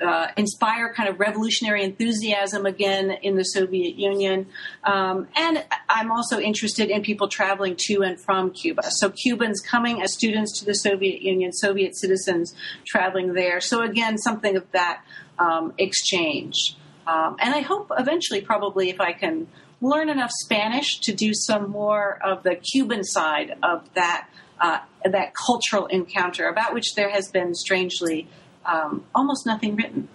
uh, 0.00 0.28
inspire 0.38 0.94
kind 0.94 1.06
of 1.06 1.20
revolutionary 1.20 1.84
enthusiasm 1.84 2.64
again 2.64 3.10
in 3.10 3.36
the 3.36 3.44
Soviet 3.44 3.96
Union. 3.96 4.46
Um, 4.82 5.28
and 5.36 5.62
I'm 5.90 6.10
also 6.10 6.40
interested 6.40 6.88
in 6.88 7.02
people 7.02 7.28
traveling 7.28 7.76
to 7.80 8.02
and 8.02 8.18
from 8.18 8.50
Cuba. 8.50 8.84
So 8.90 9.10
Cubans 9.10 9.60
coming 9.60 10.00
as 10.00 10.14
students 10.14 10.58
to 10.60 10.64
the 10.64 10.74
Soviet 10.74 11.20
Union, 11.20 11.52
Soviet 11.52 11.94
citizens 11.98 12.54
traveling 12.86 13.34
there. 13.34 13.60
So 13.60 13.82
again, 13.82 14.16
something 14.16 14.56
of 14.56 14.70
that 14.72 15.02
um, 15.38 15.74
exchange. 15.76 16.76
Um, 17.06 17.36
and 17.40 17.54
I 17.54 17.60
hope 17.60 17.90
eventually, 17.98 18.40
probably, 18.40 18.88
if 18.88 19.00
I 19.00 19.12
can 19.12 19.48
learn 19.80 20.08
enough 20.08 20.30
Spanish 20.42 21.00
to 21.00 21.12
do 21.12 21.32
some 21.34 21.70
more 21.70 22.18
of 22.22 22.42
the 22.42 22.54
Cuban 22.56 23.04
side 23.04 23.56
of 23.62 23.92
that 23.94 24.28
uh, 24.60 24.78
that 25.04 25.32
cultural 25.34 25.86
encounter, 25.86 26.46
about 26.46 26.74
which 26.74 26.94
there 26.94 27.08
has 27.08 27.30
been 27.30 27.54
strangely 27.54 28.28
um, 28.66 29.04
almost 29.14 29.46
nothing 29.46 29.74
written. 29.74 30.08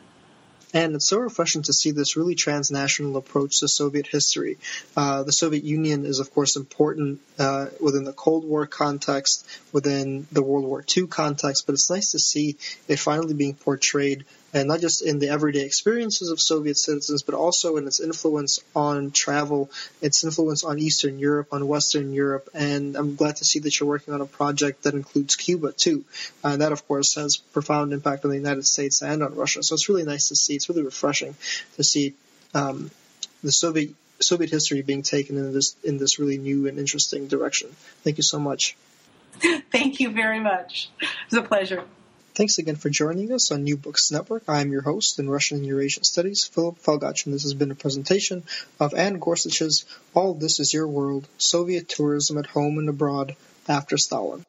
And 0.75 0.93
it's 0.93 1.07
so 1.07 1.19
refreshing 1.19 1.61
to 1.63 1.73
see 1.73 1.91
this 1.91 2.17
really 2.17 2.35
transnational 2.35 3.15
approach 3.15 3.61
to 3.61 3.67
Soviet 3.69 4.07
history. 4.07 4.57
Uh, 4.95 5.23
the 5.23 5.31
Soviet 5.31 5.63
Union 5.63 6.05
is, 6.05 6.19
of 6.19 6.33
course, 6.33 6.57
important 6.57 7.21
uh, 7.39 7.67
within 7.79 8.03
the 8.03 8.11
Cold 8.11 8.43
War 8.43 8.67
context, 8.67 9.47
within 9.71 10.27
the 10.33 10.43
World 10.43 10.65
War 10.65 10.83
II 10.95 11.07
context, 11.07 11.65
but 11.65 11.73
it's 11.73 11.89
nice 11.89 12.11
to 12.11 12.19
see 12.19 12.57
it 12.89 12.99
finally 12.99 13.33
being 13.33 13.53
portrayed 13.53 14.25
and 14.55 14.69
not 14.69 14.79
just 14.79 15.01
in 15.01 15.19
the 15.19 15.27
everyday 15.27 15.65
experiences 15.65 16.29
of 16.29 16.39
Soviet 16.39 16.77
citizens, 16.77 17.23
but 17.23 17.35
also 17.35 17.75
in 17.75 17.85
its 17.87 17.99
influence 17.99 18.61
on 18.73 19.11
travel, 19.11 19.69
its 20.01 20.23
influence 20.23 20.63
on 20.63 20.79
Eastern 20.79 21.19
Europe, 21.19 21.49
on 21.51 21.67
Western 21.67 22.13
Europe. 22.13 22.49
And 22.53 22.95
I'm 22.95 23.17
glad 23.17 23.35
to 23.35 23.45
see 23.45 23.59
that 23.59 23.77
you're 23.77 23.89
working 23.89 24.13
on 24.13 24.21
a 24.21 24.25
project 24.25 24.83
that 24.83 24.93
includes 24.93 25.35
Cuba 25.35 25.73
too. 25.73 26.05
And 26.41 26.61
that, 26.61 26.71
of 26.71 26.87
course, 26.87 27.15
has 27.15 27.35
profound 27.35 27.91
impact 27.91 28.23
on 28.23 28.31
the 28.31 28.37
United 28.37 28.65
States 28.65 29.01
and 29.01 29.21
on 29.21 29.35
Russia. 29.35 29.61
So 29.61 29.73
it's 29.73 29.89
really 29.89 30.05
nice 30.05 30.29
to 30.29 30.37
see. 30.37 30.55
It's 30.55 30.69
really 30.69 30.83
refreshing 30.83 31.35
to 31.75 31.83
see 31.83 32.13
um, 32.53 32.91
the 33.43 33.51
Soviet 33.51 33.93
Soviet 34.21 34.49
history 34.49 34.81
being 34.81 35.01
taken 35.01 35.35
in 35.35 35.51
this 35.51 35.75
in 35.83 35.97
this 35.97 36.17
really 36.17 36.37
new 36.37 36.67
and 36.67 36.79
interesting 36.79 37.27
direction. 37.27 37.75
Thank 38.05 38.15
you 38.15 38.23
so 38.23 38.39
much. 38.39 38.77
Thank 39.69 39.99
you 39.99 40.11
very 40.11 40.39
much. 40.39 40.89
It 41.01 41.09
was 41.31 41.43
a 41.43 41.45
pleasure. 41.45 41.83
Thanks 42.35 42.57
again 42.57 42.75
for 42.75 42.89
joining 42.89 43.31
us 43.31 43.49
on 43.49 43.63
New 43.63 43.77
Books 43.77 44.11
Network. 44.11 44.43
I 44.49 44.59
am 44.59 44.69
your 44.73 44.81
host 44.81 45.19
in 45.19 45.29
Russian 45.29 45.59
and 45.59 45.65
Eurasian 45.65 46.03
Studies, 46.03 46.43
Philip 46.43 46.77
Felgach, 46.79 47.25
and 47.25 47.33
this 47.33 47.43
has 47.43 47.53
been 47.53 47.71
a 47.71 47.75
presentation 47.75 48.43
of 48.77 48.93
Anne 48.93 49.19
Gorsuch's 49.19 49.85
All 50.13 50.33
This 50.33 50.59
Is 50.59 50.73
Your 50.73 50.85
World 50.85 51.29
Soviet 51.37 51.87
Tourism 51.87 52.37
at 52.37 52.47
Home 52.47 52.77
and 52.77 52.89
Abroad 52.89 53.37
After 53.69 53.95
Stalin. 53.95 54.43